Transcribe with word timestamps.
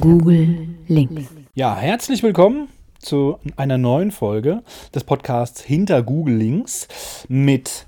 Google 0.00 0.68
links. 0.88 1.28
Ja, 1.54 1.76
herzlich 1.76 2.22
willkommen 2.22 2.68
zu 2.98 3.38
einer 3.56 3.76
neuen 3.76 4.10
Folge 4.10 4.62
des 4.94 5.04
Podcasts 5.04 5.60
Hinter 5.60 6.02
Google 6.02 6.36
Links 6.36 6.88
mit 7.28 7.86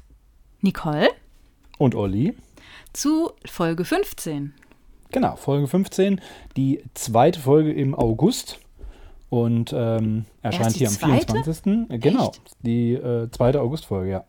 Nicole 0.60 1.08
und 1.78 1.94
Olli. 1.94 2.34
zu 2.92 3.30
Folge 3.46 3.84
15. 3.84 4.52
Genau, 5.10 5.36
Folge 5.36 5.66
15, 5.68 6.20
die 6.56 6.82
zweite 6.94 7.40
Folge 7.40 7.72
im 7.72 7.94
August 7.94 8.58
und 9.30 9.72
ähm, 9.74 10.26
erscheint 10.42 10.76
hier 10.76 10.88
am 10.88 10.94
zweite? 10.94 11.32
24. 11.32 11.90
Äh, 11.90 11.98
Genau, 11.98 12.28
Echt? 12.30 12.40
die 12.60 12.92
äh, 12.92 13.30
zweite 13.30 13.60
Augustfolge, 13.62 14.10
ja. 14.10 14.24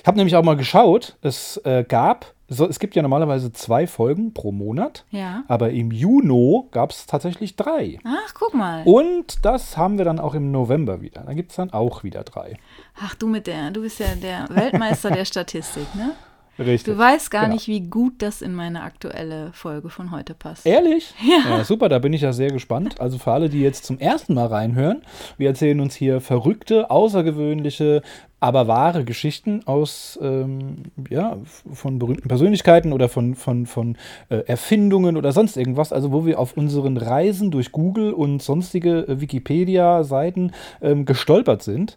Ich 0.00 0.06
habe 0.06 0.18
nämlich 0.18 0.36
auch 0.36 0.44
mal 0.44 0.56
geschaut, 0.56 1.16
es 1.22 1.56
äh, 1.64 1.84
gab, 1.88 2.34
so, 2.54 2.68
es 2.68 2.78
gibt 2.78 2.96
ja 2.96 3.02
normalerweise 3.02 3.52
zwei 3.52 3.86
Folgen 3.86 4.32
pro 4.32 4.52
Monat, 4.52 5.04
Ja. 5.10 5.44
aber 5.48 5.70
im 5.70 5.90
Juni 5.90 6.62
gab 6.70 6.90
es 6.90 7.06
tatsächlich 7.06 7.56
drei. 7.56 7.98
Ach, 8.04 8.32
guck 8.34 8.54
mal. 8.54 8.82
Und 8.84 9.44
das 9.44 9.76
haben 9.76 9.98
wir 9.98 10.04
dann 10.04 10.18
auch 10.18 10.34
im 10.34 10.50
November 10.50 11.00
wieder. 11.02 11.22
Da 11.26 11.34
gibt 11.34 11.50
es 11.50 11.56
dann 11.56 11.72
auch 11.72 12.02
wieder 12.04 12.22
drei. 12.24 12.56
Ach, 13.00 13.14
du 13.14 13.26
mit 13.26 13.46
der, 13.46 13.70
du 13.70 13.82
bist 13.82 14.00
ja 14.00 14.06
der 14.22 14.46
Weltmeister 14.50 15.10
der 15.10 15.24
Statistik, 15.24 15.94
ne? 15.94 16.12
Richtig. 16.56 16.94
Du 16.94 16.96
weißt 16.96 17.32
gar 17.32 17.42
Genau. 17.46 17.54
nicht, 17.54 17.66
wie 17.66 17.80
gut 17.80 18.22
das 18.22 18.40
in 18.40 18.54
meine 18.54 18.82
aktuelle 18.82 19.52
Folge 19.54 19.90
von 19.90 20.12
heute 20.12 20.34
passt. 20.34 20.64
Ehrlich? 20.64 21.12
Ja. 21.48 21.64
Super, 21.64 21.88
da 21.88 21.98
bin 21.98 22.12
ich 22.12 22.20
ja 22.20 22.32
sehr 22.32 22.50
gespannt. 22.52 23.00
Also 23.00 23.18
für 23.18 23.32
alle, 23.32 23.48
die 23.48 23.60
jetzt 23.60 23.84
zum 23.84 23.98
ersten 23.98 24.34
Mal 24.34 24.46
reinhören, 24.46 25.02
wir 25.36 25.48
erzählen 25.48 25.80
uns 25.80 25.96
hier 25.96 26.20
verrückte, 26.20 26.90
außergewöhnliche, 26.92 28.02
aber 28.44 28.68
wahre 28.68 29.04
Geschichten 29.06 29.62
aus, 29.64 30.18
ähm, 30.20 30.76
ja, 31.08 31.38
von 31.72 31.98
berühmten 31.98 32.28
Persönlichkeiten 32.28 32.92
oder 32.92 33.08
von, 33.08 33.34
von, 33.34 33.64
von 33.64 33.96
äh, 34.28 34.36
Erfindungen 34.46 35.16
oder 35.16 35.32
sonst 35.32 35.56
irgendwas. 35.56 35.94
Also 35.94 36.12
wo 36.12 36.26
wir 36.26 36.38
auf 36.38 36.54
unseren 36.54 36.98
Reisen 36.98 37.50
durch 37.50 37.72
Google 37.72 38.12
und 38.12 38.42
sonstige 38.42 39.08
äh, 39.08 39.20
Wikipedia-Seiten 39.20 40.52
ähm, 40.82 41.06
gestolpert 41.06 41.62
sind 41.62 41.96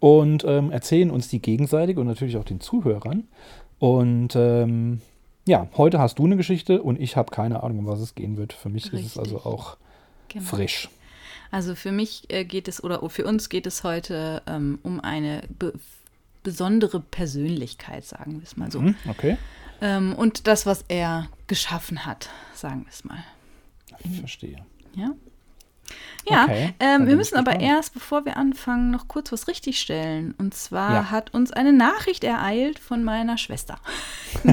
und 0.00 0.44
ähm, 0.44 0.72
erzählen 0.72 1.12
uns 1.12 1.28
die 1.28 1.40
gegenseitig 1.40 1.96
und 1.96 2.08
natürlich 2.08 2.36
auch 2.38 2.44
den 2.44 2.58
Zuhörern. 2.58 3.28
Und 3.78 4.34
ähm, 4.34 5.00
ja, 5.46 5.68
heute 5.76 6.00
hast 6.00 6.18
du 6.18 6.24
eine 6.24 6.36
Geschichte 6.36 6.82
und 6.82 7.00
ich 7.00 7.16
habe 7.16 7.30
keine 7.30 7.62
Ahnung, 7.62 7.78
um 7.80 7.86
was 7.86 8.00
es 8.00 8.16
gehen 8.16 8.36
wird. 8.36 8.52
Für 8.52 8.68
mich 8.68 8.92
ist 8.92 9.06
es 9.06 9.16
also 9.18 9.36
Richtig. 9.36 9.52
auch 9.52 9.76
Genau. 10.28 10.44
frisch. 10.44 10.88
Also 11.54 11.76
für 11.76 11.92
mich 11.92 12.24
äh, 12.30 12.44
geht 12.44 12.66
es, 12.66 12.82
oder 12.82 13.08
für 13.08 13.24
uns 13.24 13.48
geht 13.48 13.68
es 13.68 13.84
heute 13.84 14.42
ähm, 14.48 14.80
um 14.82 14.98
eine 14.98 15.42
be 15.56 15.72
besondere 16.42 16.98
Persönlichkeit, 16.98 18.04
sagen 18.04 18.40
wir 18.40 18.42
es 18.42 18.56
mal 18.56 18.72
so. 18.72 18.80
Hm, 18.80 18.96
okay, 19.08 19.38
Ähm, 19.80 20.14
und 20.16 20.48
das, 20.48 20.66
was 20.66 20.84
er 20.88 21.28
geschaffen 21.46 22.04
hat, 22.06 22.28
sagen 22.54 22.82
wir 22.82 22.90
es 22.90 23.04
mal. 23.04 23.22
ich 24.02 24.18
verstehe. 24.18 24.66
Ja. 24.96 25.12
Ja, 26.28 26.44
Okay, 26.44 26.72
ähm, 26.80 27.06
wir 27.06 27.16
müssen 27.16 27.36
aber 27.36 27.60
erst, 27.60 27.92
bevor 27.92 28.24
wir 28.24 28.36
anfangen, 28.38 28.90
noch 28.90 29.08
kurz 29.08 29.30
was 29.30 29.46
richtigstellen. 29.46 30.34
Und 30.38 30.54
zwar 30.54 30.92
Ja. 30.94 31.10
hat 31.10 31.34
uns 31.34 31.52
eine 31.52 31.72
Nachricht 31.72 32.24
ereilt 32.24 32.78
von 32.78 33.04
meiner 33.04 33.36
Schwester, 33.36 33.76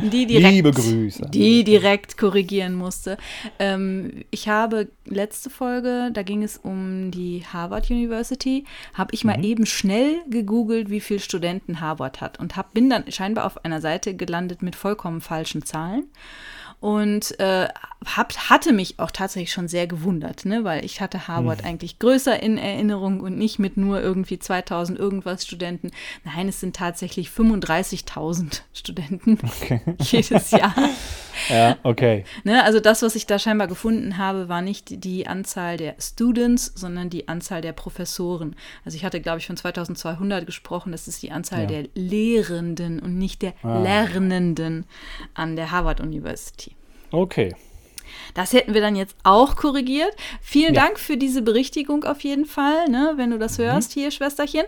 die 0.00 0.26
direkt, 0.26 0.52
Liebe 0.54 0.70
Grüße. 0.70 1.28
die 1.30 1.64
direkt 1.64 2.16
korrigieren 2.16 2.74
musste. 2.74 3.16
Ähm, 3.58 4.24
ich 4.30 4.48
habe 4.48 4.88
letzte 5.04 5.50
Folge, 5.50 6.10
da 6.12 6.22
ging 6.22 6.42
es 6.42 6.56
um 6.58 7.10
die 7.10 7.44
Harvard 7.52 7.90
University, 7.90 8.64
habe 8.94 9.14
ich 9.14 9.24
mal 9.24 9.38
Mhm. 9.38 9.44
eben 9.44 9.66
schnell 9.66 10.22
gegoogelt, 10.28 10.90
wie 10.90 11.00
viele 11.00 11.20
Studenten 11.20 11.80
Harvard 11.80 12.20
hat 12.20 12.38
und 12.38 12.56
hab, 12.56 12.72
bin 12.74 12.88
dann 12.90 13.10
scheinbar 13.10 13.44
auf 13.46 13.64
einer 13.64 13.80
Seite 13.80 14.14
gelandet 14.14 14.62
mit 14.62 14.76
vollkommen 14.76 15.20
falschen 15.20 15.64
Zahlen. 15.64 16.04
Und 16.80 17.38
äh, 17.38 17.68
hab, 18.04 18.36
hatte 18.50 18.72
mich 18.72 18.98
auch 18.98 19.10
tatsächlich 19.10 19.52
schon 19.52 19.68
sehr 19.68 19.86
gewundert, 19.86 20.44
ne? 20.44 20.64
weil 20.64 20.84
ich 20.84 21.00
hatte 21.00 21.28
Harvard 21.28 21.60
Hm. 21.62 21.68
eigentlich 21.68 21.98
größer 21.98 22.42
in 22.42 22.58
Erinnerung 22.58 23.20
und 23.20 23.38
nicht 23.38 23.58
mit 23.58 23.76
nur 23.76 24.00
irgendwie 24.00 24.38
2000 24.38 24.98
irgendwas 24.98 25.44
Studenten. 25.46 25.90
Nein, 26.24 26.48
es 26.48 26.60
sind 26.60 26.76
tatsächlich 26.76 27.28
35.000 27.28 28.62
Studenten 28.72 29.38
jedes 30.00 30.50
Jahr. 30.50 30.74
Ja, 31.48 31.76
okay. 31.82 32.24
Ne? 32.44 32.62
Also 32.64 32.80
das, 32.80 33.02
was 33.02 33.14
ich 33.14 33.26
da 33.26 33.38
scheinbar 33.38 33.66
gefunden 33.68 34.18
habe, 34.18 34.48
war 34.48 34.62
nicht 34.62 35.04
die 35.04 35.26
Anzahl 35.26 35.76
der 35.76 35.94
Students, 35.98 36.72
sondern 36.74 37.08
die 37.10 37.28
Anzahl 37.28 37.60
der 37.62 37.72
Professoren. 37.72 38.54
Also 38.84 38.96
ich 38.96 39.04
hatte, 39.04 39.20
glaube 39.20 39.38
ich, 39.38 39.46
von 39.46 39.56
2200 39.56 40.44
gesprochen. 40.46 40.92
Das 40.92 41.08
ist 41.08 41.22
die 41.22 41.30
Anzahl 41.32 41.60
Ja. 41.62 41.66
der 41.66 41.84
Lehrenden 41.94 43.00
und 43.00 43.16
nicht 43.18 43.42
der 43.42 43.54
Ah. 43.62 43.78
Lernenden 43.82 44.86
an 45.34 45.56
der 45.56 45.70
Harvard 45.70 46.00
University. 46.00 46.76
Okay. 47.10 47.54
Das 48.34 48.52
hätten 48.52 48.74
wir 48.74 48.80
dann 48.80 48.96
jetzt 48.96 49.16
auch 49.22 49.56
korrigiert. 49.56 50.14
Vielen 50.40 50.74
Ja. 50.74 50.82
Dank 50.84 50.98
für 50.98 51.16
diese 51.16 51.42
Berichtigung 51.42 52.04
auf 52.04 52.20
jeden 52.22 52.46
Fall, 52.46 52.88
ne, 52.88 53.12
wenn 53.16 53.30
du 53.30 53.38
das 53.38 53.58
Mhm. 53.58 53.62
hörst 53.64 53.92
hier, 53.92 54.10
Schwesterchen. 54.10 54.64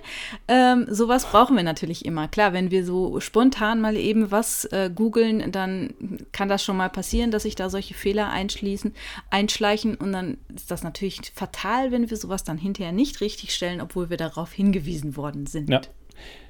Ähm, 0.49 0.87
sowas 0.91 1.25
brauchen 1.27 1.57
wir 1.57 1.63
natürlich 1.63 2.05
immer. 2.05 2.29
Klar, 2.29 2.53
wenn 2.53 2.71
wir 2.71 2.85
so 2.85 3.21
spontan 3.21 3.81
mal 3.81 3.97
eben 3.97 4.31
was 4.31 4.65
äh, 4.67 4.91
googeln, 4.95 5.51
dann 5.53 5.95
kann 6.33 6.49
das 6.49 6.65
schon 6.65 6.77
mal 6.77 6.89
passieren, 6.91 7.31
dass 7.31 7.45
sich 7.45 7.55
da 7.55 7.71
solche 7.71 7.95
Fehler 7.95 8.31
einschließen, 8.31 8.95
einschleichen. 9.31 9.95
Und 9.97 10.13
dann 10.13 10.39
ist 10.55 10.71
das 10.71 10.83
natürlich 10.83 11.21
fatal, 11.35 11.91
wenn 11.93 12.11
wir 12.11 12.17
sowas 12.17 12.45
dann 12.45 12.59
hinterher 12.59 12.93
nicht 12.93 13.21
richtig 13.21 13.55
stellen, 13.55 13.81
obwohl 13.81 14.11
wir 14.11 14.17
darauf 14.17 14.53
hingewiesen 14.53 15.17
worden 15.17 15.47
sind. 15.47 15.71
Ja. 15.71 15.81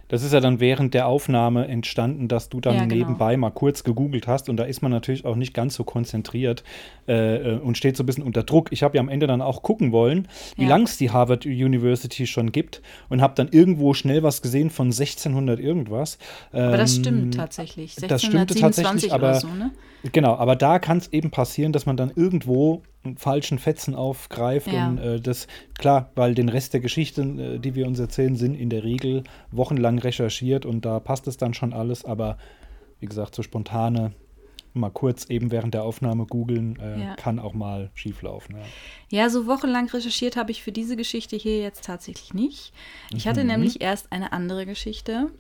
Das 0.09 0.23
ist 0.23 0.33
ja 0.33 0.41
dann 0.41 0.61
während 0.61 0.93
der 0.95 1.07
Aufnahme 1.07 1.67
entstanden, 1.69 2.29
dass 2.29 2.49
du 2.49 2.61
dann 2.61 2.75
Ja, 2.77 2.85
genau. 2.85 2.95
nebenbei 2.95 3.37
mal 3.37 3.51
kurz 3.51 3.85
gegoogelt 3.85 4.27
hast 4.27 4.49
und 4.49 4.57
da 4.57 4.65
ist 4.65 4.83
man 4.83 4.91
natürlich 4.93 5.25
auch 5.25 5.37
nicht 5.37 5.55
ganz 5.55 5.75
so 5.75 5.85
konzentriert 5.85 6.63
äh, 7.09 7.55
äh, 7.55 7.59
und 7.59 7.77
steht 7.79 7.97
so 7.97 8.03
ein 8.03 8.07
bisschen 8.07 8.25
unter 8.25 8.43
Druck. 8.43 8.71
Ich 8.73 8.83
habe 8.83 8.97
ja 8.97 9.01
am 9.01 9.09
Ende 9.09 9.27
dann 9.27 9.41
auch 9.43 9.63
gucken 9.63 9.93
wollen, 9.93 10.29
wie 10.57 10.63
Ja. 10.65 10.69
lang 10.69 10.83
es 10.83 10.97
die 10.99 11.11
Harvard 11.11 11.47
University 11.47 12.27
schon 12.27 12.53
gibt 12.53 12.83
und 13.09 13.23
habe 13.23 13.35
dann 13.35 13.49
irgendwo 13.51 13.95
schnell 13.95 14.23
was 14.23 14.43
gesehen 14.43 14.71
von 14.71 14.87
1600 14.93 15.59
irgendwas. 15.61 16.19
Aber 16.53 16.77
das 16.77 16.97
Ähm, 16.97 17.03
stimmt 17.03 17.35
tatsächlich. 17.37 17.95
das 17.97 18.23
stimmte 18.23 18.55
1627 18.55 19.11
tatsächlich, 19.11 19.13
aber 19.13 19.29
oder 19.31 19.41
so, 19.41 19.49
ne? 19.49 19.71
Genau, 20.13 20.35
aber 20.37 20.55
da 20.57 20.79
kann 20.79 20.99
es 20.99 21.11
eben 21.13 21.31
passieren, 21.31 21.73
dass 21.73 21.87
man 21.87 21.97
dann 21.97 22.13
irgendwo 22.15 22.83
falschen 23.17 23.59
Fetzen 23.59 23.95
aufgreift. 23.95 24.67
Ja. 24.67 24.89
Und 24.89 24.99
äh, 24.99 25.21
das, 25.21 25.47
klar, 25.79 26.11
weil 26.15 26.35
den 26.35 26.49
Rest 26.49 26.73
der 26.73 26.81
Geschichten, 26.81 27.39
äh, 27.39 27.59
die 27.59 27.75
wir 27.75 27.87
uns 27.87 27.99
erzählen, 27.99 28.37
sind 28.37 28.55
in 28.55 28.71
der 28.71 28.85
Regel 28.85 29.25
wochenlang 29.51 29.99
recherchiert 29.99 30.67
und 30.67 30.85
da 30.85 31.01
passt 31.01 31.27
es 31.29 31.37
dann 31.37 31.55
schon 31.55 31.73
alles. 31.73 32.05
Aber 32.05 32.39
wie 33.01 33.07
gesagt, 33.07 33.35
so 33.35 33.43
spontane, 33.43 34.13
mal 34.77 34.91
kurz 34.91 35.27
eben 35.31 35.53
während 35.53 35.73
der 35.75 35.85
Aufnahme 35.85 36.27
googeln, 36.27 36.77
äh, 36.81 37.01
Ja. 37.01 37.15
kann 37.15 37.39
auch 37.39 37.55
mal 37.55 37.91
schieflaufen. 37.95 38.57
Ja. 38.57 38.63
Ja, 39.23 39.31
so 39.31 39.47
wochenlang 39.47 39.89
recherchiert 39.89 40.37
habe 40.37 40.51
ich 40.51 40.63
für 40.63 40.73
diese 40.73 40.97
Geschichte 40.97 41.37
hier 41.37 41.59
jetzt 41.61 41.85
tatsächlich 41.85 42.35
nicht. 42.35 42.73
Ich 43.15 43.29
hatte 43.29 43.45
nämlich 43.45 43.81
erst 43.81 44.11
eine 44.11 44.33
andere 44.33 44.67
Geschichte, 44.67 45.31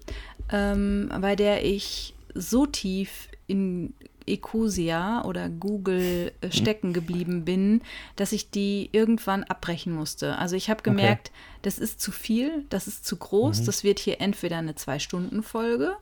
ähm, 0.52 1.10
bei 1.20 1.34
der 1.34 1.64
ich 1.64 2.14
so 2.34 2.66
tief 2.66 3.28
in 3.48 3.92
Ecosia 4.27 5.25
oder 5.25 5.49
Google 5.49 6.33
äh, 6.41 6.51
stecken 6.51 6.93
geblieben 6.93 7.45
bin, 7.45 7.83
dass 8.17 8.33
ich 8.33 8.51
die 8.51 8.89
irgendwann 8.93 9.45
abbrechen 9.45 9.93
musste. 9.93 10.37
Also 10.39 10.57
ich 10.57 10.71
habe 10.71 10.83
gemerkt, 10.83 11.31
das 11.64 11.78
ist 11.78 12.00
zu 12.00 12.12
viel, 12.12 12.64
das 12.69 12.86
ist 12.86 13.06
zu 13.06 13.16
groß, 13.16 13.64
das 13.64 13.84
wird 13.84 13.98
hier 13.98 14.20
entweder 14.20 14.58
eine 14.58 14.75
Zwei-Stunden-Folge 14.75 15.97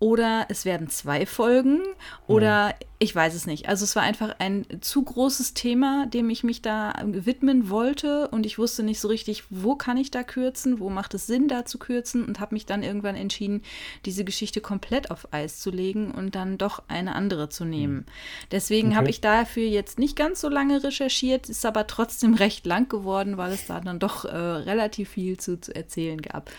oder 0.00 0.46
es 0.48 0.64
werden 0.64 0.88
zwei 0.88 1.24
Folgen 1.24 1.80
oder 2.26 2.74
ich 2.98 3.14
weiß 3.14 3.34
es 3.34 3.46
nicht. 3.46 3.68
Also 3.68 3.84
es 3.84 3.96
war 3.96 4.02
einfach 4.02 4.36
ein 4.38 4.66
zu 4.80 5.02
großes 5.02 5.54
Thema, 5.54 6.06
dem 6.06 6.30
ich 6.30 6.42
mich 6.42 6.62
da 6.62 6.94
widmen 7.04 7.68
wollte 7.70 8.28
und 8.28 8.44
ich 8.46 8.58
wusste 8.58 8.82
nicht 8.82 8.98
so 9.00 9.08
richtig, 9.08 9.44
wo 9.50 9.76
kann 9.76 9.96
ich 9.96 10.10
da 10.10 10.22
kürzen, 10.22 10.80
wo 10.80 10.90
macht 10.90 11.14
es 11.14 11.26
Sinn, 11.26 11.48
da 11.48 11.64
zu 11.64 11.78
kürzen 11.78 12.24
und 12.24 12.40
habe 12.40 12.54
mich 12.54 12.66
dann 12.66 12.82
irgendwann 12.82 13.14
entschieden, 13.14 13.62
diese 14.04 14.24
Geschichte 14.24 14.60
komplett 14.60 15.10
auf 15.10 15.32
Eis 15.32 15.60
zu 15.60 15.70
legen 15.70 16.10
und 16.10 16.34
dann 16.34 16.58
doch 16.58 16.82
eine 16.88 17.14
andere 17.14 17.48
zu 17.48 17.64
nehmen. 17.64 18.06
Deswegen 18.50 18.88
Okay. 18.88 18.96
habe 18.96 19.10
ich 19.10 19.20
dafür 19.20 19.64
jetzt 19.66 19.98
nicht 19.98 20.16
ganz 20.16 20.40
so 20.40 20.48
lange 20.48 20.82
recherchiert, 20.82 21.48
ist 21.48 21.64
aber 21.64 21.86
trotzdem 21.86 22.34
recht 22.34 22.66
lang 22.66 22.88
geworden, 22.88 23.36
weil 23.36 23.52
es 23.52 23.66
da 23.66 23.80
dann 23.80 23.98
doch 23.98 24.24
äh, 24.24 24.36
relativ 24.36 25.03
viel 25.04 25.38
zu, 25.38 25.60
zu 25.60 25.74
erzählen 25.74 26.20
gab. 26.20 26.50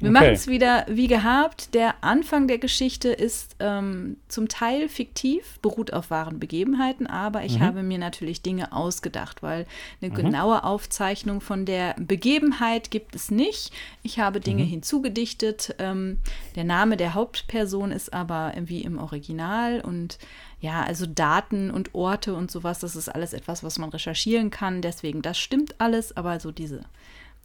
Wir 0.00 0.10
Okay. 0.10 0.12
machen 0.12 0.32
es 0.32 0.46
wieder 0.46 0.84
wie 0.88 1.08
gehabt. 1.08 1.74
Der 1.74 2.04
Anfang 2.04 2.46
der 2.46 2.58
Geschichte 2.58 3.08
ist 3.08 3.56
ähm, 3.58 4.16
zum 4.28 4.46
Teil 4.46 4.88
fiktiv, 4.88 5.58
beruht 5.60 5.92
auf 5.92 6.10
wahren 6.10 6.38
Begebenheiten, 6.38 7.06
aber 7.06 7.44
ich 7.44 7.58
habe 7.60 7.82
mir 7.82 7.98
natürlich 7.98 8.42
Dinge 8.42 8.72
ausgedacht, 8.72 9.42
weil 9.42 9.66
eine 10.00 10.10
genaue 10.12 10.62
Aufzeichnung 10.62 11.40
von 11.40 11.64
der 11.64 11.96
Begebenheit 11.98 12.90
gibt 12.90 13.14
es 13.16 13.30
nicht. 13.30 13.72
Ich 14.02 14.20
habe 14.20 14.40
Dinge 14.40 14.62
hinzugedichtet. 14.62 15.74
Ähm, 15.78 16.18
der 16.54 16.64
Name 16.64 16.96
der 16.96 17.14
Hauptperson 17.14 17.90
ist 17.90 18.12
aber 18.12 18.52
wie 18.60 18.82
im 18.82 18.98
Original 18.98 19.80
und 19.80 20.18
ja, 20.60 20.82
also 20.82 21.06
Daten 21.06 21.70
und 21.70 21.94
Orte 21.94 22.34
und 22.34 22.50
sowas, 22.50 22.80
das 22.80 22.94
ist 22.94 23.08
alles 23.08 23.32
etwas, 23.32 23.62
was 23.64 23.78
man 23.78 23.90
recherchieren 23.90 24.50
kann. 24.50 24.82
Deswegen, 24.82 25.22
das 25.22 25.38
stimmt 25.38 25.80
alles, 25.80 26.16
aber 26.16 26.40
so 26.40 26.50
diese, 26.50 26.82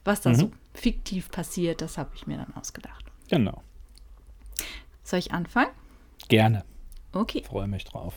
was 0.04 0.22
da 0.22 0.34
so 0.34 0.52
fiktiv 0.74 1.30
passiert, 1.30 1.82
das 1.82 1.98
habe 1.98 2.12
ich 2.16 2.28
mir 2.28 2.38
dann 2.38 2.54
ausgedacht. 2.56 3.06
Genau. 3.30 3.64
Soll 5.04 5.20
ich 5.20 5.32
anfangen? 5.32 5.72
Gerne. 6.28 6.64
Okay. 7.12 7.44
Freue 7.46 7.68
mich 7.68 7.86
drauf. 7.86 8.16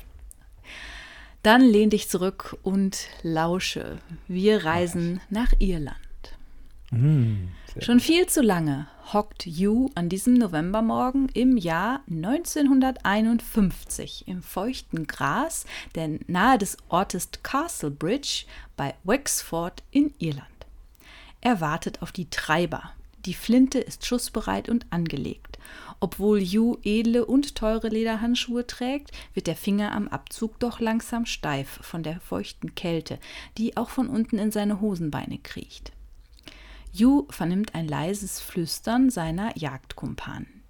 Dann 1.43 1.63
lehn 1.63 1.91
dich 1.91 2.09
zurück 2.09 2.57
und 2.63 3.09
lausche. 3.23 3.99
Wir 4.27 4.65
reisen 4.65 5.21
nach 5.31 5.53
Irland. 5.59 5.97
Mm, 6.91 7.49
Schon 7.81 8.01
viel 8.01 8.27
zu 8.27 8.43
lange 8.43 8.89
hockt 9.13 9.47
Hugh 9.47 9.91
an 9.95 10.09
diesem 10.09 10.35
Novembermorgen 10.35 11.29
im 11.35 11.57
Jahr 11.57 12.01
1951 12.11 14.27
im 14.27 14.43
feuchten 14.43 15.07
Gras, 15.07 15.65
der 15.95 16.19
nahe 16.27 16.59
des 16.59 16.77
Ortes 16.89 17.31
Castlebridge 17.43 18.47
bei 18.77 18.95
Wexford 19.05 19.85
in 19.91 20.13
Irland. 20.19 20.49
Er 21.41 21.61
wartet 21.61 22.03
auf 22.03 22.13
die 22.13 22.31
Treiber. 22.31 22.91
Die 23.25 23.35
Flinte 23.35 23.81
ist 23.81 24.07
schussbereit 24.07 24.69
und 24.69 24.87
angelegt. 24.91 25.59
Obwohl 25.99 26.41
Hugh 26.41 26.79
edle 26.85 27.25
und 27.25 27.57
teure 27.57 27.89
Lederhandschuhe 27.89 28.67
trägt, 28.67 29.11
wird 29.35 29.47
der 29.47 29.57
Finger 29.57 29.93
am 29.93 30.07
Abzug 30.09 30.59
doch 30.61 30.79
langsam 30.79 31.27
steif 31.27 31.81
von 31.83 32.03
der 32.03 32.21
feuchten 32.21 32.75
Kälte, 32.75 33.19
die 33.59 33.77
auch 33.77 33.91
von 33.91 34.09
unten 34.09 34.39
in 34.39 34.53
seine 34.53 34.81
Hosenbeine 34.81 35.39
kriecht. 35.39 35.93
Hugh 36.95 37.27
vernimmt 37.31 37.75
ein 37.75 37.89
leises 37.89 38.41
Flüstern 38.41 39.11
seiner 39.11 39.57
Jagdkumpanen. 39.57 40.63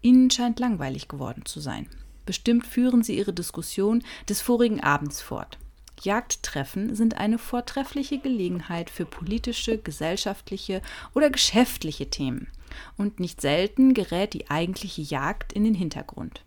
Ihnen 0.00 0.30
scheint 0.30 0.60
langweilig 0.60 1.08
geworden 1.08 1.44
zu 1.46 1.60
sein. 1.60 1.88
Bestimmt 2.26 2.66
führen 2.66 3.02
sie 3.02 3.16
ihre 3.16 3.32
Diskussion 3.32 4.02
des 4.28 4.40
vorigen 4.40 4.80
Abends 4.80 5.20
fort. 5.20 5.58
Jagdtreffen 6.02 6.94
sind 6.94 7.16
eine 7.16 7.38
vortreffliche 7.38 8.18
Gelegenheit 8.18 8.90
für 8.90 9.04
politische, 9.06 9.78
gesellschaftliche 9.78 10.82
oder 11.14 11.30
geschäftliche 11.30 12.10
Themen. 12.10 12.48
Und 12.96 13.20
nicht 13.20 13.40
selten 13.40 13.94
gerät 13.94 14.34
die 14.34 14.50
eigentliche 14.50 15.02
Jagd 15.02 15.52
in 15.52 15.64
den 15.64 15.74
Hintergrund. 15.74 16.42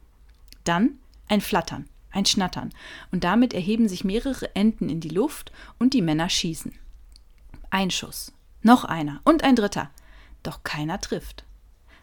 Dann 0.64 0.98
ein 1.28 1.42
Flattern, 1.42 1.88
ein 2.12 2.26
Schnattern, 2.26 2.74
und 3.12 3.24
damit 3.24 3.54
erheben 3.54 3.88
sich 3.88 4.04
mehrere 4.04 4.56
Enten 4.56 4.90
in 4.90 5.00
die 5.00 5.10
Luft 5.10 5.52
und 5.80 5.94
die 5.94 6.02
Männer 6.02 6.30
schießen. 6.30 6.74
Ein 7.70 7.92
Schuss, 7.92 8.34
noch 8.62 8.84
einer 8.84 9.22
und 9.24 9.44
ein 9.44 9.56
dritter. 9.56 9.90
Doch 10.44 10.64
keiner 10.64 11.00
trifft. 11.00 11.46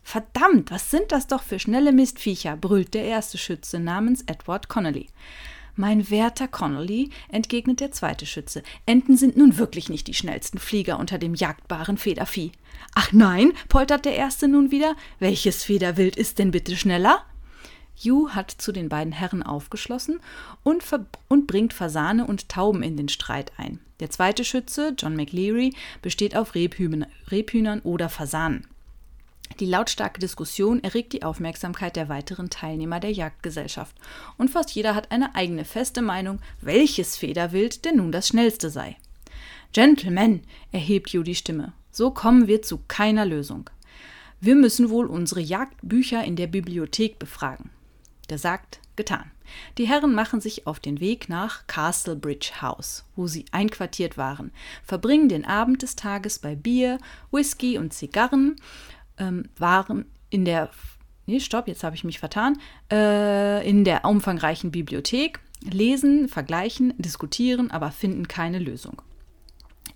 Verdammt, 0.02 0.70
was 0.70 0.91
sind 0.91 1.12
das 1.12 1.26
doch 1.26 1.43
für 1.43 1.58
schnelle 1.58 1.93
Mistviecher, 1.93 2.56
brüllt 2.56 2.93
der 2.93 3.05
erste 3.05 3.38
Schütze 3.38 3.81
namens 3.81 4.23
Edward 4.26 4.69
Connolly. 4.69 5.08
Mein 5.76 6.09
werter 6.09 6.47
Connolly, 6.47 7.11
entgegnet 7.29 7.81
der 7.81 7.91
zweite 7.91 8.26
Schütze, 8.26 8.62
Enten 8.87 9.17
sind 9.17 9.37
nun 9.37 9.59
wirklich 9.59 9.88
nicht 9.88 10.06
die 10.06 10.15
schnellsten 10.15 10.59
Flieger 10.59 10.99
unter 11.00 11.19
dem 11.19 11.35
jagdbaren 11.35 11.99
Federvieh. 11.99 12.53
Ach 12.94 13.12
nein, 13.12 13.53
poltert 13.69 14.05
der 14.05 14.15
erste 14.15 14.47
nun 14.47 14.71
wieder, 14.71 14.94
welches 15.19 15.65
Federwild 15.65 16.17
ist 16.17 16.38
denn 16.38 16.53
bitte 16.53 16.76
schneller? 16.76 17.25
Hugh 17.97 18.35
hat 18.35 18.50
zu 18.50 18.73
den 18.73 18.88
beiden 18.88 19.12
Herren 19.12 19.43
aufgeschlossen 19.43 20.21
und, 20.62 20.85
und, 21.29 21.47
bringt 21.47 21.73
Fasane 21.73 22.27
und 22.27 22.49
Tauben 22.49 22.82
in 22.82 22.97
den 22.97 23.09
Streit 23.09 23.53
ein. 23.56 23.81
Der 24.00 24.11
zweite 24.11 24.44
Schütze, 24.44 24.94
John 24.99 25.17
McLeary, 25.17 25.73
besteht 26.03 26.37
auf 26.37 26.55
Rebhühnern, 26.55 27.06
Rebhühnern 27.31 27.81
oder 27.81 28.09
Fasanen. 28.09 28.67
Die 29.61 29.67
lautstarke 29.67 30.19
Diskussion 30.19 30.82
erregt 30.82 31.12
die 31.12 31.23
Aufmerksamkeit 31.23 31.94
der 31.94 32.08
weiteren 32.08 32.50
Teilnehmer 32.50 32.99
der 32.99 33.12
Jagdgesellschaft 33.12 33.96
und 34.37 34.50
fast 34.50 34.73
jeder 34.73 34.94
hat 34.94 35.12
eine 35.12 35.35
eigene 35.37 35.64
feste 35.64 36.02
Meinung, 36.02 36.41
welches 36.61 37.17
Federwild 37.17 37.85
denn 37.85 37.96
nun 37.96 38.11
das 38.11 38.29
schnellste 38.29 38.69
sei. 38.70 38.96
Gentlemen, 39.73 40.43
erhebt 40.73 41.11
Hugh 41.11 41.23
die 41.23 41.35
Stimme, 41.35 41.73
so 41.93 42.11
kommen 42.11 42.49
wir 42.49 42.62
zu 42.62 42.81
keiner 42.88 43.26
Lösung. 43.26 43.70
Wir 44.41 44.56
müssen 44.56 44.91
wohl 44.91 45.06
unsere 45.06 45.41
Jagdbücher 45.41 46.25
in 46.25 46.37
der 46.37 46.49
Bibliothek 46.49 47.19
befragen. 47.19 47.70
Gesagt, 48.29 48.81
getan. 48.96 49.31
Die 49.79 49.87
Herren 49.87 50.14
machen 50.14 50.41
sich 50.41 50.67
auf 50.67 50.81
den 50.81 51.00
Weg 51.00 51.29
nach 51.29 51.67
Castlebridge 51.67 52.62
House, 52.62 53.05
wo 53.17 53.26
sie 53.26 53.44
einquartiert 53.52 54.17
waren, 54.17 54.52
verbringen 54.82 55.29
den 55.29 55.44
Abend 55.44 55.82
des 55.82 55.96
Tages 55.96 56.38
bei 56.38 56.55
Bier, 56.55 56.99
Whisky 57.31 57.79
und 57.79 57.93
Zigarren, 57.93 58.56
ähm, 59.19 59.49
waren 59.57 60.07
in 60.31 60.45
der, 60.45 60.71
nee, 61.27 61.41
stopp, 61.41 61.69
jetzt 61.69 61.85
habe 61.85 61.97
ich 61.97 62.05
mich 62.05 62.19
vertan, 62.19 62.59
äh, 62.91 63.69
in 63.69 63.85
der 63.85 64.05
umfangreichen 64.05 64.71
Bibliothek, 64.71 65.41
lesen, 65.63 66.29
vergleichen, 66.29 66.95
diskutieren, 66.99 67.71
aber 67.71 67.91
finden 67.91 68.29
keine 68.29 68.59
Lösung. 68.59 69.01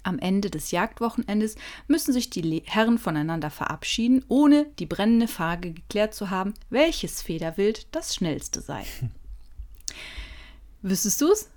Am 0.03 0.19
Ende 0.19 0.49
des 0.49 0.70
Jagdwochenendes 0.70 1.56
müssen 1.87 2.12
sich 2.12 2.31
die 2.31 2.62
Herren 2.65 2.99
voneinander 2.99 3.50
verabschieden, 3.50 4.25
ohne 4.29 4.67
die 4.79 4.87
brennende 4.87 5.29
Frage 5.29 5.73
geklärt 5.73 6.15
zu 6.15 6.31
haben, 6.31 6.55
welches 6.70 7.20
Federwild 7.20 7.88
das 7.94 8.15
schnellste 8.15 8.61
sei. 8.61 8.85
Wüsstest 10.82 11.20
du 11.20 11.32
es? 11.32 11.50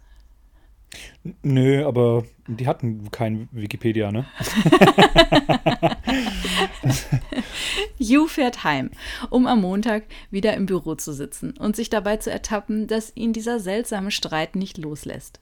Nö, 1.43 1.85
aber 1.85 2.25
die 2.47 2.67
hatten 2.67 3.09
kein 3.11 3.47
Wikipedia, 3.51 4.11
ne? 4.11 4.25
Hugh 7.99 8.27
fährt 8.27 8.63
heim, 8.63 8.91
um 9.29 9.47
am 9.47 9.61
Montag 9.61 10.03
wieder 10.29 10.53
im 10.53 10.65
Büro 10.65 10.95
zu 10.95 11.13
sitzen 11.13 11.57
und 11.57 11.75
sich 11.75 11.89
dabei 11.89 12.17
zu 12.17 12.31
ertappen, 12.31 12.87
dass 12.87 13.15
ihn 13.15 13.33
dieser 13.33 13.59
seltsame 13.59 14.11
Streit 14.11 14.55
nicht 14.55 14.77
loslässt. 14.77 15.39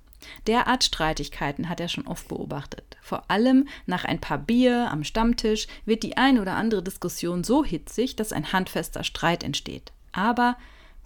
Derart 0.47 0.83
Streitigkeiten 0.83 1.69
hat 1.69 1.79
er 1.79 1.87
schon 1.87 2.07
oft 2.07 2.27
beobachtet. 2.27 2.97
Vor 3.01 3.29
allem 3.29 3.67
nach 3.85 4.05
ein 4.05 4.19
paar 4.19 4.37
Bier 4.37 4.89
am 4.91 5.03
Stammtisch 5.03 5.67
wird 5.85 6.03
die 6.03 6.17
ein 6.17 6.39
oder 6.39 6.55
andere 6.55 6.83
Diskussion 6.83 7.43
so 7.43 7.63
hitzig, 7.63 8.15
dass 8.15 8.33
ein 8.33 8.51
handfester 8.51 9.03
Streit 9.03 9.43
entsteht. 9.43 9.93
Aber, 10.11 10.57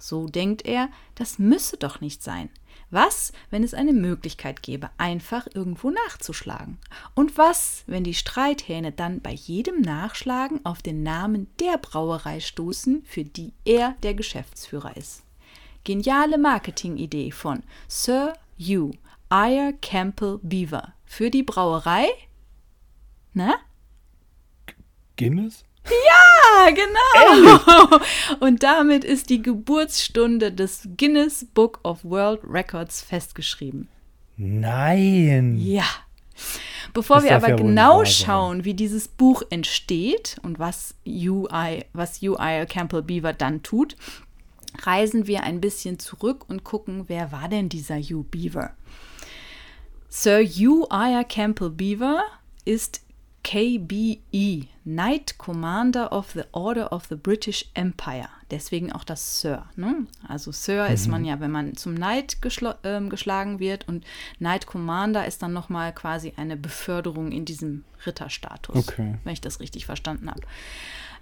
so 0.03 0.27
denkt 0.27 0.65
er, 0.65 0.89
das 1.15 1.39
müsse 1.39 1.77
doch 1.77 2.01
nicht 2.01 2.21
sein. 2.21 2.49
Was, 2.89 3.31
wenn 3.49 3.63
es 3.63 3.73
eine 3.73 3.93
Möglichkeit 3.93 4.61
gäbe, 4.61 4.89
einfach 4.97 5.47
irgendwo 5.53 5.91
nachzuschlagen? 5.91 6.77
Und 7.15 7.37
was, 7.37 7.83
wenn 7.87 8.03
die 8.03 8.13
Streithähne 8.13 8.91
dann 8.91 9.21
bei 9.21 9.31
jedem 9.31 9.79
Nachschlagen 9.79 10.63
auf 10.65 10.81
den 10.81 11.03
Namen 11.03 11.47
der 11.61 11.77
Brauerei 11.77 12.41
stoßen, 12.41 13.03
für 13.05 13.23
die 13.23 13.53
er 13.63 13.95
der 14.03 14.13
Geschäftsführer 14.13 14.97
ist? 14.97 15.23
Geniale 15.85 16.37
Marketingidee 16.37 17.31
von 17.31 17.63
Sir 17.87 18.33
Hugh 18.59 18.97
Eyre 19.29 19.73
Campbell 19.81 20.39
Beaver 20.43 20.93
für 21.05 21.31
die 21.31 21.43
Brauerei? 21.43 22.07
Na? 23.33 23.55
Guinness? 25.15 25.63
Ja, 25.85 26.69
genau. 26.71 27.99
Und 28.39 28.63
damit 28.63 29.03
ist 29.03 29.29
die 29.29 29.41
Geburtsstunde 29.41 30.51
des 30.51 30.87
Guinness 30.97 31.45
Book 31.53 31.79
of 31.83 32.03
World 32.03 32.41
Records 32.47 33.01
festgeschrieben. 33.01 33.89
Nein. 34.37 35.57
Ja. 35.57 35.85
Bevor 36.93 37.17
Das 37.17 37.25
wir 37.25 37.35
aber 37.35 37.49
ja 37.49 37.55
genau 37.55 38.05
schauen, 38.05 38.65
wie 38.65 38.73
dieses 38.73 39.07
Buch 39.07 39.43
entsteht 39.49 40.37
und 40.43 40.59
was 40.59 40.95
UI, 41.07 41.85
was 41.93 42.21
UI 42.21 42.65
Campbell 42.67 43.01
Beaver 43.01 43.33
dann 43.33 43.63
tut, 43.63 43.95
reisen 44.83 45.27
wir 45.27 45.43
ein 45.43 45.61
bisschen 45.61 45.99
zurück 45.99 46.45
und 46.47 46.63
gucken, 46.63 47.05
wer 47.07 47.31
war 47.31 47.49
denn 47.49 47.69
dieser 47.69 47.97
Hugh 47.97 48.23
Beaver? 48.23 48.73
Sir 50.09 50.43
Hugh 50.43 50.87
Campbell 51.27 51.71
Beaver 51.71 52.23
ist 52.65 53.01
KBE, 53.43 54.67
Knight 54.83 55.37
Commander 55.37 56.11
of 56.11 56.31
the 56.31 56.43
Order 56.51 56.91
of 56.91 57.05
the 57.09 57.15
British 57.15 57.65
Empire. 57.73 58.29
Deswegen 58.51 58.91
auch 58.91 59.03
das 59.03 59.39
Sir. 59.41 59.65
Ne? 59.75 60.05
Also 60.27 60.51
Sir 60.51 60.87
ist 60.87 61.07
man 61.07 61.25
ja, 61.25 61.39
wenn 61.39 61.51
man 61.51 61.75
zum 61.75 61.95
Knight 61.95 62.37
geschlo- 62.41 62.75
ähm, 62.83 63.09
geschlagen 63.09 63.59
wird 63.59 63.87
und 63.87 64.05
Knight 64.37 64.67
Commander 64.67 65.25
ist 65.25 65.41
dann 65.41 65.53
nochmal 65.53 65.93
quasi 65.93 66.33
eine 66.37 66.57
Beförderung 66.57 67.31
in 67.31 67.45
diesem 67.45 67.83
Ritterstatus, 68.05 68.75
Okay. 68.75 69.15
wenn 69.23 69.33
ich 69.33 69.41
das 69.41 69.59
richtig 69.59 69.85
verstanden 69.85 70.29
habe. 70.29 70.41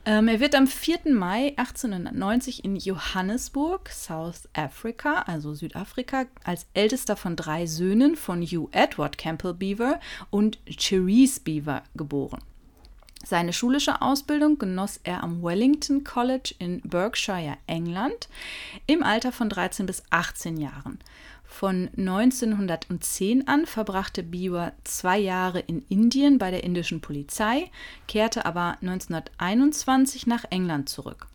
Ähm, 0.03 0.27
er 0.27 0.39
wird 0.39 0.55
am 0.55 0.65
4. 0.65 1.13
Mai 1.13 1.53
1890 1.57 2.65
in 2.65 2.75
Johannesburg, 2.75 3.89
South 3.89 4.49
Africa, 4.53 5.21
also 5.27 5.53
Südafrika, 5.53 6.25
als 6.43 6.65
ältester 6.73 7.15
von 7.15 7.35
drei 7.35 7.67
Söhnen 7.67 8.15
von 8.15 8.41
Hugh 8.41 8.67
Edward 8.71 9.19
Campbell 9.19 9.53
Beaver 9.53 9.99
und 10.31 10.57
Cherise 10.65 11.39
Beaver 11.41 11.83
geboren. 11.95 12.41
Seine 13.23 13.53
schulische 13.53 14.01
Ausbildung 14.01 14.57
genoss 14.57 14.99
er 15.03 15.23
am 15.23 15.43
Wellington 15.43 16.03
College 16.03 16.55
in 16.59 16.81
Berkshire, 16.81 17.57
England, 17.67 18.27
im 18.87 19.03
Alter 19.03 19.31
von 19.31 19.47
13 19.47 19.85
bis 19.85 20.03
18 20.09 20.57
Jahren. 20.57 20.99
Von 21.43 21.89
1910 21.97 23.47
an 23.47 23.65
verbrachte 23.65 24.23
Beaver 24.23 24.73
zwei 24.85 25.19
Jahre 25.19 25.59
in 25.59 25.85
Indien 25.89 26.37
bei 26.37 26.49
der 26.49 26.63
indischen 26.63 27.01
Polizei, 27.01 27.69
kehrte 28.07 28.45
aber 28.45 28.77
1921 28.81 30.27
nach 30.27 30.45
England 30.49 30.89
zurück. 30.89 31.27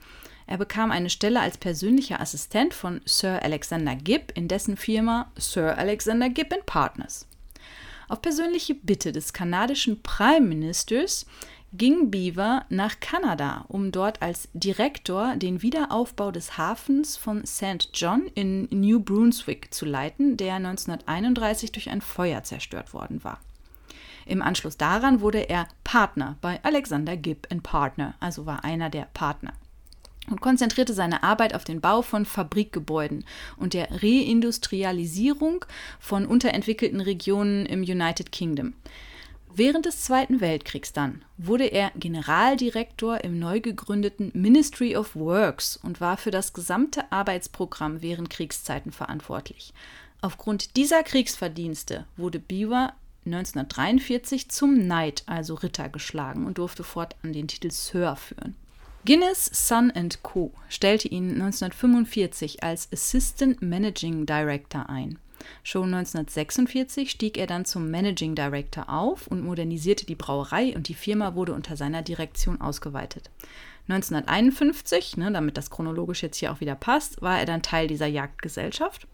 Er 0.46 0.58
bekam 0.58 0.90
eine 0.90 1.10
Stelle 1.10 1.40
als 1.40 1.58
persönlicher 1.58 2.20
Assistent 2.20 2.72
von 2.72 3.00
Sir 3.04 3.42
Alexander 3.42 3.94
Gibb 3.94 4.32
in 4.34 4.48
dessen 4.48 4.76
Firma 4.76 5.30
Sir 5.36 5.76
Alexander 5.76 6.30
Gibb 6.30 6.64
Partners. 6.66 7.26
Auf 8.08 8.22
persönliche 8.22 8.74
Bitte 8.74 9.10
des 9.10 9.32
kanadischen 9.32 10.02
Prime 10.02 10.46
Ministers 10.46 11.26
ging 11.72 12.10
Beaver 12.10 12.64
nach 12.68 13.00
Kanada, 13.00 13.64
um 13.68 13.92
dort 13.92 14.22
als 14.22 14.48
Direktor 14.54 15.36
den 15.36 15.62
Wiederaufbau 15.62 16.30
des 16.30 16.56
Hafens 16.56 17.16
von 17.16 17.44
St. 17.44 17.90
John 17.92 18.26
in 18.34 18.68
New 18.70 19.00
Brunswick 19.00 19.72
zu 19.74 19.84
leiten, 19.84 20.36
der 20.36 20.54
1931 20.54 21.72
durch 21.72 21.90
ein 21.90 22.00
Feuer 22.00 22.42
zerstört 22.42 22.94
worden 22.94 23.22
war. 23.24 23.40
Im 24.26 24.42
Anschluss 24.42 24.76
daran 24.76 25.20
wurde 25.20 25.48
er 25.48 25.68
Partner 25.84 26.36
bei 26.40 26.58
Alexander 26.64 27.16
Gibb 27.16 27.48
Partner, 27.62 28.14
also 28.20 28.46
war 28.46 28.64
einer 28.64 28.90
der 28.90 29.08
Partner 29.14 29.52
und 30.30 30.40
konzentrierte 30.40 30.92
seine 30.92 31.22
Arbeit 31.22 31.54
auf 31.54 31.64
den 31.64 31.80
Bau 31.80 32.02
von 32.02 32.24
Fabrikgebäuden 32.24 33.24
und 33.56 33.74
der 33.74 33.88
Reindustrialisierung 34.02 35.64
von 36.00 36.26
unterentwickelten 36.26 37.00
Regionen 37.00 37.66
im 37.66 37.82
United 37.82 38.32
Kingdom. 38.32 38.74
Während 39.58 39.86
des 39.86 40.02
Zweiten 40.02 40.42
Weltkriegs 40.42 40.92
dann 40.92 41.24
wurde 41.38 41.64
er 41.64 41.90
Generaldirektor 41.96 43.24
im 43.24 43.38
neu 43.38 43.62
gegründeten 43.62 44.30
Ministry 44.34 44.94
of 44.94 45.16
Works 45.16 45.78
und 45.78 45.98
war 45.98 46.18
für 46.18 46.30
das 46.30 46.52
gesamte 46.52 47.10
Arbeitsprogramm 47.10 48.02
während 48.02 48.28
Kriegszeiten 48.28 48.92
verantwortlich. 48.92 49.72
Aufgrund 50.20 50.76
dieser 50.76 51.02
Kriegsverdienste 51.02 52.04
wurde 52.18 52.38
Beaver 52.38 52.92
1943 53.24 54.50
zum 54.50 54.74
Knight, 54.74 55.22
also 55.24 55.54
Ritter, 55.54 55.88
geschlagen 55.88 56.44
und 56.44 56.58
durfte 56.58 56.84
fortan 56.84 57.32
den 57.32 57.48
Titel 57.48 57.70
Sir 57.70 58.14
führen. 58.16 58.56
Guinness 59.06 59.46
Son 59.54 59.90
Co. 60.22 60.52
stellte 60.68 61.08
ihn 61.08 61.30
1945 61.30 62.62
als 62.62 62.92
Assistant 62.92 63.62
Managing 63.62 64.26
Director 64.26 64.90
ein. 64.90 65.18
Schon 65.62 65.94
1946 65.94 67.10
stieg 67.10 67.38
er 67.38 67.46
dann 67.46 67.64
zum 67.64 67.90
Managing 67.90 68.34
Director 68.34 68.88
auf 68.88 69.26
und 69.26 69.44
modernisierte 69.44 70.06
die 70.06 70.14
Brauerei 70.14 70.74
und 70.74 70.88
die 70.88 70.94
Firma 70.94 71.34
wurde 71.34 71.52
unter 71.52 71.76
seiner 71.76 72.02
Direktion 72.02 72.60
ausgeweitet. 72.60 73.30
1951, 73.88 75.16
ne, 75.16 75.30
damit 75.30 75.56
das 75.56 75.70
chronologisch 75.70 76.22
jetzt 76.22 76.38
hier 76.38 76.52
auch 76.52 76.60
wieder 76.60 76.74
passt, 76.74 77.22
war 77.22 77.38
er 77.38 77.46
dann 77.46 77.62
Teil 77.62 77.86
dieser 77.86 78.06
Jagdgesellschaft. 78.06 79.06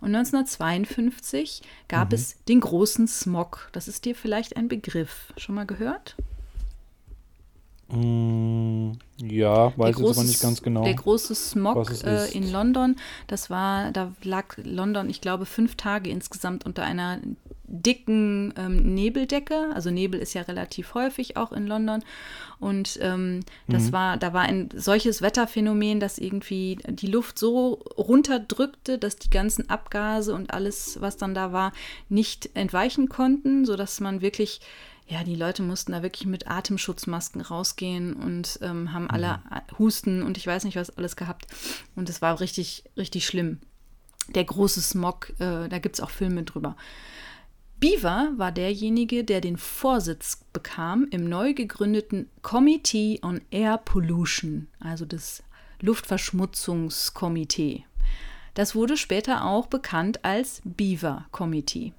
Und 0.00 0.14
1952 0.14 1.62
gab 1.88 2.10
mhm. 2.10 2.14
es 2.14 2.42
den 2.44 2.60
großen 2.60 3.08
Smog. 3.08 3.68
Das 3.72 3.88
ist 3.88 4.04
dir 4.04 4.14
vielleicht 4.14 4.56
ein 4.56 4.68
Begriff. 4.68 5.32
Schon 5.36 5.54
mal 5.54 5.66
gehört? 5.66 6.16
Mm, 7.88 8.92
ja, 9.18 9.72
weiß 9.78 9.94
große, 9.96 10.08
jetzt 10.08 10.18
aber 10.18 10.26
nicht 10.26 10.40
ganz 10.40 10.62
genau. 10.62 10.82
Der 10.82 10.94
große 10.94 11.34
Smog 11.34 11.90
äh, 12.04 12.30
in 12.32 12.50
London, 12.50 12.96
das 13.28 13.48
war, 13.48 13.92
da 13.92 14.12
lag 14.22 14.56
London, 14.62 15.08
ich 15.08 15.20
glaube, 15.20 15.46
fünf 15.46 15.76
Tage 15.76 16.10
insgesamt 16.10 16.66
unter 16.66 16.82
einer 16.82 17.20
dicken 17.68 18.54
ähm, 18.56 18.94
Nebeldecke. 18.94 19.70
Also 19.74 19.90
Nebel 19.90 20.20
ist 20.20 20.34
ja 20.34 20.42
relativ 20.42 20.94
häufig 20.94 21.36
auch 21.36 21.52
in 21.52 21.66
London. 21.66 22.02
Und 22.58 22.98
ähm, 23.02 23.40
das 23.68 23.84
mhm. 23.84 23.92
war, 23.92 24.16
da 24.16 24.32
war 24.32 24.42
ein 24.42 24.68
solches 24.74 25.20
Wetterphänomen, 25.20 26.00
dass 26.00 26.18
irgendwie 26.18 26.78
die 26.88 27.08
Luft 27.08 27.38
so 27.38 27.80
runterdrückte, 27.98 28.98
dass 28.98 29.16
die 29.16 29.30
ganzen 29.30 29.68
Abgase 29.68 30.34
und 30.34 30.52
alles, 30.52 31.00
was 31.00 31.16
dann 31.16 31.34
da 31.34 31.52
war, 31.52 31.72
nicht 32.08 32.50
entweichen 32.54 33.08
konnten, 33.08 33.64
sodass 33.64 34.00
man 34.00 34.20
wirklich 34.20 34.60
ja, 35.08 35.22
die 35.22 35.36
Leute 35.36 35.62
mussten 35.62 35.92
da 35.92 36.02
wirklich 36.02 36.26
mit 36.26 36.48
Atemschutzmasken 36.48 37.40
rausgehen 37.40 38.14
und 38.14 38.58
ähm, 38.62 38.92
haben 38.92 39.08
alle 39.08 39.38
mhm. 39.38 39.78
Husten 39.78 40.22
und 40.22 40.36
ich 40.36 40.46
weiß 40.46 40.64
nicht 40.64 40.76
was 40.76 40.96
alles 40.96 41.14
gehabt. 41.14 41.46
Und 41.94 42.08
es 42.08 42.22
war 42.22 42.40
richtig, 42.40 42.84
richtig 42.96 43.26
schlimm. 43.26 43.60
Der 44.34 44.44
große 44.44 44.80
Smog, 44.80 45.30
äh, 45.38 45.68
da 45.68 45.78
gibt 45.78 45.96
es 45.96 46.00
auch 46.00 46.10
Filme 46.10 46.42
drüber. 46.42 46.76
Beaver 47.78 48.32
war 48.36 48.52
derjenige, 48.52 49.22
der 49.22 49.40
den 49.40 49.58
Vorsitz 49.58 50.40
bekam 50.52 51.06
im 51.10 51.28
neu 51.28 51.54
gegründeten 51.54 52.28
Committee 52.42 53.20
on 53.22 53.40
Air 53.50 53.78
Pollution, 53.78 54.66
also 54.80 55.04
das 55.04 55.44
Luftverschmutzungskomitee. 55.80 57.84
Das 58.54 58.74
wurde 58.74 58.96
später 58.96 59.44
auch 59.44 59.66
bekannt 59.66 60.24
als 60.24 60.62
Beaver 60.64 61.26
Committee. 61.30 61.92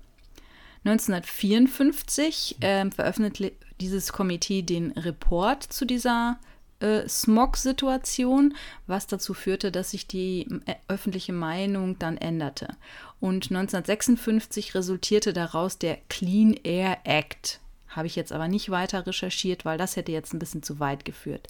1954 0.88 2.62
äh, 2.62 2.90
veröffentlichte 2.92 3.58
dieses 3.80 4.12
Komitee 4.12 4.62
den 4.64 4.92
Report 4.94 5.62
zu 5.62 5.86
dieser 5.86 6.40
äh, 6.80 7.08
Smog-Situation, 7.08 8.56
was 8.88 9.08
dazu 9.08 9.34
führte, 9.34 9.72
dass 9.72 9.92
sich 9.92 10.08
die 10.08 10.48
öffentliche 10.88 11.34
Meinung 11.34 12.00
dann 12.00 12.18
änderte. 12.18 12.76
Und 13.20 13.52
1956 13.52 14.76
resultierte 14.76 15.34
daraus 15.34 15.78
der 15.78 15.98
Clean 16.10 16.54
Air 16.64 17.00
Act, 17.04 17.60
habe 17.90 18.08
ich 18.08 18.16
jetzt 18.16 18.32
aber 18.32 18.48
nicht 18.48 18.70
weiter 18.70 19.06
recherchiert, 19.06 19.66
weil 19.66 19.78
das 19.78 19.96
hätte 19.96 20.12
jetzt 20.12 20.34
ein 20.34 20.40
bisschen 20.40 20.64
zu 20.64 20.80
weit 20.80 21.06
geführt. 21.06 21.48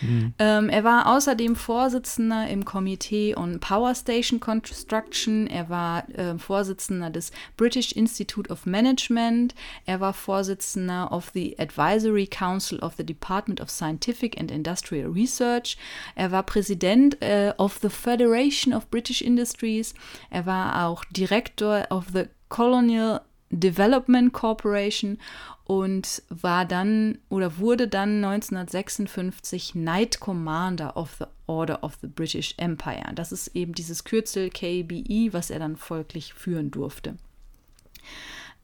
Mhm. 0.00 0.34
Ähm, 0.38 0.68
er 0.68 0.84
war 0.84 1.14
außerdem 1.14 1.56
Vorsitzender 1.56 2.48
im 2.48 2.64
Komitee 2.64 3.36
on 3.36 3.60
Power 3.60 3.94
Station 3.94 4.40
Construction. 4.40 5.46
Er 5.46 5.68
war 5.68 6.08
äh, 6.10 6.38
Vorsitzender 6.38 7.10
des 7.10 7.32
British 7.56 7.92
Institute 7.92 8.50
of 8.50 8.66
Management. 8.66 9.54
Er 9.86 10.00
war 10.00 10.12
Vorsitzender 10.12 11.12
of 11.12 11.30
the 11.34 11.58
Advisory 11.58 12.26
Council 12.26 12.78
of 12.80 12.94
the 12.96 13.04
Department 13.04 13.60
of 13.60 13.70
Scientific 13.70 14.38
and 14.40 14.50
Industrial 14.50 15.10
Research. 15.10 15.76
Er 16.14 16.32
war 16.32 16.42
Präsident 16.42 17.20
äh, 17.22 17.52
of 17.58 17.78
the 17.82 17.90
Federation 17.90 18.72
of 18.72 18.86
British 18.88 19.22
Industries. 19.22 19.94
Er 20.30 20.46
war 20.46 20.86
auch 20.86 21.04
Direktor 21.06 21.86
of 21.90 22.06
the 22.12 22.24
Colonial 22.48 23.20
Development 23.60 24.32
Corporation 24.32 25.18
und 25.64 26.22
war 26.28 26.64
dann 26.64 27.18
oder 27.28 27.58
wurde 27.58 27.88
dann 27.88 28.22
1956 28.24 29.72
Knight 29.72 30.20
Commander 30.20 30.96
of 30.96 31.16
the 31.18 31.26
Order 31.46 31.82
of 31.82 31.96
the 32.00 32.06
British 32.06 32.54
Empire. 32.58 33.12
Das 33.14 33.32
ist 33.32 33.48
eben 33.48 33.72
dieses 33.72 34.04
Kürzel 34.04 34.50
KBE, 34.50 35.32
was 35.32 35.50
er 35.50 35.58
dann 35.58 35.76
folglich 35.76 36.34
führen 36.34 36.70
durfte. 36.70 37.16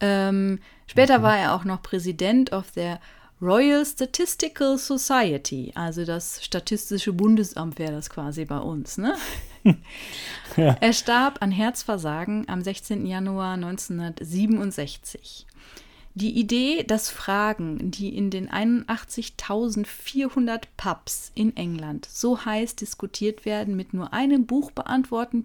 Ähm, 0.01 0.59
später 0.87 1.19
mhm. 1.19 1.23
war 1.23 1.39
er 1.39 1.55
auch 1.55 1.65
noch 1.65 1.83
Präsident 1.83 2.53
of 2.53 2.71
der 2.73 3.01
Royal 3.41 3.87
Statistical 3.87 4.77
Society, 4.77 5.73
also 5.75 6.05
das 6.05 6.45
Statistische 6.45 7.15
Bundesamt 7.15 7.79
wäre 7.79 7.93
das 7.93 8.11
quasi 8.11 8.45
bei 8.45 8.59
uns. 8.59 8.99
Ne? 8.99 9.15
Ja. 10.57 10.77
Er 10.81 10.93
starb 10.93 11.43
an 11.43 11.51
Herzversagen 11.51 12.49
am 12.49 12.63
16. 12.63 13.07
Januar 13.07 13.55
1967. 13.55 15.47
Die 16.15 16.39
Idee, 16.39 16.83
dass 16.83 17.09
Fragen, 17.09 17.93
die 17.93 18.17
in 18.17 18.31
den 18.31 18.51
81.400 18.51 20.63
Pubs 20.77 21.31
in 21.37 21.57
England 21.57 22.09
so 22.11 22.45
heiß 22.45 22.75
diskutiert 22.75 23.45
werden, 23.45 23.77
mit 23.77 23.95
nur 23.95 24.13
einem 24.13 24.47
Buch 24.47 24.73
beantwortet 24.73 25.45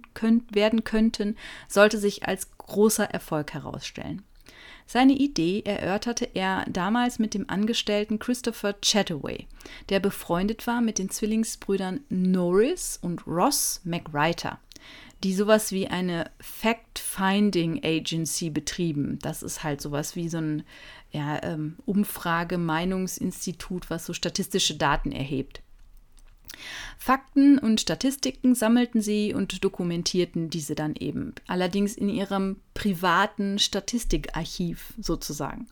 werden 0.52 0.84
könnten, 0.84 1.38
sollte 1.68 2.00
sich 2.00 2.28
als 2.28 2.58
großer 2.58 3.06
Erfolg 3.06 3.54
herausstellen. 3.54 4.24
Seine 4.88 5.14
Idee 5.14 5.64
erörterte 5.66 6.30
er 6.34 6.66
damals 6.70 7.18
mit 7.18 7.34
dem 7.34 7.50
Angestellten 7.50 8.20
Christopher 8.20 8.76
Chataway, 8.82 9.48
der 9.90 10.00
befreundet 10.00 10.68
war 10.68 10.82
mit 10.82 11.00
den 11.00 11.10
Zwillingsbrüdern 11.10 12.02
Norris 12.10 13.00
und 13.02 13.26
Ross 13.26 13.82
McWriter 13.84 14.60
die 15.26 15.34
sowas 15.34 15.72
wie 15.72 15.88
eine 15.88 16.30
Fact-Finding 16.40 17.84
Agency 17.84 18.50
betrieben. 18.52 19.20
Das 19.24 19.44
ist 19.44 19.64
halt 19.64 19.82
sowas 19.82 20.16
wie 20.16 20.30
so 20.30 20.38
ein 20.38 20.64
ja, 21.12 21.42
ähm, 21.42 21.78
Umfrage-Meinungsinstitut, 21.86 23.90
was 23.90 24.06
so 24.06 24.14
statistische 24.14 24.76
Daten 24.76 25.12
erhebt. 25.12 25.64
Fakten 26.98 27.58
und 27.60 27.82
Statistiken 27.82 28.56
sammelten 28.56 29.02
sie 29.02 29.34
und 29.34 29.64
dokumentierten 29.64 30.50
diese 30.50 30.76
dann 30.76 30.96
eben, 30.96 31.34
allerdings 31.48 31.96
in 31.96 32.10
ihrem 32.10 32.58
privaten 32.74 33.60
Statistikarchiv 33.60 34.94
sozusagen. 35.00 35.68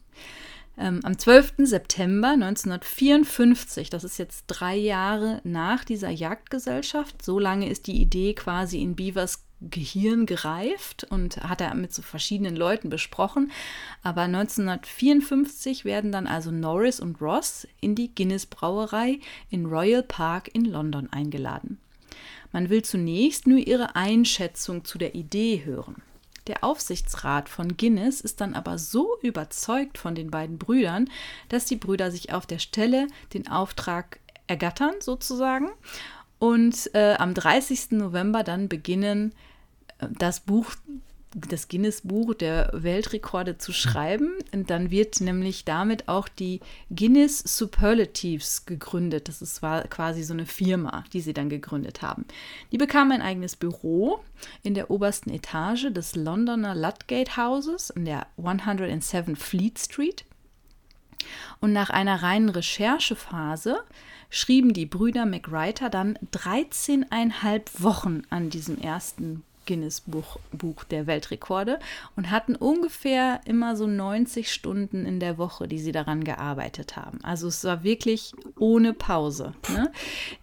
Ähm, 0.78 1.02
am 1.04 1.18
12. 1.18 1.54
September 1.60 2.30
1954, 2.30 3.92
das 3.92 4.04
ist 4.04 4.18
jetzt 4.18 4.46
drei 4.48 4.76
Jahre 4.76 5.40
nach 5.44 5.84
dieser 5.84 6.10
Jagdgesellschaft, 6.10 7.24
so 7.24 7.38
lange 7.38 7.70
ist 7.70 7.86
die 7.86 8.02
Idee 8.02 8.34
quasi 8.34 8.82
in 8.82 8.96
Beavers 8.96 9.44
Gehirn 9.70 10.26
gereift 10.26 11.06
und 11.10 11.38
hat 11.38 11.62
er 11.62 11.74
mit 11.76 11.94
so 11.94 12.02
verschiedenen 12.02 12.56
Leuten 12.56 12.90
besprochen. 12.90 13.52
Aber 14.02 14.22
1954 14.22 15.86
werden 15.86 16.12
dann 16.12 16.28
also 16.28 16.52
Norris 16.52 17.00
und 17.00 17.22
Ross 17.22 17.68
in 17.82 17.96
die 17.96 18.14
Guinness 18.14 18.46
Brauerei 18.46 19.20
in 19.50 19.66
Royal 19.66 20.04
Park 20.04 20.50
in 20.54 20.66
London 20.66 21.12
eingeladen. 21.12 21.80
Man 22.52 22.70
will 22.70 22.84
zunächst 22.84 23.48
nur 23.48 23.58
ihre 23.58 23.96
Einschätzung 23.96 24.86
zu 24.86 24.98
der 24.98 25.16
Idee 25.16 25.64
hören. 25.66 25.96
Der 26.48 26.64
Aufsichtsrat 26.64 27.48
von 27.48 27.78
Guinness 27.78 28.20
ist 28.20 28.42
dann 28.42 28.54
aber 28.54 28.78
so 28.78 29.18
überzeugt 29.22 29.98
von 29.98 30.14
den 30.14 30.30
beiden 30.30 30.58
Brüdern, 30.58 31.10
dass 31.50 31.66
die 31.66 31.78
Brüder 31.78 32.12
sich 32.12 32.34
auf 32.34 32.46
der 32.46 32.60
Stelle 32.60 33.08
den 33.34 33.48
Auftrag 33.48 34.20
ergattern, 34.48 34.96
sozusagen, 35.00 35.70
und 36.40 36.94
äh, 36.94 37.14
am 37.14 37.34
30. 37.34 37.92
November 37.92 38.44
dann 38.44 38.68
beginnen, 38.68 39.34
das 40.18 40.40
Buch 40.42 40.72
das 41.36 41.68
Guinness-Buch 41.68 42.36
der 42.36 42.70
Weltrekorde 42.74 43.58
zu 43.58 43.72
schreiben. 43.72 44.34
Und 44.52 44.70
dann 44.70 44.92
wird 44.92 45.22
nämlich 45.22 45.66
damit 45.66 46.08
auch 46.08 46.28
die 46.28 46.60
Guinness 46.90 47.40
Superlatives 47.40 48.66
gegründet. 48.66 49.28
Das 49.28 49.42
ist, 49.42 49.62
quasi 49.62 50.24
so 50.24 50.34
eine 50.34 50.46
Firma, 50.46 51.04
die 51.14 51.22
sie 51.22 51.34
dann 51.34 51.50
gegründet 51.50 52.02
haben. 52.02 52.26
Die 52.72 52.78
bekamen 52.78 53.14
ein 53.14 53.22
eigenes 53.22 53.56
Büro 53.56 54.20
in 54.62 54.74
der 54.74 54.92
obersten 54.92 55.32
Etage 55.32 55.92
des 55.92 56.16
Londoner 56.16 56.76
Ludgate 56.76 57.38
Houses 57.38 57.90
in 57.90 58.06
der 58.06 58.28
107 58.38 59.36
Fleet 59.36 59.80
Street. 59.80 60.26
Und 61.60 61.74
nach 61.74 61.90
einer 61.90 62.22
reinen 62.22 62.50
Recherchephase 62.50 63.80
schrieben 64.30 64.74
die 64.74 64.86
Brüder 64.86 65.26
McWriter 65.26 65.90
dann 65.90 66.18
13,5 66.34 67.82
Wochen 67.82 68.24
an 68.30 68.50
diesem 68.50 68.78
ersten 68.78 69.44
Guinness 69.66 70.02
Buch, 70.02 70.38
Buch 70.52 70.84
der 70.84 71.08
Weltrekorde 71.08 71.80
und 72.16 72.32
hatten 72.32 72.56
ungefähr 72.56 73.42
immer 73.46 73.76
so 73.76 73.88
90 73.88 74.52
Stunden 74.52 75.06
in 75.06 75.20
der 75.20 75.38
Woche, 75.38 75.68
die 75.68 75.80
sie 75.80 75.92
daran 75.92 76.24
gearbeitet 76.24 76.96
haben. 76.96 77.20
Also 77.24 77.48
es 77.48 77.64
war 77.64 77.84
wirklich 77.84 78.34
ohne 78.58 78.94
Pause. 78.94 79.54
Ne? 79.70 79.92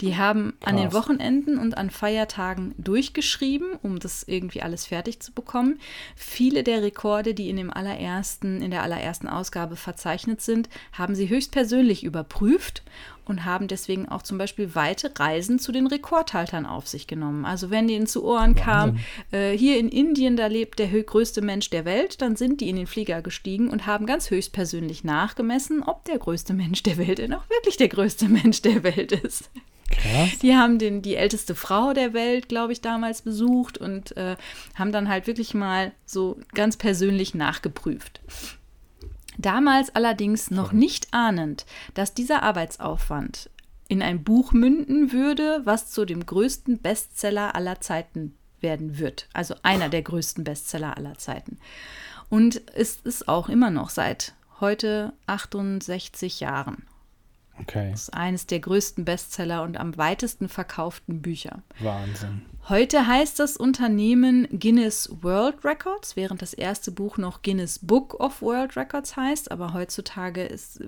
Die 0.01 0.17
haben 0.17 0.55
Krass. 0.61 0.71
an 0.71 0.77
den 0.77 0.93
Wochenenden 0.93 1.59
und 1.59 1.77
an 1.77 1.91
Feiertagen 1.91 2.75
durchgeschrieben, 2.79 3.73
um 3.83 3.99
das 3.99 4.23
irgendwie 4.25 4.63
alles 4.63 4.87
fertig 4.87 5.21
zu 5.21 5.33
bekommen. 5.33 5.79
Viele 6.17 6.63
der 6.63 6.83
Rekorde, 6.83 7.35
die 7.35 7.49
in 7.49 7.57
dem 7.57 7.71
allerersten, 7.71 8.63
in 8.63 8.71
der 8.71 8.83
allerersten 8.83 9.29
Ausgabe 9.29 9.77
verzeichnet 9.77 10.41
sind, 10.41 10.69
haben 10.93 11.15
sie 11.15 11.29
höchstpersönlich 11.29 12.05
überprüft 12.05 12.83
und 13.25 13.45
haben 13.45 13.69
deswegen 13.69 14.09
auch 14.09 14.23
zum 14.23 14.39
Beispiel 14.39 14.75
weite 14.75 15.13
Reisen 15.17 15.59
zu 15.59 15.73
den 15.73 15.87
Rekordhaltern 15.87 16.67
auf 16.67 16.89
sich 16.89 17.07
genommen. 17.07 17.45
Also 17.45 17.71
wenn 17.71 17.89
denen 17.89 18.07
zu 18.07 18.25
Ohren 18.25 18.55
kam, 18.55 18.99
äh, 19.31 19.57
hier 19.57 19.79
in 19.79 19.89
Indien, 19.89 20.37
da 20.37 20.47
lebt 20.47 20.79
der 20.79 20.89
größte 20.89 21.43
Mensch 21.43 21.71
der 21.71 21.85
Welt, 21.85 22.21
dann 22.23 22.37
sind 22.37 22.61
die 22.61 22.69
in 22.69 22.77
den 22.77 22.87
Flieger 22.87 23.23
gestiegen 23.23 23.69
und 23.69 23.87
haben 23.87 24.07
ganz 24.07 24.31
höchstpersönlich 24.31 25.05
nachgemessen, 25.05 25.83
ob 25.83 26.05
der 26.05 26.19
größte 26.19 26.55
Mensch 26.55 26.83
der 26.83 26.99
Welt 26.99 27.19
denn 27.19 27.35
auch 27.35 27.49
wirklich 27.51 27.77
der 27.77 27.89
größte 27.89 28.29
Mensch 28.29 28.63
der 28.63 28.83
Welt 28.83 29.13
ist. 29.13 29.51
Krass. 29.91 30.39
Die 30.41 30.55
haben 30.55 30.79
den, 30.79 31.03
die 31.03 31.17
älteste 31.17 31.55
Frau 31.55 31.93
der 31.93 32.13
Welt, 32.13 32.49
glaube 32.49 32.73
ich, 32.73 32.81
damals 32.81 33.23
besucht 33.23 33.77
und 33.77 34.17
äh, 34.17 34.37
haben 34.77 34.93
dann 34.93 35.09
halt 35.09 35.27
wirklich 35.27 35.53
mal 35.53 35.93
so 36.07 36.39
ganz 36.55 36.77
persönlich 36.77 37.35
nachgeprüft. 37.35 38.21
Damals 39.41 39.95
allerdings 39.95 40.51
noch 40.51 40.73
nicht 40.73 41.15
ahnend, 41.15 41.65
dass 41.95 42.13
dieser 42.13 42.43
Arbeitsaufwand 42.43 43.49
in 43.89 44.03
ein 44.03 44.23
Buch 44.23 44.53
münden 44.53 45.13
würde, 45.13 45.63
was 45.65 45.91
zu 45.91 46.05
dem 46.05 46.27
größten 46.27 46.81
Bestseller 46.81 47.55
aller 47.55 47.81
Zeiten 47.81 48.37
werden 48.61 48.99
wird. 48.99 49.29
Also 49.33 49.55
einer 49.63 49.89
der 49.89 50.03
größten 50.03 50.45
Bestseller 50.45 50.97
aller 50.99 51.17
Zeiten. 51.17 51.59
Und 52.29 52.61
es 52.75 52.97
ist 52.97 53.29
auch 53.29 53.49
immer 53.49 53.71
noch 53.71 53.89
seit 53.89 54.35
heute 54.61 55.15
68 55.27 56.41
Jahren. 56.41 56.85
Okay. 57.63 57.91
Das 57.91 58.03
ist 58.03 58.15
eines 58.15 58.47
der 58.47 58.61
größten 58.61 59.05
Bestseller 59.05 59.63
und 59.63 59.77
am 59.77 59.97
weitesten 59.97 60.49
verkauften 60.49 61.23
Bücher. 61.23 61.63
Wahnsinn. 61.81 62.43
Heute 62.69 63.07
heißt 63.07 63.41
das 63.41 63.57
Unternehmen 63.57 64.47
Guinness 64.53 65.11
World 65.23 65.65
Records, 65.65 66.15
während 66.15 66.41
das 66.41 66.55
erste 66.55 66.93
Buch 66.93 67.17
noch 67.17 67.43
Guinness 67.43 67.81
Book 67.81 68.21
of 68.21 68.43
World 68.43 68.77
Records 68.77 69.17
heißt. 69.17 69.51
Aber 69.51 69.73
heutzutage 69.73 70.45
ist 70.45 70.81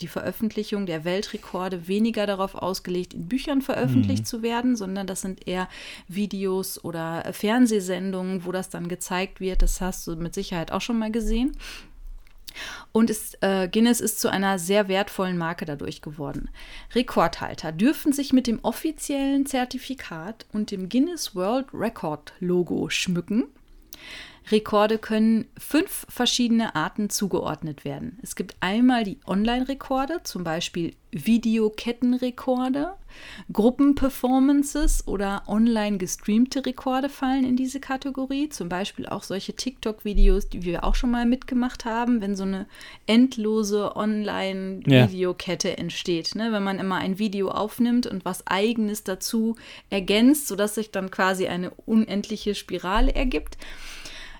die 0.00 0.08
Veröffentlichung 0.08 0.84
der 0.84 1.04
Weltrekorde 1.04 1.88
weniger 1.88 2.26
darauf 2.26 2.54
ausgelegt, 2.54 3.14
in 3.14 3.28
Büchern 3.28 3.62
veröffentlicht 3.62 4.24
mhm. 4.24 4.26
zu 4.26 4.42
werden, 4.42 4.76
sondern 4.76 5.06
das 5.06 5.22
sind 5.22 5.46
eher 5.46 5.68
Videos 6.08 6.84
oder 6.84 7.32
Fernsehsendungen, 7.32 8.44
wo 8.44 8.52
das 8.52 8.68
dann 8.68 8.88
gezeigt 8.88 9.40
wird. 9.40 9.62
Das 9.62 9.80
hast 9.80 10.06
du 10.06 10.16
mit 10.16 10.34
Sicherheit 10.34 10.72
auch 10.72 10.80
schon 10.80 10.98
mal 10.98 11.12
gesehen. 11.12 11.56
Und 12.92 13.10
ist, 13.10 13.38
äh, 13.42 13.68
Guinness 13.68 14.00
ist 14.00 14.20
zu 14.20 14.28
einer 14.30 14.58
sehr 14.58 14.88
wertvollen 14.88 15.38
Marke 15.38 15.64
dadurch 15.64 16.02
geworden. 16.02 16.50
Rekordhalter 16.94 17.72
dürfen 17.72 18.12
sich 18.12 18.32
mit 18.32 18.46
dem 18.46 18.60
offiziellen 18.62 19.46
Zertifikat 19.46 20.46
und 20.52 20.70
dem 20.70 20.88
Guinness 20.88 21.34
World 21.34 21.66
Record 21.72 22.32
Logo 22.40 22.88
schmücken. 22.90 23.44
Rekorde 24.50 24.98
können 24.98 25.46
fünf 25.58 26.06
verschiedene 26.08 26.74
Arten 26.74 27.10
zugeordnet 27.10 27.84
werden. 27.84 28.18
Es 28.22 28.36
gibt 28.36 28.56
einmal 28.60 29.04
die 29.04 29.18
Online-Rekorde, 29.26 30.22
zum 30.24 30.44
Beispiel 30.44 30.94
Videokettenrekorde, 31.12 32.94
Gruppenperformances 33.52 35.06
oder 35.06 35.42
online 35.46 35.98
gestreamte 35.98 36.64
Rekorde 36.64 37.10
fallen 37.10 37.44
in 37.44 37.56
diese 37.56 37.80
Kategorie. 37.80 38.48
Zum 38.48 38.70
Beispiel 38.70 39.06
auch 39.06 39.22
solche 39.22 39.54
TikTok-Videos, 39.54 40.48
die 40.48 40.64
wir 40.64 40.84
auch 40.84 40.94
schon 40.94 41.10
mal 41.10 41.26
mitgemacht 41.26 41.84
haben, 41.84 42.22
wenn 42.22 42.34
so 42.34 42.44
eine 42.44 42.66
endlose 43.06 43.94
Online-Videokette 43.94 45.68
ja. 45.68 45.74
entsteht. 45.74 46.34
Ne? 46.34 46.50
Wenn 46.50 46.62
man 46.62 46.78
immer 46.78 46.96
ein 46.96 47.18
Video 47.18 47.50
aufnimmt 47.50 48.06
und 48.06 48.24
was 48.24 48.46
Eigenes 48.46 49.04
dazu 49.04 49.56
ergänzt, 49.90 50.48
sodass 50.48 50.74
sich 50.74 50.90
dann 50.90 51.10
quasi 51.10 51.46
eine 51.46 51.70
unendliche 51.84 52.54
Spirale 52.54 53.14
ergibt. 53.14 53.58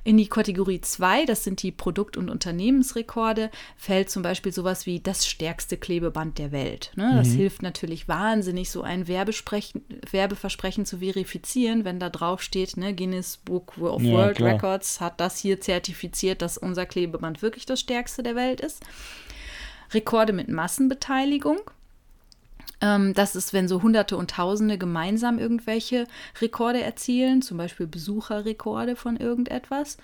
In 0.04 0.16
die 0.16 0.28
Kategorie 0.28 0.80
2, 0.80 1.26
das 1.26 1.44
sind 1.44 1.62
die 1.62 1.70
Produkt- 1.70 2.16
und 2.16 2.28
Unternehmensrekorde, 2.28 3.50
fällt 3.76 4.10
zum 4.10 4.24
Beispiel 4.24 4.52
sowas 4.52 4.84
wie 4.84 4.98
das 4.98 5.28
stärkste 5.28 5.76
Klebeband 5.76 6.38
der 6.38 6.50
Welt. 6.50 6.90
Ne? 6.96 7.12
Das 7.16 7.28
mhm. 7.28 7.36
hilft 7.36 7.62
natürlich 7.62 8.08
wahnsinnig, 8.08 8.70
so 8.70 8.82
ein 8.82 9.06
Werbeversprechen 9.06 10.86
zu 10.86 10.98
verifizieren, 10.98 11.84
wenn 11.84 12.00
da 12.00 12.10
drauf 12.10 12.42
steht, 12.42 12.76
ne, 12.76 12.94
Guinness 12.94 13.36
Book 13.36 13.78
of 13.78 14.02
ja, 14.02 14.12
World 14.12 14.38
klar. 14.38 14.54
Records 14.54 15.00
hat 15.00 15.20
das 15.20 15.38
hier 15.38 15.60
zertifiziert, 15.60 16.42
dass 16.42 16.58
unser 16.58 16.84
Klebeband 16.84 17.40
wirklich 17.40 17.66
das 17.66 17.78
stärkste 17.78 18.24
der 18.24 18.34
Welt 18.34 18.60
ist. 18.60 18.82
Rekorde 19.92 20.32
mit 20.32 20.48
Massenbeteiligung. 20.48 21.60
Ähm, 22.82 23.14
das 23.14 23.34
ist, 23.36 23.52
wenn 23.54 23.68
so 23.68 23.80
Hunderte 23.82 24.16
und 24.16 24.30
Tausende 24.32 24.76
gemeinsam 24.76 25.38
irgendwelche 25.38 26.06
Rekorde 26.40 26.82
erzielen, 26.82 27.40
zum 27.40 27.56
Beispiel 27.56 27.86
Besucherrekorde 27.86 28.96
von 28.96 29.16
irgendetwas. 29.16 29.96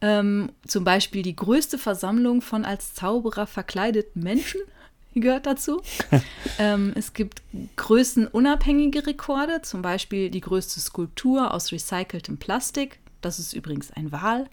Ähm, 0.00 0.50
zum 0.66 0.84
Beispiel 0.84 1.22
die 1.22 1.34
größte 1.34 1.78
Versammlung 1.78 2.42
von 2.42 2.64
als 2.64 2.94
Zauberer 2.94 3.46
verkleideten 3.46 4.22
Menschen 4.22 4.60
gehört 5.14 5.46
dazu. 5.46 5.80
ähm, 6.58 6.92
es 6.96 7.14
gibt 7.14 7.42
größenunabhängige 7.76 9.06
Rekorde, 9.06 9.62
zum 9.62 9.82
Beispiel 9.82 10.30
die 10.30 10.40
größte 10.40 10.80
Skulptur 10.80 11.54
aus 11.54 11.72
recyceltem 11.72 12.36
Plastik. 12.36 12.98
Das 13.20 13.38
ist 13.38 13.52
übrigens 13.52 13.90
ein 13.92 14.12
Wal. 14.12 14.48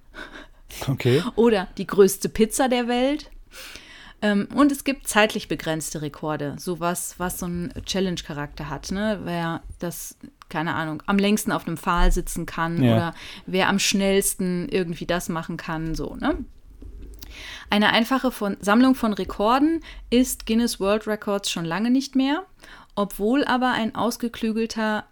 Okay. 0.88 1.24
Oder 1.36 1.68
die 1.78 1.88
größte 1.88 2.30
Pizza 2.30 2.68
der 2.68 2.88
Welt. 2.88 3.30
Ähm, 4.22 4.48
und 4.54 4.72
es 4.72 4.84
gibt 4.84 5.08
zeitlich 5.08 5.48
begrenzte 5.48 6.02
Rekorde, 6.02 6.56
sowas, 6.58 7.16
was 7.18 7.40
so 7.40 7.46
einen 7.46 7.74
Challenge-Charakter 7.86 8.70
hat, 8.70 8.92
ne? 8.92 9.20
Wer 9.24 9.62
das, 9.80 10.18
keine 10.50 10.74
Ahnung, 10.76 11.04
am 11.06 11.18
längsten 11.18 11.52
auf 11.52 11.68
einem 11.68 11.78
Pfahl 11.78 12.12
sitzen 12.12 12.46
kann 12.46 12.82
ja. 12.82 12.96
oder 12.96 13.16
wer 13.46 13.70
am 13.70 13.80
schnellsten 13.80 14.70
irgendwie 14.70 15.06
das 15.06 15.30
machen 15.30 15.58
kann, 15.58 15.96
so, 15.96 16.16
ne? 16.16 16.38
Eine 17.70 17.90
einfache 17.90 18.32
von 18.32 18.58
Sammlung 18.62 18.96
von 18.96 19.14
Rekorden 19.14 19.82
ist 20.10 20.46
Guinness 20.46 20.80
World 20.80 21.08
Records 21.08 21.52
schon 21.52 21.66
lange 21.66 21.90
nicht 21.90 22.16
mehr, 22.16 22.46
obwohl 22.96 23.44
aber 23.44 23.72
ein 23.72 23.96
ausgeklügelter 23.96 25.06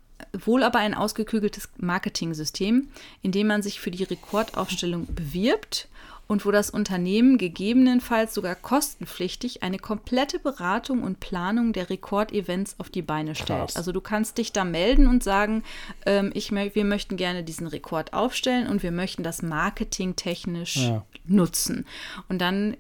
wohl 0.46 0.64
aber 0.64 0.80
ein 0.80 0.94
ausgeklügeltes 0.94 1.70
Marketing-System, 1.78 2.88
in 3.22 3.32
dem 3.32 3.48
man 3.48 3.62
sich 3.62 3.80
für 3.80 3.92
die 3.92 4.04
Rekordaufstellung 4.04 5.14
bewirbt 5.14 5.90
und 6.28 6.46
wo 6.46 6.52
das 6.52 6.70
Unternehmen 6.70 7.38
gegebenenfalls 7.38 8.34
sogar 8.34 8.56
kostenpflichtig 8.56 9.64
eine 9.64 9.78
komplette 9.78 10.40
Beratung 10.40 11.04
und 11.04 11.20
Planung 11.20 11.74
der 11.74 11.90
Rekordevents 11.90 12.80
auf 12.80 12.90
die 12.90 13.02
Beine 13.02 13.36
stellt. 13.36 13.60
Krass. 13.60 13.76
Also 13.76 13.92
du 13.92 14.02
kannst 14.02 14.38
dich 14.38 14.52
da 14.52 14.64
melden 14.64 15.08
und 15.08 15.24
sagen, 15.24 15.64
ähm, 16.06 16.32
ich, 16.34 16.52
wir 16.52 16.86
möchten 16.86 17.18
gerne 17.18 17.44
diesen 17.44 17.68
Rekord 17.68 18.14
aufstellen 18.14 18.68
und 18.68 18.84
wir 18.84 18.92
möchten 18.92 19.24
das 19.24 19.42
marketingtechnisch 19.42 20.78
ja. 20.78 21.06
nutzen. 21.26 21.86
Und 22.30 22.40
dann 22.40 22.78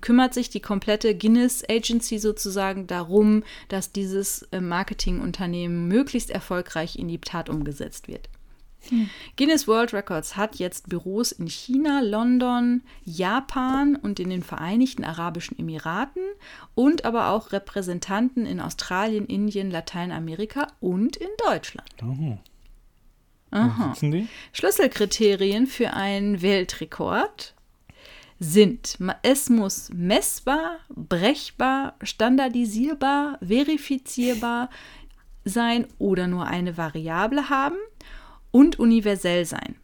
kümmert 0.00 0.34
sich 0.34 0.50
die 0.50 0.60
komplette 0.60 1.16
Guinness 1.16 1.62
Agency 1.68 2.18
sozusagen 2.18 2.86
darum, 2.86 3.42
dass 3.68 3.92
dieses 3.92 4.42
äh, 4.50 4.60
Marketingunternehmen 4.60 5.88
möglichst 5.88 6.30
erfolgreich 6.30 6.98
in 6.98 7.08
die 7.08 7.18
Tat 7.18 7.48
umgesetzt 7.48 8.08
wird. 8.08 8.28
Hm. 8.88 9.08
Guinness 9.36 9.68
World 9.68 9.92
Records 9.92 10.36
hat 10.36 10.56
jetzt 10.56 10.88
Büros 10.88 11.32
in 11.32 11.48
China, 11.48 12.00
London, 12.00 12.82
Japan 13.04 13.96
und 13.96 14.20
in 14.20 14.30
den 14.30 14.42
Vereinigten 14.42 15.04
Arabischen 15.04 15.58
Emiraten 15.58 16.22
und 16.74 17.04
aber 17.04 17.28
auch 17.28 17.52
Repräsentanten 17.52 18.46
in 18.46 18.60
Australien, 18.60 19.26
Indien, 19.26 19.70
Lateinamerika 19.70 20.68
und 20.80 21.16
in 21.16 21.30
Deutschland. 21.46 21.88
Oh. 22.02 22.38
Aha. 23.52 23.94
Schlüsselkriterien 24.52 25.66
für 25.66 25.92
einen 25.92 26.40
Weltrekord 26.40 27.54
sind, 28.38 28.98
es 29.22 29.50
muss 29.50 29.90
messbar, 29.92 30.78
brechbar, 30.88 31.94
standardisierbar, 32.02 33.38
verifizierbar 33.40 34.70
sein 35.44 35.86
oder 35.98 36.26
nur 36.26 36.46
eine 36.46 36.76
Variable 36.76 37.50
haben 37.50 37.76
und 38.52 38.78
universell 38.78 39.44
sein. 39.44 39.74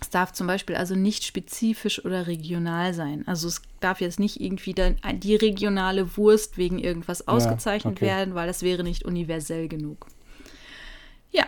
Es 0.00 0.10
darf 0.10 0.32
zum 0.32 0.46
Beispiel 0.46 0.76
also 0.76 0.94
nicht 0.94 1.24
spezifisch 1.24 2.04
oder 2.04 2.26
regional 2.26 2.94
sein. 2.94 3.26
Also 3.26 3.48
es 3.48 3.60
darf 3.80 4.00
jetzt 4.00 4.20
nicht 4.20 4.40
irgendwie 4.40 4.72
dann 4.72 4.96
die 5.14 5.34
regionale 5.34 6.16
Wurst 6.16 6.56
wegen 6.56 6.78
irgendwas 6.78 7.26
ausgezeichnet 7.26 7.96
okay. 7.96 8.06
werden, 8.06 8.34
weil 8.34 8.46
das 8.46 8.62
wäre 8.62 8.84
nicht 8.84 9.04
universell 9.04 9.68
genug. 9.68 10.06
Ja, 11.32 11.44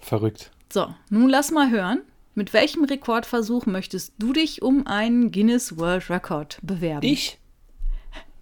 Verrückt. 0.00 0.52
so, 0.70 0.94
nun 1.08 1.28
lass 1.28 1.50
mal 1.50 1.70
hören. 1.70 2.02
Mit 2.34 2.52
welchem 2.52 2.84
Rekordversuch 2.84 3.64
möchtest 3.64 4.12
du 4.18 4.34
dich 4.34 4.60
um 4.60 4.86
einen 4.86 5.30
Guinness 5.32 5.78
World 5.78 6.10
Record 6.10 6.58
bewerben? 6.62 7.06
Ich? 7.06 7.38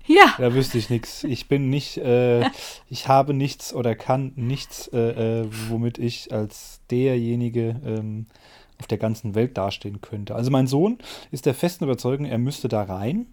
Ja, 0.06 0.34
Da 0.38 0.54
wüsste 0.54 0.78
ich 0.78 0.90
nichts. 0.90 1.24
Ich 1.24 1.48
bin 1.48 1.70
nicht, 1.70 1.96
äh, 1.98 2.44
ich 2.90 3.08
habe 3.08 3.32
nichts 3.34 3.74
oder 3.74 3.94
kann 3.94 4.32
nichts, 4.36 4.88
äh, 4.88 5.40
äh, 5.42 5.46
womit 5.68 5.98
ich 5.98 6.32
als 6.32 6.80
derjenige 6.90 7.80
ähm, 7.84 8.26
auf 8.78 8.86
der 8.88 8.98
ganzen 8.98 9.34
Welt 9.34 9.56
dastehen 9.56 10.00
könnte. 10.00 10.34
Also 10.34 10.50
mein 10.50 10.66
Sohn 10.66 10.98
ist 11.30 11.46
der 11.46 11.54
festen 11.54 11.84
Überzeugung, 11.84 12.26
er 12.26 12.38
müsste 12.38 12.68
da 12.68 12.82
rein. 12.82 13.26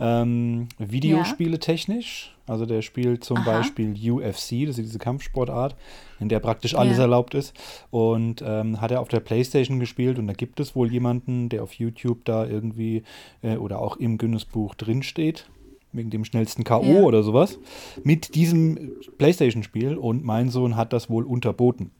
Ähm, 0.00 0.68
Videospiele 0.78 1.58
technisch. 1.58 2.34
Also 2.46 2.64
der 2.64 2.80
spielt 2.82 3.22
zum 3.24 3.38
Aha. 3.38 3.44
Beispiel 3.58 3.90
UFC, 3.92 4.66
das 4.66 4.78
ist 4.78 4.86
diese 4.86 4.98
Kampfsportart, 4.98 5.76
in 6.20 6.28
der 6.28 6.38
praktisch 6.40 6.74
alles 6.76 6.96
Ja. 6.96 7.02
erlaubt 7.02 7.34
ist. 7.34 7.52
Und 7.90 8.42
ähm, 8.46 8.80
hat 8.80 8.90
er 8.90 9.00
auf 9.00 9.08
der 9.08 9.20
Playstation 9.20 9.80
gespielt 9.80 10.18
und 10.18 10.28
da 10.28 10.32
gibt 10.32 10.60
es 10.60 10.74
wohl 10.74 10.90
jemanden, 10.90 11.48
der 11.50 11.62
auf 11.62 11.74
YouTube 11.74 12.24
da 12.24 12.46
irgendwie 12.46 13.02
äh, 13.42 13.56
oder 13.56 13.80
auch 13.80 13.96
im 13.98 14.16
Guinness-Buch 14.16 14.74
drinsteht 14.76 15.46
wegen 15.96 16.10
dem 16.10 16.24
schnellsten 16.24 16.64
K.O. 16.64 16.82
Ja. 16.84 17.00
oder 17.02 17.22
sowas, 17.22 17.58
mit 18.04 18.34
diesem 18.34 18.92
Playstation-Spiel 19.18 19.96
und 19.96 20.24
mein 20.24 20.48
Sohn 20.50 20.76
hat 20.76 20.92
das 20.92 21.08
wohl 21.10 21.24
unterboten. 21.24 21.90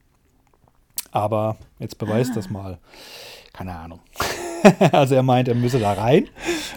Aber 1.12 1.56
jetzt 1.78 1.98
beweist 1.98 2.32
Ah. 2.32 2.34
das 2.36 2.50
mal. 2.50 2.78
Keine 3.52 3.74
Ahnung. 3.74 4.00
also 4.92 5.14
er 5.14 5.22
meint, 5.22 5.48
er 5.48 5.54
müsse 5.54 5.78
da 5.78 5.92
rein. 5.92 6.28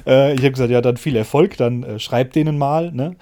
Äh, 0.06 0.34
ich 0.34 0.40
habe 0.40 0.52
gesagt, 0.52 0.72
ja, 0.72 0.80
dann 0.82 0.98
viel 0.98 1.16
Erfolg, 1.16 1.58
dann 1.58 1.84
äh, 1.84 2.00
schreibt 2.00 2.36
denen 2.36 2.58
mal. 2.58 2.92
Ne? 2.92 3.16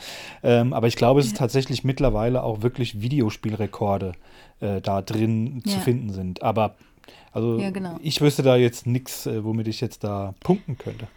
Ähm, 0.44 0.74
aber 0.74 0.88
ich 0.88 0.96
glaube, 0.96 1.20
es 1.20 1.28
ist 1.28 1.38
tatsächlich 1.38 1.84
mittlerweile 1.84 2.44
auch 2.44 2.62
wirklich 2.62 3.02
Videospielrekorde 3.02 4.12
äh, 4.60 4.82
da 4.82 5.02
drin 5.02 5.62
zu 5.66 5.76
Ja. 5.76 5.80
finden 5.80 6.12
sind. 6.12 6.44
Aber 6.44 6.76
also 7.32 7.58
Ja, 7.60 7.70
genau. 7.72 7.98
ich 8.02 8.22
wüsste 8.22 8.44
da 8.44 8.56
jetzt 8.56 8.86
nichts, 8.86 9.26
äh, 9.26 9.44
womit 9.44 9.68
ich 9.68 9.82
jetzt 9.82 10.04
da 10.04 10.34
punkten 10.42 10.78
könnte. 10.78 11.08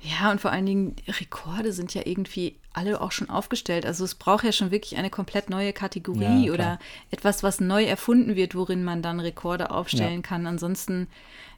Ja, 0.00 0.30
und 0.30 0.40
vor 0.40 0.52
allen 0.52 0.66
Dingen, 0.66 0.94
Rekorde 1.08 1.72
sind 1.72 1.92
ja 1.92 2.02
irgendwie 2.04 2.54
alle 2.72 3.00
auch 3.00 3.10
schon 3.10 3.30
aufgestellt. 3.30 3.84
Also 3.84 4.04
es 4.04 4.14
braucht 4.14 4.44
ja 4.44 4.52
schon 4.52 4.70
wirklich 4.70 4.96
eine 4.96 5.10
komplett 5.10 5.50
neue 5.50 5.72
Kategorie 5.72 6.46
Ja, 6.46 6.52
oder 6.52 6.78
etwas, 7.10 7.42
was 7.42 7.58
neu 7.60 7.84
erfunden 7.84 8.36
wird, 8.36 8.54
worin 8.54 8.84
man 8.84 9.02
dann 9.02 9.18
Rekorde 9.18 9.70
aufstellen 9.72 10.22
Ja. 10.22 10.28
kann. 10.28 10.46
Ansonsten, 10.46 11.08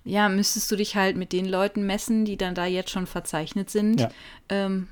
ja, 0.05 0.31
müsstest 0.31 0.71
du 0.73 0.77
dich 0.77 0.97
halt 0.97 1.17
mit 1.17 1.33
den 1.35 1.47
Leuten 1.47 1.85
messen, 1.85 2.25
die 2.25 2.39
dann 2.39 2.55
da 2.55 2.65
jetzt 2.65 2.91
schon 2.91 3.07
verzeichnet 3.07 3.69
sind. 3.69 4.01
Ja. 4.01 4.11
Ähm, 4.49 4.89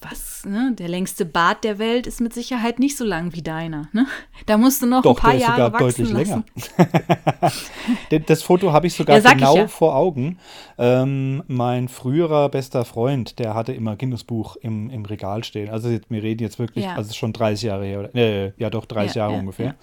was, 0.00 0.44
ne? 0.44 0.72
Der 0.78 0.88
längste 0.88 1.24
Bart 1.24 1.64
der 1.64 1.78
Welt 1.78 2.06
ist 2.06 2.20
mit 2.20 2.32
Sicherheit 2.32 2.78
nicht 2.78 2.96
so 2.96 3.04
lang 3.04 3.34
wie 3.34 3.42
deiner. 3.42 3.88
Ne? 3.92 4.06
Da 4.46 4.56
musst 4.56 4.80
du 4.82 4.86
noch 4.86 5.02
Doch, 5.02 5.16
ein 5.16 5.20
paar 5.20 5.30
der 5.32 5.40
ist 5.40 5.46
Jahre 5.46 5.64
sogar 5.66 5.80
wachsen 5.80 6.04
deutlich 6.04 6.28
lassen. 6.28 6.44
länger. 8.10 8.24
Das 8.26 8.42
Foto 8.42 8.72
habe 8.72 8.86
ich 8.86 8.94
sogar 8.94 9.16
Ja, 9.16 9.22
sag 9.22 9.32
ich 9.32 9.38
genau 9.38 9.56
ja. 9.56 9.68
vor 9.68 9.94
Augen. 9.96 10.38
Ähm, 10.78 11.42
mein 11.48 11.88
früherer 11.88 12.48
bester 12.48 12.84
Freund, 12.84 13.38
der 13.38 13.54
hatte 13.54 13.72
immer 13.72 13.96
Guinness-Buch 13.96 14.56
im, 14.56 14.90
im 14.90 15.04
Regal 15.04 15.42
stehen. 15.44 15.68
Also 15.70 15.88
jetzt, 15.88 16.10
wir 16.10 16.22
reden 16.22 16.42
jetzt 16.42 16.58
wirklich, 16.58 16.84
Ja. 16.84 16.94
also 16.94 17.12
schon 17.14 17.32
30 17.32 17.64
Jahre 17.68 17.84
her. 17.84 18.00
Oder, 18.00 18.14
äh, 18.14 18.52
ja, 18.56 18.70
doch 18.70 18.84
30 18.86 19.16
Ja, 19.16 19.22
Jahre 19.22 19.34
ja, 19.34 19.38
ungefähr. 19.40 19.74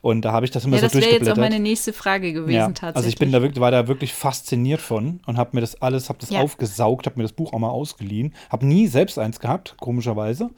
Und 0.00 0.22
da 0.24 0.32
habe 0.32 0.44
ich 0.44 0.50
das 0.50 0.64
immer 0.64 0.76
Ja, 0.76 0.82
so 0.82 0.86
das 0.86 0.94
wäre 0.94 1.04
jetzt 1.04 1.12
auch 1.12 1.18
durchgeblättert. 1.24 1.50
meine 1.52 1.62
nächste 1.62 1.92
Frage 1.92 2.32
gewesen, 2.32 2.74
tatsächlich. 2.74 2.96
also 2.96 3.08
ich 3.08 3.16
bin 3.16 3.32
da 3.32 3.40
wirklich, 3.42 3.60
war 3.60 3.70
da 3.70 3.88
wirklich 3.88 4.12
fasziniert 4.12 4.80
von 4.80 5.20
und 5.26 5.36
habe 5.38 5.50
mir 5.54 5.60
das 5.60 5.80
alles, 5.80 6.08
habe 6.08 6.18
das 6.20 6.30
aufgesaugt, 6.32 7.06
habe 7.06 7.16
mir 7.18 7.22
das 7.24 7.32
Buch 7.32 7.52
auch 7.52 7.58
mal 7.58 7.70
ausgeliehen, 7.70 8.34
habe 8.50 8.66
nie 8.66 8.86
selbst 8.86 9.18
eins 9.18 9.40
gehabt, 9.40 9.61
komischerweise. 9.80 10.50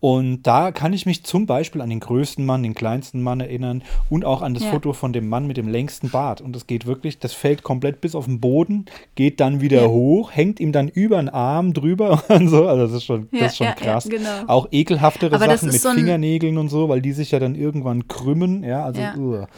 Und 0.00 0.42
da 0.44 0.70
kann 0.70 0.92
ich 0.92 1.06
mich 1.06 1.24
zum 1.24 1.46
Beispiel 1.46 1.80
an 1.80 1.90
den 1.90 1.98
größten 2.00 2.44
Mann, 2.46 2.62
den 2.62 2.74
kleinsten 2.74 3.20
Mann 3.22 3.40
erinnern 3.40 3.82
und 4.10 4.24
auch 4.24 4.42
an 4.42 4.54
das 4.54 4.62
Ja. 4.64 4.70
Foto 4.70 4.92
von 4.92 5.12
dem 5.12 5.28
Mann 5.28 5.46
mit 5.46 5.56
dem 5.56 5.66
längsten 5.68 6.10
Bart. 6.10 6.40
Und 6.40 6.54
das 6.54 6.66
geht 6.66 6.86
wirklich, 6.86 7.18
das 7.18 7.32
fällt 7.32 7.62
komplett 7.62 8.00
bis 8.00 8.14
auf 8.14 8.26
den 8.26 8.38
Boden, 8.40 8.86
geht 9.16 9.40
dann 9.40 9.60
wieder 9.60 9.82
Ja. 9.82 9.88
hoch, 9.88 10.30
hängt 10.32 10.60
ihm 10.60 10.70
dann 10.72 10.88
über 10.88 11.16
den 11.16 11.28
Arm 11.28 11.72
drüber 11.74 12.22
und 12.28 12.48
so. 12.48 12.66
Also 12.68 12.82
das 12.84 12.92
ist 12.92 13.04
schon, 13.04 13.28
das 13.32 13.52
ist 13.52 13.56
schon 13.58 13.74
krass. 13.74 14.08
genau. 14.08 14.44
Auch 14.46 14.68
ekelhaftere 14.70 15.34
Aber 15.34 15.46
Sachen 15.56 15.70
mit 15.70 15.80
so 15.80 15.90
Fingernägeln 15.90 16.58
und 16.58 16.68
so, 16.68 16.88
weil 16.88 17.02
die 17.02 17.12
sich 17.12 17.30
ja 17.32 17.38
dann 17.40 17.54
irgendwann 17.54 18.06
krümmen. 18.08 18.62
Ja, 18.62 18.84
also 18.84 19.00
uah. 19.00 19.48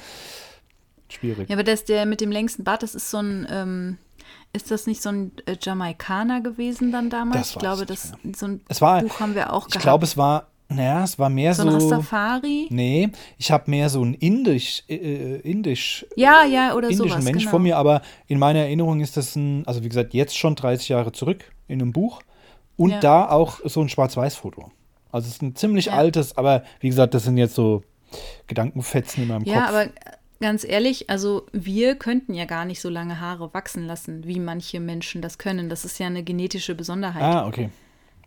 schwierig. 1.09 1.49
Ja, 1.49 1.57
aber 1.57 1.65
das, 1.65 1.85
der 1.85 2.07
mit 2.07 2.21
dem 2.21 2.31
längsten 2.31 2.65
Bart, 2.65 2.83
das 2.83 2.95
ist 2.95 3.11
so 3.11 3.19
ein, 3.19 3.47
ähm, 3.51 3.99
ist 4.53 4.71
das 4.71 4.87
nicht 4.87 5.01
so 5.03 5.11
ein 5.11 5.33
äh, 5.47 5.57
Jamaikaner 5.61 6.41
gewesen 6.41 6.93
dann 6.93 7.11
damals? 7.11 7.51
Ich 7.51 7.59
glaube, 7.59 7.83
ich 7.83 7.89
das, 7.89 8.13
so 8.37 8.47
ein 8.47 8.61
Es 8.69 8.81
war- 8.81 9.03
Buch 9.03 9.21
haben 9.21 9.35
wir 9.35 9.53
auch 9.53 9.67
Ich 9.67 9.73
gehabt. 9.73 9.83
glaube, 9.85 10.05
es 10.05 10.17
war, 10.17 10.49
naja, 10.69 11.03
es 11.05 11.19
war 11.19 11.31
mehr 11.31 11.55
so 11.55 11.63
so. 11.63 11.69
ein 11.69 11.75
Rastafari. 11.75 12.67
Nee, 12.71 13.11
ich 13.39 13.51
habe 13.51 13.71
mehr 13.71 13.89
so 13.89 14.05
ein 14.05 14.15
indisch, 14.15 14.83
äh, 14.89 15.37
indisch, 15.41 16.07
Ja, 16.17 16.45
ja, 16.45 16.75
oder 16.75 16.89
indischen 16.89 17.11
sowas. 17.11 17.25
Mensch 17.25 17.39
genau. 17.41 17.51
vor 17.51 17.61
mir, 17.61 17.77
aber 17.77 18.03
in 18.27 18.39
meiner 18.39 18.61
Erinnerung 18.61 19.01
ist 19.01 19.17
das 19.17 19.35
ein, 19.37 19.67
also 19.67 19.83
wie 19.85 19.89
gesagt, 19.89 20.15
jetzt 20.15 20.37
schon 20.37 20.55
30 20.57 20.89
Jahre 20.89 21.13
zurück 21.13 21.45
in 21.69 21.81
einem 21.81 21.93
Buch 21.93 22.21
und 22.77 22.91
Ja. 22.91 23.01
da 23.01 23.29
auch 23.31 23.59
so 23.65 23.81
ein 23.81 23.89
Schwarz-Weiß-Foto. 23.89 24.71
Also 25.13 25.27
es 25.27 25.35
ist 25.35 25.43
ein 25.43 25.57
ziemlich 25.57 25.87
Ja. 25.87 25.93
altes, 25.95 26.37
aber 26.37 26.63
wie 26.81 26.89
gesagt, 26.89 27.15
das 27.15 27.25
sind 27.25 27.37
jetzt 27.37 27.55
so 27.55 27.83
Gedankenfetzen 28.47 29.23
in 29.23 29.29
meinem 29.29 29.45
Ja, 29.45 29.61
Kopf. 29.63 29.69
aber 29.71 29.87
ganz 30.41 30.65
ehrlich, 30.65 31.11
also 31.11 31.47
wir 31.53 31.95
könnten 31.95 32.35
ja 32.35 32.45
gar 32.45 32.65
nicht 32.65 32.81
so 32.81 32.89
lange 32.89 33.21
Haare 33.21 33.53
wachsen 33.55 33.87
lassen, 33.87 34.27
wie 34.27 34.41
manche 34.41 34.81
Menschen 34.81 35.23
das 35.23 35.39
können. 35.39 35.69
Das 35.69 35.85
ist 35.85 35.99
ja 35.99 36.07
eine 36.07 36.23
genetische 36.23 36.75
Besonderheit. 36.75 37.23
ah, 37.23 37.47
okay. 37.47 37.71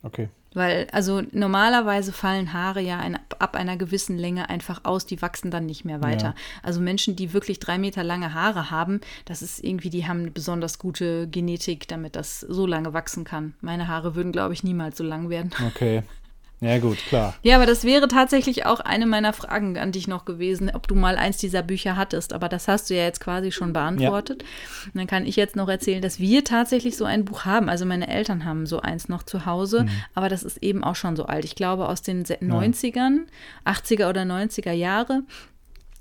Okay. 0.04 0.30
Weil, 0.54 0.88
also 0.92 1.22
normalerweise 1.32 2.12
fallen 2.12 2.54
Haare 2.54 2.82
ja 2.82 3.00
ein, 3.00 3.18
ab 3.40 3.56
einer 3.56 3.76
gewissen 3.78 4.18
Länge 4.18 4.50
einfach 4.50 4.82
aus, 4.84 5.06
die 5.06 5.22
wachsen 5.22 5.50
dann 5.50 5.66
nicht 5.66 5.84
mehr 5.84 6.04
weiter. 6.04 6.28
Ja. 6.28 6.36
Also 6.62 6.80
Menschen, 6.80 7.16
die 7.16 7.34
wirklich 7.34 7.58
drei 7.60 7.78
Meter 7.78 8.04
lange 8.04 8.34
Haare 8.34 8.70
haben, 8.70 9.02
das 9.26 9.42
ist 9.42 9.64
irgendwie, 9.64 9.90
die 9.90 10.06
haben 10.08 10.20
eine 10.20 10.32
besonders 10.32 10.78
gute 10.78 11.28
Genetik, 11.28 11.88
damit 11.88 12.16
das 12.16 12.42
so 12.42 12.68
lange 12.68 12.94
wachsen 12.94 13.24
kann. 13.24 13.56
Meine 13.62 13.88
Haare 13.88 14.14
würden, 14.14 14.32
glaube 14.32 14.54
ich, 14.54 14.64
niemals 14.64 14.98
so 14.98 15.04
lang 15.04 15.30
werden. 15.30 15.52
Okay. 15.68 16.04
Ja, 16.64 16.80
gut, 16.80 16.98
klar. 17.10 17.34
Ja, 17.44 17.56
aber 17.58 17.66
das 17.66 17.84
wäre 17.84 18.08
tatsächlich 18.08 18.66
auch 18.66 18.80
eine 18.80 19.06
meiner 19.06 19.34
Fragen 19.34 19.78
an 19.78 19.92
dich 19.92 20.08
noch 20.08 20.26
gewesen, 20.26 20.72
ob 20.74 20.88
du 20.88 20.96
mal 20.96 21.18
eins 21.18 21.38
dieser 21.38 21.62
Bücher 21.62 21.96
hattest. 21.98 22.34
Aber 22.34 22.50
das 22.50 22.68
hast 22.68 22.90
du 22.90 22.96
ja 22.96 23.04
jetzt 23.04 23.20
quasi 23.20 23.52
schon 23.52 23.74
beantwortet. 23.74 24.44
Und 24.86 24.96
dann 24.96 25.08
kann 25.08 25.26
ich 25.26 25.36
jetzt 25.36 25.56
noch 25.56 25.70
erzählen, 25.70 26.02
dass 26.02 26.20
wir 26.20 26.44
tatsächlich 26.44 26.96
so 26.98 27.06
ein 27.06 27.26
Buch 27.26 27.46
haben. 27.46 27.70
Also 27.70 27.86
meine 27.86 28.08
Eltern 28.08 28.46
haben 28.46 28.66
so 28.66 28.80
eins 28.82 29.10
noch 29.10 29.24
zu 29.24 29.46
Hause, 29.46 29.86
aber 30.16 30.30
das 30.30 30.44
ist 30.44 30.58
eben 30.64 30.84
auch 30.84 30.96
schon 30.96 31.16
so 31.16 31.26
alt. 31.26 31.46
Ich 31.46 31.56
glaube 31.56 31.88
aus 31.90 32.02
den 32.02 32.26
se- 32.26 32.38
90ern, 32.42 33.20
80er 33.66 34.10
oder 34.10 34.24
90er 34.24 34.72
Jahre. 34.72 35.22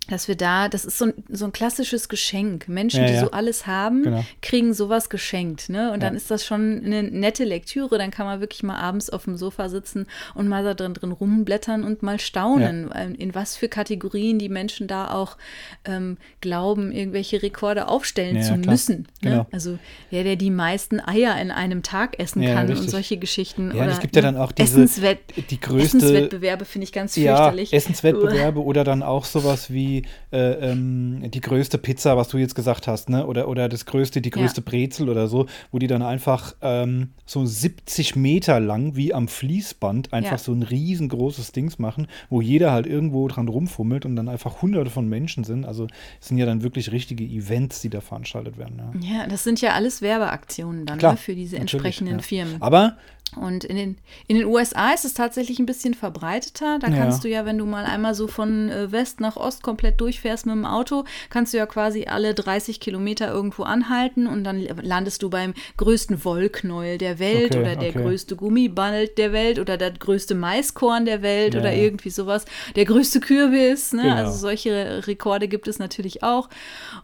Dass 0.08 0.26
wir 0.26 0.34
da, 0.34 0.68
das 0.68 0.84
ist 0.84 0.98
so 0.98 1.06
ein, 1.06 1.14
so 1.28 1.44
ein 1.44 1.52
klassisches 1.52 2.08
Geschenk. 2.08 2.66
Menschen, 2.68 3.02
Ja, 3.02 3.06
die 3.06 3.14
ja. 3.14 3.20
so 3.20 3.30
alles 3.30 3.68
haben, 3.68 4.02
Genau. 4.02 4.24
kriegen 4.40 4.74
sowas 4.74 5.08
geschenkt. 5.08 5.68
Ne? 5.68 5.92
Und 5.92 6.02
dann 6.02 6.14
Ja. 6.14 6.16
ist 6.16 6.28
das 6.30 6.44
schon 6.44 6.82
eine 6.84 7.04
nette 7.04 7.44
Lektüre. 7.44 7.98
Dann 7.98 8.10
kann 8.10 8.26
man 8.26 8.40
wirklich 8.40 8.64
mal 8.64 8.76
abends 8.78 9.10
auf 9.10 9.24
dem 9.24 9.36
Sofa 9.36 9.68
sitzen 9.68 10.06
und 10.34 10.48
mal 10.48 10.64
da 10.64 10.74
drin, 10.74 10.94
drin 10.94 11.12
rumblättern 11.12 11.84
und 11.84 12.02
mal 12.02 12.18
staunen, 12.18 12.90
in 13.16 13.34
was 13.36 13.56
für 13.56 13.68
Kategorien 13.68 14.38
die 14.40 14.48
Menschen 14.48 14.88
da 14.88 15.12
auch 15.12 15.36
ähm, 15.84 16.16
glauben, 16.40 16.90
irgendwelche 16.90 17.40
Rekorde 17.42 17.86
aufstellen 17.86 18.42
zu 18.42 18.56
müssen. 18.56 19.06
Ne? 19.22 19.30
Genau. 19.30 19.46
Also 19.52 19.78
wer, 20.10 20.24
der 20.24 20.34
die 20.36 20.50
meisten 20.50 20.98
Eier 21.00 21.40
in 21.40 21.50
einem 21.52 21.82
Tag 21.84 22.18
essen 22.18 22.42
kann 22.44 22.66
und 22.66 22.72
richtig. 22.72 22.90
solche 22.90 23.16
Geschichten. 23.18 23.70
Ja, 23.74 23.84
oder 23.84 23.92
es 23.92 24.00
gibt 24.00 24.16
ja 24.16 24.22
ne, 24.22 24.32
dann 24.32 24.36
auch 24.36 24.50
diese, 24.50 24.82
Essenswett 24.82 25.18
die 25.50 25.60
größte, 25.60 25.98
Essenswettbewerbe 25.98 26.64
finde 26.64 26.84
ich 26.86 26.92
ganz 26.92 27.14
Ja, 27.14 27.36
fürchterlich. 27.36 27.72
Essenswettbewerbe 27.72 28.60
oder 28.64 28.82
dann 28.84 29.02
auch 29.04 29.24
sowas 29.24 29.70
wie 29.72 29.91
äh, 30.32 30.70
ähm, 30.70 31.30
die 31.30 31.40
größte 31.40 31.78
Pizza, 31.78 32.16
was 32.16 32.28
du 32.28 32.38
jetzt 32.38 32.54
gesagt 32.54 32.86
hast, 32.88 33.08
ne? 33.10 33.26
Oder, 33.26 33.48
oder 33.48 33.68
das 33.68 33.84
größte, 33.86 34.20
die 34.22 34.30
Ja. 34.30 34.36
größte 34.36 34.62
Brezel 34.62 35.08
oder 35.08 35.28
so, 35.28 35.46
wo 35.70 35.78
die 35.78 35.86
dann 35.86 36.02
einfach 36.02 36.54
ähm, 36.62 37.10
so 37.26 37.44
70 37.44 38.16
Meter 38.16 38.60
lang 38.60 38.96
wie 38.96 39.12
am 39.14 39.28
Fließband 39.28 40.12
einfach 40.12 40.32
Ja. 40.32 40.38
so 40.38 40.52
ein 40.52 40.62
riesengroßes 40.62 41.52
Dings 41.52 41.78
machen, 41.78 42.06
wo 42.30 42.40
jeder 42.40 42.72
halt 42.72 42.86
irgendwo 42.86 43.28
dran 43.28 43.48
rumfummelt 43.48 44.06
und 44.06 44.16
dann 44.16 44.28
einfach 44.28 44.62
hunderte 44.62 44.90
von 44.90 45.08
Menschen 45.08 45.44
sind. 45.44 45.64
Also 45.66 45.86
es 46.20 46.28
sind 46.28 46.38
ja 46.38 46.46
dann 46.46 46.62
wirklich 46.62 46.92
richtige 46.92 47.24
Events, 47.24 47.80
die 47.80 47.90
da 47.90 48.00
veranstaltet 48.00 48.58
werden. 48.58 48.80
Ja. 49.02 49.18
Ja, 49.22 49.26
das 49.26 49.44
sind 49.44 49.60
ja 49.60 49.72
alles 49.74 50.02
Werbeaktionen 50.02 50.86
dann 50.86 50.98
Klar, 50.98 51.12
ne, 51.12 51.18
für 51.18 51.34
diese 51.34 51.56
entsprechenden 51.58 52.16
ja. 52.16 52.22
Firmen. 52.22 52.56
Aber 52.60 52.96
Und 53.36 53.64
in 53.64 53.76
den, 53.76 53.98
in 54.28 54.36
den 54.36 54.46
USA 54.46 54.90
ist 54.92 55.04
es 55.06 55.14
tatsächlich 55.14 55.58
ein 55.58 55.64
bisschen 55.66 55.94
verbreiteter. 55.94 56.78
Da 56.78 56.88
Ja. 56.88 56.96
kannst 56.96 57.24
du 57.24 57.28
ja, 57.28 57.46
wenn 57.46 57.56
du 57.56 57.64
mal 57.64 57.84
einmal 57.84 58.14
so 58.14 58.28
von 58.28 58.68
äh, 58.68 58.92
West 58.92 59.20
nach 59.20 59.36
Ost 59.36 59.62
komplett 59.62 60.00
durchfährst 60.00 60.44
mit 60.44 60.54
dem 60.54 60.66
Auto, 60.66 61.04
kannst 61.30 61.54
du 61.54 61.58
ja 61.58 61.64
quasi 61.66 62.04
alle 62.04 62.34
30 62.34 62.78
Kilometer 62.80 63.32
irgendwo 63.32 63.62
anhalten 63.62 64.26
und 64.26 64.44
dann 64.44 64.60
landest 64.60 65.22
du 65.22 65.30
beim 65.30 65.54
größten 65.78 66.24
Wollknäuel 66.24 66.98
der 66.98 67.18
Welt 67.18 67.52
Okay, 67.52 67.60
oder 67.60 67.76
der 67.76 67.90
okay. 67.90 68.02
größte 68.02 68.36
Gummiball 68.36 69.08
der 69.08 69.32
Welt 69.32 69.58
oder 69.58 69.76
der 69.78 69.92
größte 69.92 70.34
Maiskorn 70.34 71.04
der 71.06 71.22
Welt 71.22 71.54
Ja, 71.54 71.60
oder 71.60 71.72
ja. 71.72 71.82
irgendwie 71.82 72.10
sowas. 72.10 72.44
Der 72.76 72.84
größte 72.84 73.20
Kürbis, 73.20 73.92
ne? 73.94 74.02
Genau. 74.02 74.14
Also 74.16 74.36
solche 74.38 75.06
Rekorde 75.06 75.48
gibt 75.48 75.68
es 75.68 75.78
natürlich 75.78 76.22
auch. 76.22 76.48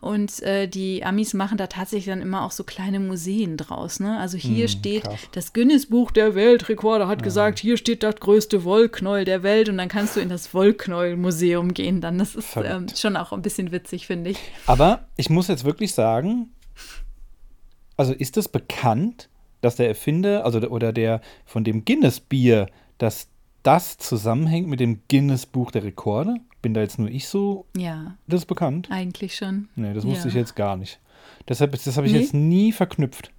Und 0.00 0.42
äh, 0.42 0.66
die 0.68 1.04
Amis 1.04 1.32
machen 1.34 1.56
da 1.58 1.66
tatsächlich 1.68 2.06
dann 2.12 2.22
immer 2.22 2.42
auch 2.44 2.52
so 2.52 2.64
kleine 2.64 3.00
Museen 3.00 3.56
draus. 3.56 3.98
Ne? 4.00 4.18
Also 4.18 4.36
hier 4.36 4.68
steht, 4.68 5.04
Hm, 5.04 5.10
krass. 5.10 5.20
das 5.32 5.52
Guinness-Buch 5.52 6.10
der 6.18 6.35
Weltrekorde 6.35 7.09
hat 7.09 7.22
gesagt, 7.22 7.59
hier 7.59 7.76
steht 7.78 8.02
das 8.02 8.16
größte 8.16 8.64
Wollknäuel 8.64 9.24
der 9.24 9.42
Welt 9.42 9.68
und 9.70 9.78
dann 9.78 9.88
kannst 9.88 10.16
du 10.16 10.20
in 10.20 10.28
das 10.28 10.52
Wollknäuel-Museum 10.52 11.72
gehen. 11.72 12.00
Dann 12.02 12.18
das 12.18 12.35
ist 12.35 12.57
ähm, 12.57 12.87
schon 12.94 13.16
auch 13.16 13.33
ein 13.33 13.40
bisschen 13.42 13.72
witzig, 13.72 14.07
finde 14.07 14.31
ich. 14.31 14.38
Aber 14.66 15.09
ich 15.16 15.31
muss 15.31 15.48
jetzt 15.48 15.64
wirklich 15.64 15.94
sagen, 15.94 16.50
also 17.96 18.12
ist 18.12 18.37
es 18.37 18.48
bekannt, 18.48 19.28
dass 19.61 19.76
der 19.76 19.88
Erfinder, 19.88 20.44
also 20.44 20.61
der- 20.61 20.70
oder 20.72 20.92
der 20.92 21.20
von 21.44 21.64
dem 21.64 21.85
Guinness-Bier, 21.85 22.68
dass 22.98 23.28
das 23.62 23.96
zusammenhängt 23.98 24.68
mit 24.68 24.81
dem 24.81 25.00
Guinness-Buch 25.11 25.70
der 25.70 25.83
Rekorde? 25.85 26.37
Bin 26.62 26.74
da 26.74 26.81
jetzt 26.81 26.98
nur 26.98 27.09
ich 27.09 27.28
so, 27.28 27.66
Ja, 27.76 28.16
das 28.26 28.42
ist 28.42 28.46
bekannt? 28.46 28.88
eigentlich 28.90 29.35
schon. 29.37 29.68
Nee, 29.76 29.94
das 29.94 30.04
wusste 30.04 30.24
Ja. 30.24 30.28
ich 30.28 30.35
jetzt 30.35 30.57
gar 30.57 30.76
nicht. 30.76 31.00
Deshalb, 31.48 31.72
das 31.72 31.96
habe 31.96 32.07
ich 32.07 32.12
Nee? 32.12 32.20
jetzt 32.20 32.35
nie 32.35 32.72
verknüpft. 32.72 33.31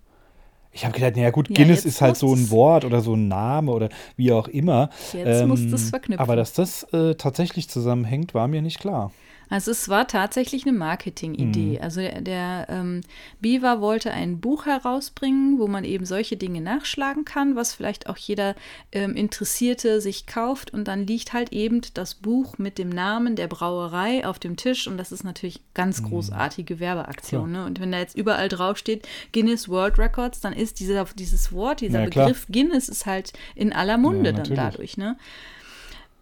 Ich 0.79 0.85
habe 0.85 0.93
gedacht, 0.97 1.17
naja 1.17 1.29
gut, 1.31 1.49
Ja, 1.49 1.55
Guinness 1.55 1.83
jetzt 1.83 1.95
ist 1.95 2.01
halt 2.01 2.15
so 2.15 2.33
ein. 2.33 2.49
Wort 2.51 2.85
oder 2.85 3.01
so 3.01 3.13
ein 3.13 3.27
Name 3.27 3.69
oder 3.69 3.89
wie 4.15 4.31
auch 4.31 4.47
immer. 4.47 4.89
Ähm, 5.13 5.27
Jetzt 5.27 5.45
musst 5.45 5.69
du's 5.69 5.89
verknüpfen. 5.89 6.23
Aber 6.23 6.37
dass 6.37 6.53
das 6.53 6.83
äh, 6.93 7.15
tatsächlich 7.15 7.67
zusammenhängt, 7.69 8.33
war 8.33 8.47
mir 8.47 8.61
nicht 8.61 8.79
klar. 8.79 9.11
Also 9.49 9.71
es 9.71 9.89
war 9.89 10.07
tatsächlich 10.07 10.63
eine 10.67 10.77
Marketingidee. 10.77 11.77
Mhm. 11.77 11.81
Also 11.81 12.01
der, 12.01 12.21
der 12.21 12.67
ähm, 12.69 13.01
Beaver 13.41 13.81
wollte 13.81 14.11
ein 14.11 14.39
Buch 14.39 14.65
herausbringen, 14.67 15.57
wo 15.57 15.67
man 15.67 15.83
eben 15.83 16.05
solche 16.05 16.37
Dinge 16.37 16.61
nachschlagen 16.61 17.25
kann, 17.25 17.55
was 17.55 17.73
vielleicht 17.73 18.07
auch 18.07 18.17
jeder 18.17 18.55
ähm, 18.91 19.15
Interessierte 19.15 20.01
sich 20.01 20.27
kauft. 20.27 20.71
Und 20.71 20.87
dann 20.87 21.07
liegt 21.07 21.33
halt 21.33 21.51
eben 21.51 21.81
das 21.95 22.13
Buch 22.13 22.57
mit 22.59 22.77
dem 22.77 22.89
Namen 22.89 23.35
der 23.35 23.47
Brauerei 23.47 24.25
auf 24.25 24.37
dem 24.37 24.55
Tisch. 24.55 24.87
Und 24.87 24.97
das 24.97 25.11
ist 25.11 25.23
natürlich 25.23 25.61
ganz 25.73 26.01
Mhm. 26.01 26.09
großartige 26.09 26.79
Werbeaktion. 26.79 27.51
Ne? 27.51 27.65
Und 27.65 27.79
wenn 27.79 27.91
da 27.91 27.97
jetzt 27.97 28.15
überall 28.15 28.49
draufsteht 28.49 29.07
Guinness 29.33 29.67
World 29.67 29.97
Records, 29.97 30.41
dann 30.41 30.53
ist 30.53 30.79
dieser, 30.79 31.05
dieses 31.15 31.51
Wort, 31.51 31.81
dieser 31.81 31.99
Ja. 31.99 32.05
Begriff 32.05 32.45
Guinness 32.51 32.87
ist 32.87 33.07
halt 33.07 33.33
in 33.55 33.73
aller 33.73 33.97
Munde 33.97 34.29
Ja, 34.29 34.35
dann 34.35 34.55
dadurch. 34.55 34.95
Ne? 34.97 35.17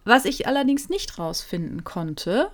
Was 0.04 0.24
ich 0.24 0.46
allerdings 0.46 0.88
nicht 0.88 1.18
rausfinden 1.18 1.84
konnte, 1.84 2.48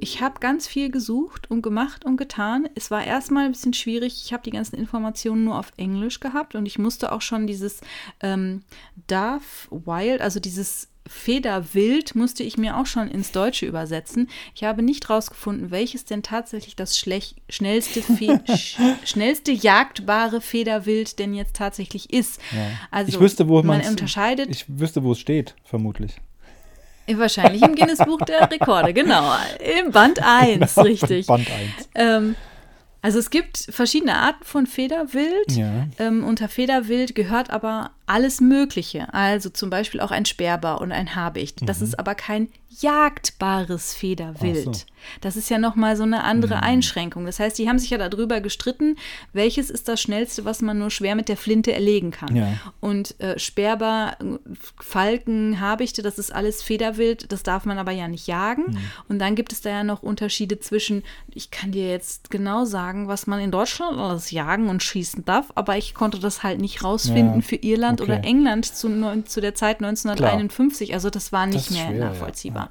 ich 0.00 0.20
habe 0.20 0.40
ganz 0.40 0.66
viel 0.66 0.90
gesucht 0.90 1.50
und 1.50 1.62
gemacht 1.62 2.04
und 2.04 2.16
getan. 2.16 2.68
Es 2.74 2.90
war 2.90 3.04
erstmal 3.04 3.46
ein 3.46 3.52
bisschen 3.52 3.74
schwierig. 3.74 4.22
Ich 4.24 4.32
habe 4.32 4.42
die 4.42 4.50
ganzen 4.50 4.76
Informationen 4.76 5.44
nur 5.44 5.58
auf 5.58 5.72
Englisch 5.76 6.20
gehabt 6.20 6.54
und 6.54 6.66
ich 6.66 6.78
musste 6.78 7.12
auch 7.12 7.22
schon 7.22 7.46
dieses 7.46 7.80
ähm, 8.20 8.62
Darf 9.06 9.68
Wild, 9.70 10.20
also 10.20 10.40
dieses 10.40 10.88
Federwild, 11.06 12.14
musste 12.14 12.42
ich 12.42 12.56
mir 12.56 12.78
auch 12.78 12.86
schon 12.86 13.08
ins 13.08 13.30
Deutsche 13.30 13.66
übersetzen. 13.66 14.28
Ich 14.54 14.64
habe 14.64 14.82
nicht 14.82 15.10
rausgefunden, 15.10 15.70
welches 15.70 16.06
denn 16.06 16.22
tatsächlich 16.22 16.76
das 16.76 16.98
schnellste, 16.98 18.02
Fe 18.02 18.40
sch 18.56 18.78
schnellste 19.04 19.52
jagdbare 19.52 20.40
Federwild 20.40 21.18
denn 21.18 21.34
jetzt 21.34 21.56
tatsächlich 21.56 22.12
ist. 22.12 22.40
Also 22.90 23.10
ich 23.10 23.20
wüsste, 23.20 23.48
wo 23.48 23.62
man 23.62 23.82
unterscheidet. 23.82 24.48
Ich 24.50 24.64
wüsste, 24.68 25.02
wo 25.02 25.12
es 25.12 25.20
steht, 25.20 25.54
vermutlich. 25.64 26.16
Wahrscheinlich 27.12 27.62
im 27.62 27.74
Guinness-Buch 27.74 28.22
der 28.22 28.50
Rekorde, 28.50 28.92
genau. 28.94 29.34
Im 29.84 29.90
Band 29.90 30.20
1, 30.24 30.78
richtig. 30.78 31.26
Band 31.26 31.46
1. 31.50 31.88
Ähm, 31.94 32.36
also 33.02 33.18
es 33.18 33.28
gibt 33.28 33.58
verschiedene 33.68 34.14
Arten 34.16 34.44
von 34.44 34.66
Federwild. 34.66 35.52
Ja. 35.52 35.86
Ähm, 35.98 36.24
unter 36.24 36.48
Federwild 36.48 37.14
gehört 37.14 37.50
aber 37.50 37.90
alles 38.06 38.40
Mögliche. 38.40 39.12
Also 39.14 39.50
zum 39.50 39.70
Beispiel 39.70 40.00
auch 40.00 40.10
ein 40.10 40.24
Sperber 40.24 40.80
und 40.80 40.92
ein 40.92 41.14
Habicht. 41.14 41.68
Das 41.68 41.80
ist 41.80 41.98
aber 41.98 42.14
kein 42.14 42.48
jagdbares 42.80 43.94
Federwild. 43.94 44.66
Mhm. 44.66 44.74
So. 44.74 44.80
Mhm. 44.80 44.94
Das 45.20 45.36
ist 45.36 45.50
ja 45.50 45.58
nochmal 45.58 45.96
so 45.96 46.02
eine 46.02 46.24
andere 46.24 46.62
Einschränkung. 46.62 47.26
Das 47.26 47.38
heißt, 47.38 47.58
die 47.58 47.68
haben 47.68 47.78
sich 47.78 47.90
ja 47.90 47.98
darüber 47.98 48.40
gestritten, 48.40 48.96
welches 49.32 49.70
ist 49.70 49.88
das 49.88 50.00
schnellste, 50.00 50.44
was 50.44 50.62
man 50.62 50.78
nur 50.78 50.90
schwer 50.90 51.14
mit 51.14 51.28
der 51.28 51.36
Flinte 51.36 51.72
erlegen 51.72 52.10
kann. 52.10 52.34
Ja. 52.34 52.54
Und 52.80 53.18
äh, 53.20 53.38
Sperber, 53.38 54.16
äh, 54.20 54.38
Falken, 54.80 55.60
Habichte, 55.60 56.02
das 56.02 56.18
ist 56.18 56.34
alles 56.34 56.62
Federwild, 56.62 57.30
das 57.32 57.42
darf 57.42 57.64
man 57.64 57.78
aber 57.78 57.92
ja 57.92 58.08
nicht 58.08 58.26
jagen. 58.26 58.72
Mhm. 58.72 58.78
Und 59.08 59.18
dann 59.18 59.34
gibt 59.34 59.52
es 59.52 59.60
da 59.60 59.70
ja 59.70 59.84
noch 59.84 60.02
Unterschiede 60.02 60.58
zwischen, 60.58 61.02
ich 61.32 61.50
kann 61.50 61.72
dir 61.72 61.88
jetzt 61.88 62.30
genau 62.30 62.64
sagen, 62.64 63.08
was 63.08 63.26
man 63.26 63.40
in 63.40 63.50
Deutschland 63.50 63.98
alles 63.98 64.30
jagen 64.30 64.68
und 64.68 64.82
schießen 64.82 65.24
darf, 65.24 65.52
aber 65.54 65.76
ich 65.76 65.94
konnte 65.94 66.18
das 66.18 66.42
halt 66.42 66.60
nicht 66.60 66.82
rausfinden 66.82 67.40
Ja, 67.40 67.46
für 67.46 67.56
Irland 67.56 67.93
okay. 68.00 68.12
oder 68.12 68.24
England 68.24 68.66
zu, 68.66 69.22
zu 69.24 69.40
der 69.40 69.54
Zeit 69.54 69.82
1951. 69.82 70.94
Also 70.94 71.10
das 71.10 71.32
war 71.32 71.46
nicht 71.46 71.66
Das 71.66 71.70
mehr 71.70 71.86
schwer, 71.88 71.96
ja, 71.96 72.04
nachvollziehbar. 72.10 72.70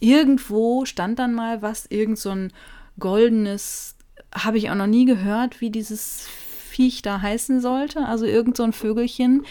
Irgendwo 0.00 0.84
stand 0.84 1.18
dann 1.18 1.34
mal 1.34 1.62
was, 1.62 1.86
irgend 1.86 2.18
so 2.18 2.30
ein 2.30 2.52
goldenes, 2.98 3.96
habe 4.34 4.58
ich 4.58 4.70
auch 4.70 4.74
noch 4.74 4.86
nie 4.86 5.04
gehört, 5.04 5.60
wie 5.60 5.70
dieses 5.70 6.26
Viech 6.74 7.02
da 7.02 7.22
heißen 7.22 7.60
sollte. 7.60 8.04
Also 8.06 8.24
irgend 8.26 8.56
so 8.56 8.64
ein 8.64 8.72
Vögelchen, 8.72 9.44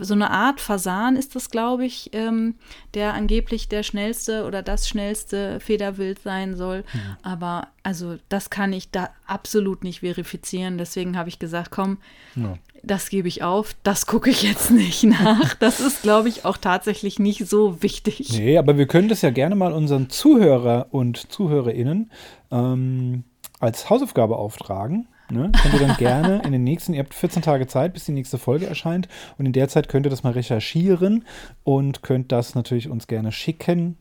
so 0.00 0.14
eine 0.14 0.30
Art 0.30 0.60
Fasan 0.60 1.16
ist 1.16 1.34
das, 1.34 1.48
glaube 1.50 1.86
ich, 1.86 2.10
ähm, 2.12 2.56
der 2.92 3.14
angeblich 3.14 3.68
der 3.68 3.82
schnellste 3.82 4.44
oder 4.44 4.62
das 4.62 4.86
schnellste 4.86 5.60
Federwild 5.60 6.18
sein 6.20 6.56
soll. 6.56 6.84
Aber 7.22 7.68
also 7.82 8.16
das 8.28 8.50
kann 8.50 8.72
ich 8.74 8.90
da 8.90 9.08
absolut 9.26 9.82
nicht 9.82 10.00
verifizieren. 10.00 10.76
Deswegen 10.76 11.16
habe 11.16 11.30
ich 11.30 11.38
gesagt, 11.38 11.70
komm, 11.70 11.96
Ja. 12.36 12.58
das 12.82 13.08
gebe 13.08 13.28
ich 13.28 13.42
auf, 13.42 13.74
das 13.82 14.04
gucke 14.06 14.28
ich 14.28 14.42
jetzt 14.42 14.70
nicht 14.70 15.02
nach. 15.04 15.54
Das 15.54 15.80
ist, 15.80 16.02
glaube 16.02 16.28
ich, 16.28 16.44
auch 16.44 16.58
tatsächlich 16.58 17.18
nicht 17.18 17.46
so 17.48 17.82
wichtig. 17.82 18.30
Nee, 18.32 18.58
aber 18.58 18.76
wir 18.76 18.86
können 18.86 19.08
das 19.08 19.22
ja 19.22 19.30
gerne 19.30 19.54
mal 19.54 19.72
unseren 19.72 20.10
Zuhörer 20.10 20.88
und 20.90 21.32
ZuhörerInnen 21.32 22.10
ähm, 22.50 23.24
als 23.60 23.88
Hausaufgabe 23.88 24.36
auftragen. 24.36 25.08
Ne? 25.34 25.52
Könnt 25.62 25.74
ihr 25.74 25.80
dann 25.80 25.96
gerne 25.96 26.42
in 26.44 26.52
den 26.52 26.64
nächsten, 26.64 26.94
ihr 26.94 27.00
habt 27.00 27.12
14 27.12 27.42
Tage 27.42 27.66
Zeit, 27.66 27.92
bis 27.92 28.04
die 28.04 28.12
nächste 28.12 28.38
Folge 28.38 28.66
erscheint. 28.66 29.08
Und 29.36 29.46
in 29.46 29.52
der 29.52 29.68
Zeit 29.68 29.88
könnt 29.88 30.06
ihr 30.06 30.10
das 30.10 30.22
mal 30.22 30.32
recherchieren 30.32 31.24
und 31.64 32.02
könnt 32.02 32.32
das 32.32 32.54
natürlich 32.54 32.88
uns 32.88 33.08
gerne 33.08 33.32
schicken. 33.32 33.98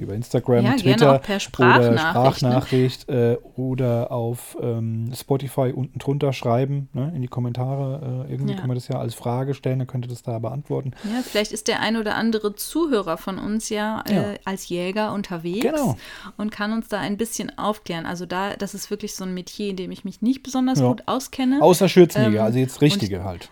Über 0.00 0.14
Instagram, 0.14 0.56
Ja, 0.56 0.62
gerne 0.76 0.80
Twitter 0.82 1.16
auch 1.16 1.22
per 1.22 1.34
oder 1.36 1.40
Sprachnachricht, 1.40 1.92
ne? 1.92 1.98
Sprachnachricht 1.98 3.08
äh, 3.08 3.36
oder 3.56 4.10
auf 4.10 4.56
ähm, 4.60 5.12
Spotify 5.14 5.72
unten 5.74 5.98
drunter 5.98 6.32
schreiben, 6.32 6.88
ne? 6.92 7.12
in 7.14 7.22
die 7.22 7.28
Kommentare. 7.28 8.24
Äh, 8.28 8.32
irgendwie 8.32 8.52
Ja. 8.54 8.58
kann 8.58 8.68
man 8.68 8.76
das 8.76 8.88
ja 8.88 8.98
als 8.98 9.14
Frage 9.14 9.54
stellen, 9.54 9.78
dann 9.80 9.88
könnt 9.88 10.04
ihr 10.04 10.08
das 10.08 10.22
da 10.22 10.38
beantworten. 10.38 10.92
Ja, 11.04 11.20
vielleicht 11.22 11.52
ist 11.52 11.68
der 11.68 11.80
ein 11.80 11.96
oder 11.96 12.14
andere 12.16 12.54
Zuhörer 12.54 13.16
von 13.18 13.38
uns 13.38 13.68
ja, 13.68 14.02
Ja. 14.08 14.32
Äh, 14.32 14.38
als 14.44 14.68
Jäger 14.68 15.12
unterwegs 15.12 15.60
Genau. 15.66 15.96
und 16.36 16.50
kann 16.50 16.72
uns 16.72 16.88
da 16.88 16.98
ein 16.98 17.16
bisschen 17.16 17.56
aufklären. 17.58 18.06
Also 18.06 18.26
da, 18.26 18.54
das 18.56 18.74
ist 18.74 18.90
wirklich 18.90 19.14
so 19.14 19.24
ein 19.24 19.34
Metier, 19.34 19.70
in 19.70 19.76
dem 19.76 19.90
ich 19.92 20.04
mich 20.04 20.22
nicht 20.22 20.42
besonders 20.42 20.80
Ja. 20.80 20.88
gut 20.88 21.02
auskenne. 21.06 21.60
Außer 21.60 21.88
Schürzenjäger, 21.88 22.38
Ähm, 22.40 22.44
also 22.46 22.58
jetzt 22.58 22.80
richtige 22.80 23.24
halt. 23.24 23.50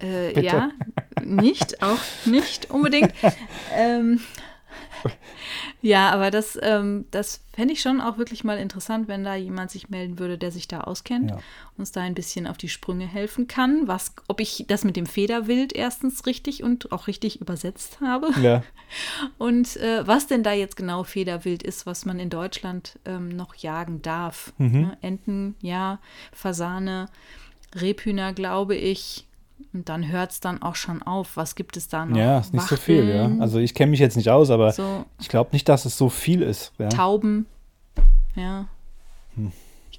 Äh, 0.00 0.40
ja, 0.44 0.70
nicht, 1.22 1.82
auch 1.82 1.98
nicht 2.24 2.70
unbedingt. 2.70 3.12
ähm, 3.76 4.20
ja, 5.82 6.10
aber 6.10 6.30
das, 6.30 6.58
ähm, 6.62 7.04
das 7.10 7.40
fände 7.54 7.72
ich 7.74 7.80
schon 7.80 8.00
auch 8.00 8.18
wirklich 8.18 8.44
mal 8.44 8.58
interessant, 8.58 9.06
wenn 9.08 9.24
da 9.24 9.34
jemand 9.34 9.70
sich 9.70 9.88
melden 9.90 10.18
würde, 10.18 10.38
der 10.38 10.50
sich 10.50 10.66
da 10.68 10.80
auskennt, 10.82 11.30
Ja. 11.30 11.38
uns 11.76 11.92
da 11.92 12.00
ein 12.02 12.14
bisschen 12.14 12.46
auf 12.46 12.56
die 12.56 12.68
Sprünge 12.68 13.06
helfen 13.06 13.46
kann, 13.46 13.86
was, 13.86 14.14
ob 14.28 14.40
ich 14.40 14.64
das 14.68 14.84
mit 14.84 14.96
dem 14.96 15.06
Federwild 15.06 15.72
erstens 15.74 16.26
richtig 16.26 16.62
und 16.62 16.92
auch 16.92 17.06
richtig 17.06 17.40
übersetzt 17.40 17.98
habe. 18.00 18.30
Ja. 18.40 18.62
Und 19.38 19.76
äh, 19.78 20.06
was 20.06 20.26
denn 20.26 20.42
da 20.42 20.52
jetzt 20.52 20.76
genau 20.76 21.02
Federwild 21.04 21.62
ist, 21.62 21.86
was 21.86 22.04
man 22.04 22.20
in 22.20 22.30
Deutschland 22.30 22.98
ähm, 23.06 23.28
noch 23.30 23.54
jagen 23.56 24.02
darf. 24.02 24.52
Mhm. 24.58 24.80
Ne? 24.82 24.98
Enten, 25.00 25.54
ja, 25.60 25.98
Fasane, 26.32 27.08
Rebhühner, 27.74 28.32
glaube 28.34 28.76
ich. 28.76 29.26
Und 29.72 29.88
dann 29.88 30.08
hört 30.10 30.32
es 30.32 30.40
dann 30.40 30.62
auch 30.62 30.74
schon 30.76 31.02
auf. 31.02 31.36
Was 31.36 31.54
gibt 31.54 31.76
es 31.76 31.88
da 31.88 32.04
noch? 32.04 32.16
Ja, 32.16 32.38
ist 32.40 32.52
nicht 32.52 32.66
so 32.66 32.76
viel, 32.76 33.08
ja. 33.08 33.22
Wachteln, 33.22 33.42
Also 33.42 33.58
ich 33.58 33.74
kenne 33.74 33.90
mich 33.90 34.00
jetzt 34.00 34.16
nicht 34.16 34.30
aus, 34.30 34.50
aber 34.50 34.72
so 34.72 35.04
ich 35.20 35.28
glaube 35.28 35.50
nicht, 35.52 35.68
dass 35.68 35.84
es 35.84 35.96
so 35.96 36.08
viel 36.08 36.42
ist. 36.42 36.72
Ja. 36.78 36.88
Tauben. 36.88 37.46
Ja. 38.36 38.66
Hm. 39.36 39.52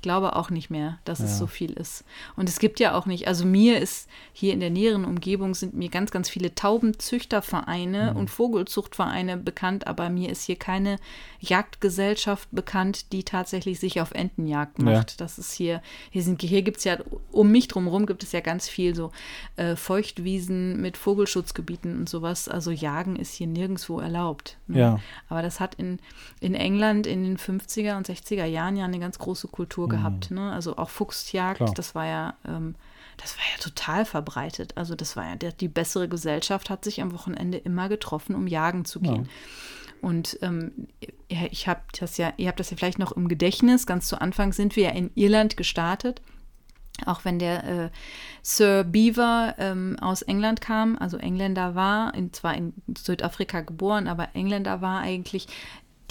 Ich 0.06 0.08
glaube 0.08 0.36
auch 0.36 0.52
nicht 0.52 0.70
mehr, 0.70 1.00
dass 1.04 1.18
Ja. 1.18 1.26
es 1.26 1.40
so 1.40 1.48
viel 1.48 1.72
ist. 1.74 2.04
Und 2.36 2.48
es 2.48 2.60
gibt 2.60 2.80
ja 2.80 2.94
auch 2.94 3.08
nicht, 3.08 3.28
also 3.28 3.44
mir 3.44 3.80
ist 3.82 4.08
hier 4.34 4.54
in 4.54 4.60
der 4.60 4.70
näheren 4.70 5.04
Umgebung 5.04 5.56
sind 5.56 5.74
mir 5.74 5.90
ganz, 5.90 6.12
ganz 6.12 6.30
viele 6.30 6.54
Taubenzüchtervereine 6.54 8.12
Mhm. 8.12 8.18
und 8.20 8.30
Vogelzuchtvereine 8.30 9.38
bekannt, 9.38 9.88
aber 9.88 10.12
mir 10.12 10.30
ist 10.30 10.44
hier 10.44 10.58
keine 10.58 10.98
Jagdgesellschaft 11.40 12.50
bekannt, 12.52 13.12
die 13.14 13.24
tatsächlich 13.24 13.80
sich 13.80 14.00
auf 14.00 14.12
Entenjagd 14.12 14.78
Ja. 14.78 14.86
macht. 14.86 15.22
Das 15.22 15.40
ist 15.40 15.54
hier, 15.54 15.82
hier 16.12 16.22
sind, 16.22 16.42
hier 16.44 16.62
gibt 16.62 16.78
es 16.78 16.84
ja, 16.84 16.98
um 17.32 17.52
mich 17.52 17.68
drumherum 17.68 18.06
gibt 18.06 18.22
es 18.22 18.32
ja 18.32 18.42
ganz 18.42 18.70
viel 18.70 18.94
so 18.94 19.12
äh, 19.56 19.76
Feuchtwiesen 19.76 20.80
mit 20.82 20.98
Vogelschutzgebieten 20.98 21.98
und 21.98 22.10
sowas. 22.10 22.48
Also 22.48 22.70
Jagen 22.70 23.16
ist 23.16 23.34
hier 23.34 23.48
nirgendwo 23.48 24.00
erlaubt. 24.00 24.58
ne? 24.68 24.80
Ja. 24.80 25.00
Aber 25.30 25.42
das 25.42 25.60
hat 25.60 25.74
in, 25.76 26.00
in 26.42 26.54
England 26.54 27.08
in 27.08 27.24
den 27.24 27.38
50er 27.38 27.98
und 27.98 28.08
60er 28.08 28.46
Jahren 28.46 28.76
ja 28.76 28.86
eine 28.86 29.00
ganz 29.00 29.18
große 29.18 29.48
Kultur 29.48 29.88
gehabt. 29.98 30.32
Ne? 30.32 30.52
Also 30.52 30.78
auch 30.78 30.90
Fuchsjagd, 30.90 31.62
Mhm. 31.62 31.66
Klar. 31.66 31.74
das 31.76 31.96
war 31.96 32.06
ja, 32.06 32.34
ähm, 32.48 32.76
das 33.18 33.38
war 33.38 33.46
ja 33.56 33.62
total 33.64 34.06
verbreitet. 34.06 34.74
Also 34.78 34.96
das 34.96 35.16
war 35.16 35.28
ja, 35.28 35.36
der, 35.36 35.52
die 35.52 35.68
bessere 35.68 36.08
Gesellschaft 36.08 36.70
hat 36.70 36.84
sich 36.84 37.02
am 37.02 37.14
Wochenende 37.14 37.58
immer 37.58 37.90
getroffen, 37.90 38.36
um 38.36 38.48
jagen 38.48 38.86
zu 38.86 39.00
gehen. 39.00 39.30
Und 40.02 40.38
ähm, 40.42 40.88
ja, 41.32 41.48
ich 41.50 41.68
habe 41.68 41.82
das 42.00 42.18
ja, 42.18 42.34
ihr 42.38 42.48
habt 42.50 42.60
das 42.60 42.70
ja 42.70 42.78
vielleicht 42.78 43.00
noch 43.00 43.14
im 43.14 43.28
Gedächtnis. 43.28 43.88
Ganz 43.88 44.08
zu 44.08 44.22
Anfang 44.22 44.54
sind 44.54 44.76
wir 44.76 44.84
ja 44.84 44.90
in 44.92 45.10
Irland 45.16 45.58
gestartet. 45.58 46.22
Auch 47.06 47.26
wenn 47.26 47.40
der 47.40 47.64
äh, 47.64 47.90
Sir 48.42 48.84
Beaver 48.86 49.56
ähm, 49.58 49.98
aus 50.00 50.22
England 50.22 50.62
kam, 50.62 50.98
also 50.98 51.18
Engländer 51.18 51.76
war, 51.76 52.14
in, 52.14 52.32
zwar 52.32 52.56
in 52.56 52.74
Südafrika 52.98 53.62
geboren, 53.62 54.08
aber 54.08 54.30
Engländer 54.34 54.80
war 54.80 55.02
eigentlich, 55.02 55.48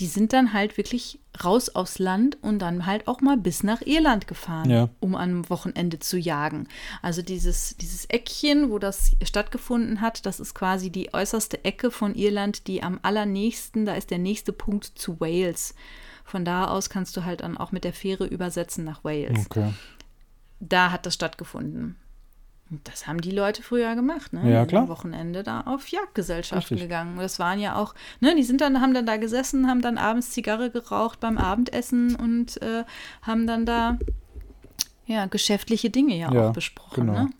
die 0.00 0.07
sind 0.07 0.33
dann 0.33 0.52
halt 0.52 0.76
wirklich 0.76 1.20
raus 1.44 1.68
aufs 1.68 1.98
Land 1.98 2.37
und 2.42 2.59
dann 2.61 2.85
halt 2.87 3.07
auch 3.07 3.20
mal 3.20 3.37
bis 3.37 3.62
nach 3.62 3.80
Irland 3.83 4.26
gefahren, 4.26 4.68
Ja. 4.70 4.88
um 5.00 5.14
am 5.14 5.48
Wochenende 5.50 5.98
zu 6.00 6.16
jagen. 6.18 6.66
Also 7.02 7.22
dieses, 7.22 7.76
dieses 7.76 8.04
Eckchen, 8.07 8.70
wo 8.70 8.78
das 8.78 9.12
stattgefunden 9.22 10.00
hat, 10.00 10.26
das 10.26 10.40
ist 10.40 10.54
quasi 10.54 10.90
die 10.90 11.14
äußerste 11.14 11.64
Ecke 11.64 11.90
von 11.90 12.14
Irland, 12.14 12.66
die 12.66 12.83
am 12.83 12.98
allernächsten, 13.02 13.85
da 13.87 13.94
ist 13.94 14.11
der 14.11 14.18
nächste 14.18 14.52
Punkt 14.52 14.85
zu 14.96 15.20
Wales. 15.20 15.74
Von 16.24 16.44
da 16.44 16.66
aus 16.68 16.88
kannst 16.90 17.16
du 17.16 17.24
halt 17.24 17.40
dann 17.42 17.57
auch 17.57 17.70
mit 17.70 17.85
der 17.85 17.92
Fähre 17.92 18.26
übersetzen 18.26 18.85
nach 18.85 19.04
Wales 19.04 19.46
Okay. 19.46 19.72
da 20.61 20.90
hat 20.90 21.07
das 21.07 21.14
stattgefunden. 21.14 21.96
Das 22.70 23.07
haben 23.07 23.20
die 23.20 23.31
Leute 23.31 23.62
früher 23.62 23.94
gemacht, 23.94 24.33
ne? 24.33 24.50
Ja, 24.50 24.64
klar. 24.66 24.83
Am 24.83 24.88
Wochenende 24.88 25.42
da 25.42 25.61
auf 25.62 25.88
Jagdgesellschaften 25.88 26.77
Richtig. 26.77 26.88
gegangen. 26.88 27.18
Das 27.18 27.38
waren 27.38 27.61
ja 27.61 27.77
auch, 27.77 27.94
ne, 28.20 28.35
die 28.35 28.42
sind 28.42 28.61
dann, 28.61 28.81
haben 28.81 28.94
dann 28.94 29.07
da 29.07 29.16
gesessen, 29.16 29.68
haben 29.68 29.83
dann 29.83 29.98
abends 29.98 30.31
Zigarre 30.31 30.70
geraucht 30.70 31.20
beim 31.20 31.38
Abendessen 31.38 32.16
und 32.16 32.61
äh, 32.62 32.85
haben 33.22 33.46
dann 33.46 33.66
da 33.66 33.98
ja 35.07 35.27
geschäftliche 35.27 35.90
Dinge 35.90 36.16
ja, 36.16 36.33
Ja, 36.33 36.48
auch 36.48 36.53
besprochen, 36.53 37.07
genau. 37.07 37.24
ne? 37.24 37.31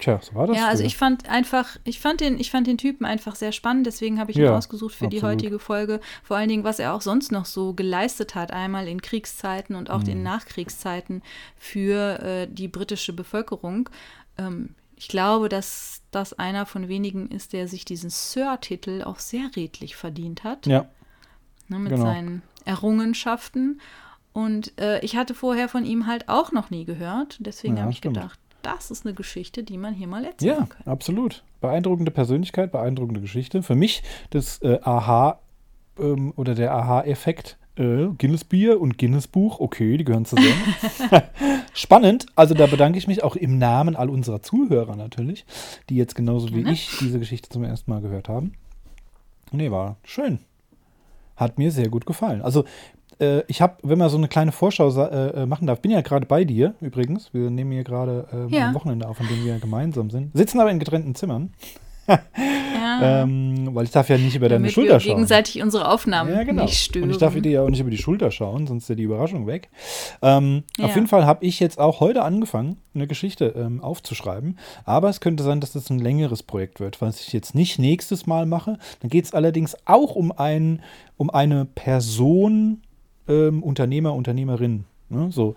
Tja, 0.00 0.20
so 0.22 0.34
war 0.34 0.46
das. 0.46 0.56
Ja, 0.56 0.66
also 0.68 0.78
früher. 0.82 0.86
ich 0.86 0.96
fand 0.96 1.28
einfach, 1.28 1.76
ich 1.84 1.98
fand 2.00 2.20
den, 2.20 2.38
ich 2.38 2.50
fand 2.50 2.66
den 2.66 2.78
Typen 2.78 3.04
einfach 3.04 3.34
sehr 3.34 3.52
spannend, 3.52 3.86
deswegen 3.86 4.20
habe 4.20 4.30
ich 4.30 4.36
ihn 4.36 4.44
Ja, 4.44 4.56
ausgesucht 4.56 4.94
für 4.94 5.08
die 5.08 5.16
absolut. 5.18 5.36
heutige 5.36 5.58
Folge. 5.58 6.00
Vor 6.22 6.36
allen 6.36 6.48
Dingen, 6.48 6.64
was 6.64 6.78
er 6.78 6.94
auch 6.94 7.00
sonst 7.02 7.32
noch 7.32 7.44
so 7.46 7.72
geleistet 7.74 8.34
hat, 8.34 8.52
einmal 8.52 8.86
in 8.88 9.02
Kriegszeiten 9.02 9.74
und 9.76 9.90
auch 9.90 10.02
Mhm. 10.02 10.08
in 10.10 10.22
Nachkriegszeiten 10.22 11.22
für 11.56 12.20
äh, 12.22 12.46
die 12.48 12.68
britische 12.68 13.12
Bevölkerung. 13.12 13.88
Ähm, 14.38 14.74
ich 14.96 15.08
glaube, 15.08 15.48
dass 15.48 16.02
das 16.10 16.32
einer 16.32 16.66
von 16.66 16.88
wenigen 16.88 17.28
ist, 17.30 17.52
der 17.52 17.68
sich 17.68 17.84
diesen 17.84 18.10
Sir-Titel 18.10 19.02
auch 19.04 19.18
sehr 19.18 19.50
redlich 19.56 19.94
verdient 19.96 20.42
hat 20.44 20.66
Ja, 20.66 20.86
ne, 21.68 21.78
mit 21.78 21.92
Genau. 21.92 22.04
seinen 22.04 22.42
Errungenschaften. 22.64 23.80
Und 24.32 24.78
äh, 24.80 25.00
ich 25.04 25.16
hatte 25.16 25.34
vorher 25.34 25.68
von 25.68 25.84
ihm 25.84 26.06
halt 26.06 26.28
auch 26.28 26.52
noch 26.52 26.70
nie 26.70 26.84
gehört. 26.84 27.36
Deswegen 27.40 27.76
Ja, 27.76 27.82
habe 27.82 27.92
ich 27.92 27.98
stimmt. 27.98 28.16
gedacht, 28.16 28.38
das 28.62 28.90
ist 28.90 29.06
eine 29.06 29.14
Geschichte, 29.14 29.62
die 29.62 29.78
man 29.78 29.94
hier 29.94 30.06
mal 30.06 30.24
erzählen 30.24 30.58
ja, 30.60 30.66
kann. 30.66 30.86
absolut. 30.86 31.44
Beeindruckende 31.60 32.10
Persönlichkeit, 32.10 32.72
beeindruckende 32.72 33.20
Geschichte. 33.20 33.62
Für 33.62 33.74
mich 33.74 34.02
das 34.30 34.60
äh, 34.62 34.78
Aha 34.82 35.40
ähm, 35.98 36.32
oder 36.36 36.54
der 36.54 36.74
Aha-Effekt. 36.74 37.58
Äh, 37.76 38.08
Guinness 38.18 38.44
Bier 38.44 38.80
und 38.80 38.98
Guinness 38.98 39.28
Buch, 39.28 39.60
okay, 39.60 39.96
die 39.96 40.04
gehören 40.04 40.24
zusammen. 40.24 40.74
Spannend. 41.72 42.26
Also 42.34 42.54
da 42.54 42.66
bedanke 42.66 42.98
ich 42.98 43.06
mich 43.06 43.22
auch 43.22 43.36
im 43.36 43.58
Namen 43.58 43.94
all 43.94 44.10
unserer 44.10 44.42
Zuhörer 44.42 44.96
natürlich, 44.96 45.46
die 45.88 45.96
jetzt 45.96 46.16
genauso 46.16 46.52
wie 46.52 46.68
ich 46.68 46.90
diese 47.00 47.20
Geschichte 47.20 47.48
zum 47.48 47.62
ersten 47.62 47.90
Mal 47.90 48.00
gehört 48.00 48.28
haben. 48.28 48.54
Nee, 49.52 49.70
war 49.70 49.96
schön. 50.02 50.40
Hat 51.36 51.56
mir 51.56 51.70
sehr 51.70 51.88
gut 51.88 52.04
gefallen. 52.04 52.42
Also 52.42 52.64
äh, 53.20 53.42
ich 53.48 53.60
habe, 53.60 53.76
wenn 53.82 53.98
man 53.98 54.08
so 54.10 54.16
eine 54.16 54.28
kleine 54.28 54.52
Vorschau 54.52 54.88
äh, 54.90 55.42
äh, 55.42 55.46
machen 55.46 55.66
darf, 55.66 55.80
bin 55.80 55.90
ja 55.90 56.00
gerade 56.00 56.26
bei 56.26 56.44
dir 56.44 56.74
übrigens. 56.80 57.32
Wir 57.34 57.50
nehmen 57.50 57.72
hier 57.72 57.84
gerade 57.84 58.26
ähm, 58.32 58.48
Ja. 58.50 58.68
am 58.68 58.74
Wochenende 58.74 59.08
auf, 59.08 59.20
an 59.20 59.28
dem 59.28 59.44
wir 59.44 59.58
gemeinsam 59.58 60.10
sind. 60.10 60.36
Sitzen 60.36 60.60
aber 60.60 60.70
in 60.70 60.78
getrennten 60.78 61.14
Zimmern, 61.14 61.52
Ja, 62.06 62.20
ähm, 63.22 63.68
weil 63.74 63.84
ich 63.84 63.90
darf 63.90 64.08
ja 64.08 64.16
nicht 64.16 64.34
über 64.34 64.48
deine 64.48 64.60
damit 64.62 64.72
Schulter 64.72 64.94
wir 64.94 65.00
schauen. 65.00 65.16
gegenseitig 65.16 65.62
unsere 65.62 65.88
Aufnahmen 65.90 66.32
Ja, 66.32 66.42
genau. 66.42 66.62
nicht 66.62 66.78
stören. 66.78 67.04
Und 67.04 67.10
ich 67.10 67.18
darf 67.18 67.34
dir 67.34 67.50
ja 67.50 67.62
auch 67.62 67.68
nicht 67.68 67.80
über 67.80 67.90
die 67.90 67.98
Schulter 67.98 68.30
schauen, 68.30 68.66
sonst 68.66 68.84
ist 68.84 68.88
ja 68.88 68.94
die 68.94 69.02
Überraschung 69.02 69.46
weg. 69.46 69.68
Ähm, 70.22 70.62
Ja. 70.78 70.86
Auf 70.86 70.94
jeden 70.94 71.06
Fall 71.06 71.26
habe 71.26 71.44
ich 71.44 71.60
jetzt 71.60 71.78
auch 71.78 72.00
heute 72.00 72.22
angefangen, 72.22 72.78
eine 72.94 73.06
Geschichte 73.06 73.52
ähm, 73.56 73.82
aufzuschreiben. 73.82 74.58
Aber 74.86 75.10
es 75.10 75.20
könnte 75.20 75.42
sein, 75.44 75.60
dass 75.60 75.72
das 75.72 75.90
ein 75.90 75.98
längeres 75.98 76.42
Projekt 76.42 76.80
wird, 76.80 77.00
was 77.02 77.20
ich 77.20 77.32
jetzt 77.34 77.54
nicht 77.54 77.78
nächstes 77.78 78.26
Mal 78.26 78.46
mache. 78.46 78.78
Dann 79.00 79.10
geht 79.10 79.26
es 79.26 79.34
allerdings 79.34 79.76
auch 79.84 80.14
um, 80.16 80.32
ein, 80.32 80.80
um 81.18 81.28
eine 81.30 81.66
Person, 81.66 82.80
ähm, 83.28 83.62
Unternehmer, 83.62 84.14
Unternehmerin. 84.14 84.84
Ne? 85.10 85.28
So. 85.32 85.54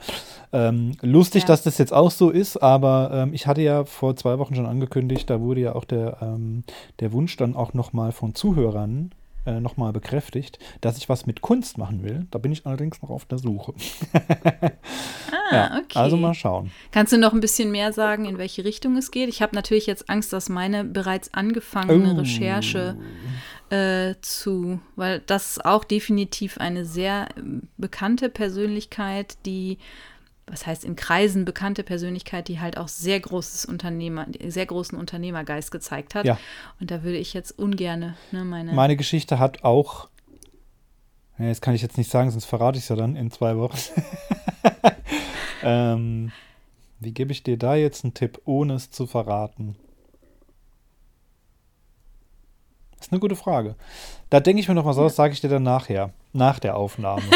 Ähm, 0.54 0.94
lustig, 1.02 1.44
Ja. 1.44 1.48
dass 1.48 1.64
das 1.64 1.78
jetzt 1.78 1.92
auch 1.94 2.12
so 2.12 2.30
ist, 2.30 2.58
aber 2.58 3.12
ähm, 3.14 3.34
ich 3.34 3.48
hatte 3.48 3.62
ja 3.62 3.84
vor 3.86 4.16
zwei 4.16 4.40
Wochen 4.40 4.56
schon 4.56 4.66
angekündigt, 4.66 5.30
da 5.30 5.42
wurde 5.42 5.62
ja 5.62 5.76
auch 5.76 5.84
der, 5.86 6.18
ähm, 6.22 6.64
der 7.00 7.12
Wunsch 7.12 7.36
dann 7.38 7.56
auch 7.56 7.74
nochmal 7.74 8.12
von 8.14 8.34
Zuhörern 8.34 9.12
äh, 9.46 9.60
nochmal 9.60 9.92
bekräftigt, 9.92 10.60
dass 10.82 10.98
ich 10.98 11.10
was 11.10 11.26
mit 11.26 11.42
Kunst 11.42 11.78
machen 11.78 12.04
will. 12.04 12.28
Da 12.32 12.38
bin 12.40 12.52
ich 12.52 12.66
allerdings 12.66 13.02
noch 13.02 13.10
auf 13.10 13.26
der 13.26 13.40
Suche. 13.40 13.74
ah, 15.52 15.78
okay. 15.84 15.98
Also 16.00 16.16
mal 16.18 16.34
schauen. 16.34 16.72
Kannst 16.92 17.12
du 17.14 17.18
noch 17.18 17.34
ein 17.34 17.40
bisschen 17.40 17.72
mehr 17.72 17.92
sagen, 17.92 18.26
in 18.26 18.38
welche 18.38 18.64
Richtung 18.66 18.96
es 18.98 19.12
geht? 19.12 19.30
Ich 19.30 19.42
habe 19.42 19.56
natürlich 19.56 19.88
jetzt 19.88 20.10
Angst, 20.10 20.32
dass 20.34 20.48
meine 20.50 20.84
bereits 20.84 21.34
angefangene 21.34 22.14
Oh. 22.14 22.20
Recherche 22.20 22.96
äh, 23.72 24.16
zu, 24.22 24.82
weil 24.98 25.22
das 25.22 25.52
ist 25.52 25.66
auch 25.66 25.86
definitiv 25.86 26.58
eine 26.58 26.86
sehr 26.86 27.30
ähm, 27.38 27.70
bekannte 27.78 28.30
Persönlichkeit, 28.30 29.38
die, 29.46 29.78
was 30.46 30.68
heißt 30.68 30.84
in 30.84 30.98
Kreisen 30.98 31.46
bekannte 31.46 31.84
Persönlichkeit, 31.84 32.50
die 32.50 32.60
halt 32.60 32.78
auch 32.78 32.90
sehr 32.90 33.18
großes 33.20 33.66
Unternehmer, 33.66 34.28
sehr 34.46 34.66
großen 34.66 34.98
Unternehmergeist 34.98 35.72
gezeigt 35.72 36.16
hat. 36.16 36.26
Ja. 36.26 36.38
Und 36.82 36.92
da 36.92 37.04
würde 37.04 37.18
ich 37.18 37.34
jetzt 37.34 37.58
ungerne 37.58 38.18
ne, 38.32 38.44
meine, 38.44 38.74
Meine 38.74 38.98
Geschichte 38.98 39.40
hat 39.40 39.64
auch. 39.64 40.10
Ja, 41.40 41.48
das 41.48 41.62
kann 41.62 41.74
ich 41.74 41.82
jetzt 41.82 41.98
nicht 41.98 42.12
sagen, 42.12 42.30
sonst 42.30 42.46
verrate 42.46 42.78
ich 42.78 42.84
es 42.84 42.90
ja 42.90 42.98
dann 42.98 43.16
in 43.16 43.32
zwei 43.32 43.56
Wochen. 43.56 43.78
ähm, 45.64 46.34
wie 47.00 47.14
gebe 47.14 47.32
ich 47.32 47.42
dir 47.42 47.58
da 47.58 47.76
jetzt 47.76 48.04
einen 48.04 48.14
Tipp, 48.14 48.42
ohne 48.44 48.74
es 48.74 48.92
zu 48.92 49.08
verraten? 49.08 49.78
Das 53.01 53.01
ist 53.12 53.16
eine 53.16 53.20
gute 53.20 53.36
Frage. 53.36 53.76
Da 54.30 54.40
denke 54.40 54.62
ich 54.62 54.70
mir 54.70 54.74
noch 54.74 54.86
was 54.86 54.98
aus, 54.98 55.18
sage 55.18 55.34
ich 55.34 55.42
dir 55.42 55.50
dann 55.50 55.64
nachher, 55.64 56.12
nach 56.32 56.60
der 56.60 56.78
Aufnahme. 56.78 57.22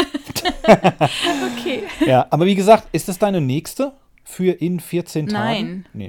Okay. 1.58 1.82
ja, 2.06 2.26
aber 2.30 2.46
wie 2.46 2.54
gesagt, 2.54 2.88
ist 2.92 3.08
das 3.08 3.18
deine 3.18 3.40
nächste 3.40 3.92
für 4.22 4.52
in 4.52 4.78
14 4.78 5.28
Tagen? 5.28 5.34
Nein. 5.42 5.86
Nee. 5.92 6.08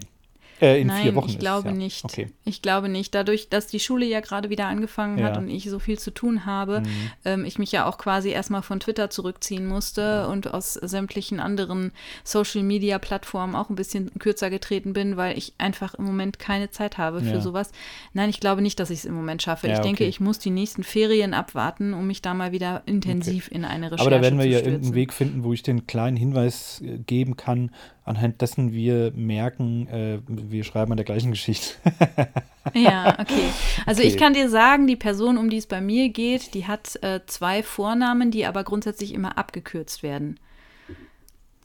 Äh, 0.62 0.82
in 0.82 0.88
Nein, 0.88 1.04
vier 1.04 1.16
Wochen 1.16 1.28
ich 1.28 1.34
ist 1.36 1.40
glaube 1.40 1.70
es, 1.70 1.74
ja. 1.74 1.78
nicht. 1.78 2.06
Okay. 2.06 2.28
Ich 2.46 2.62
glaube 2.62 2.90
nicht. 2.90 3.14
Dadurch, 3.14 3.50
dass 3.50 3.68
die 3.68 3.80
Schule 3.80 4.06
ja 4.06 4.20
gerade 4.22 4.50
wieder 4.50 4.68
angefangen 4.68 5.24
hat 5.24 5.36
Ja. 5.36 5.40
und 5.40 5.50
ich 5.50 5.70
so 5.70 5.80
viel 5.80 6.00
zu 6.00 6.12
tun 6.12 6.46
habe, 6.46 6.82
Mhm. 6.82 6.86
ähm, 7.26 7.46
ich 7.46 7.60
mich 7.60 7.72
ja 7.72 7.86
auch 7.86 7.98
quasi 7.98 8.30
erstmal 8.30 8.62
von 8.64 8.80
Twitter 8.80 9.10
zurückziehen 9.10 9.68
musste 9.68 10.28
und 10.30 10.54
aus 10.54 10.74
sämtlichen 10.74 11.40
anderen 11.40 11.92
Social-Media-Plattformen 12.24 13.56
auch 13.56 13.70
ein 13.70 13.76
bisschen 13.76 14.12
kürzer 14.20 14.50
getreten 14.50 14.94
bin, 14.94 15.18
weil 15.18 15.38
ich 15.38 15.54
einfach 15.58 15.94
im 15.96 16.06
Moment 16.06 16.40
keine 16.40 16.70
Zeit 16.72 16.98
habe 16.98 17.22
für 17.22 17.36
Ja. 17.36 17.42
sowas. 17.42 17.72
Nein, 18.14 18.30
ich 18.30 18.40
glaube 18.40 18.62
nicht, 18.62 18.80
dass 18.80 18.90
ich 18.90 19.00
es 19.00 19.06
im 19.06 19.14
Moment 19.14 19.42
schaffe. 19.42 19.68
Ich 19.68 19.80
denke, 19.80 20.04
okay. 20.04 20.10
ich 20.10 20.20
muss 20.20 20.40
die 20.40 20.50
nächsten 20.50 20.84
Ferien 20.84 21.34
abwarten, 21.34 21.94
um 21.94 22.08
mich 22.08 22.22
da 22.22 22.34
mal 22.34 22.52
wieder 22.52 22.84
intensiv 22.86 23.50
in 23.52 23.66
eine 23.66 23.88
Recherche 23.92 24.02
Aber 24.02 24.12
da 24.12 24.22
werden 24.22 24.40
wir 24.40 24.46
zu 24.46 24.52
ja 24.52 24.60
irgendeinen 24.60 24.96
Weg 24.96 25.14
finden, 25.14 25.44
wo 25.44 25.54
ich 25.54 25.64
den 25.64 25.88
kleinen 25.88 26.18
Hinweis 26.18 26.82
äh, 26.82 26.98
geben 27.00 27.36
kann, 27.38 27.72
anhand 28.04 28.42
dessen 28.42 28.72
wir 28.72 29.12
merken, 29.16 29.88
äh, 29.88 30.20
wir 30.52 30.64
schreiben 30.64 30.92
an 30.92 30.98
der 30.98 31.06
gleichen 31.06 31.32
Geschichte. 31.32 31.76
Ja, 32.74 33.18
okay. 33.18 33.50
Also 33.86 34.02
ich 34.02 34.16
Okay. 34.16 34.18
kann 34.24 34.34
dir 34.34 34.50
sagen, 34.50 34.88
die 34.88 34.98
Person, 34.98 35.38
um 35.38 35.50
die 35.50 35.56
es 35.56 35.68
bei 35.68 35.80
mir 35.80 36.10
geht, 36.10 36.54
die 36.54 36.68
hat 36.68 37.02
äh, 37.02 37.22
zwei 37.26 37.64
Vornamen, 37.64 38.30
die 38.30 38.46
aber 38.46 38.66
grundsätzlich 38.66 39.14
immer 39.14 39.38
abgekürzt 39.38 40.04
werden. 40.04 40.38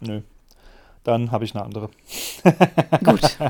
Nö. 0.00 0.20
Dann 1.02 1.32
habe 1.32 1.44
ich 1.44 1.56
eine 1.56 1.64
andere. 1.64 1.90
Gut. 3.04 3.20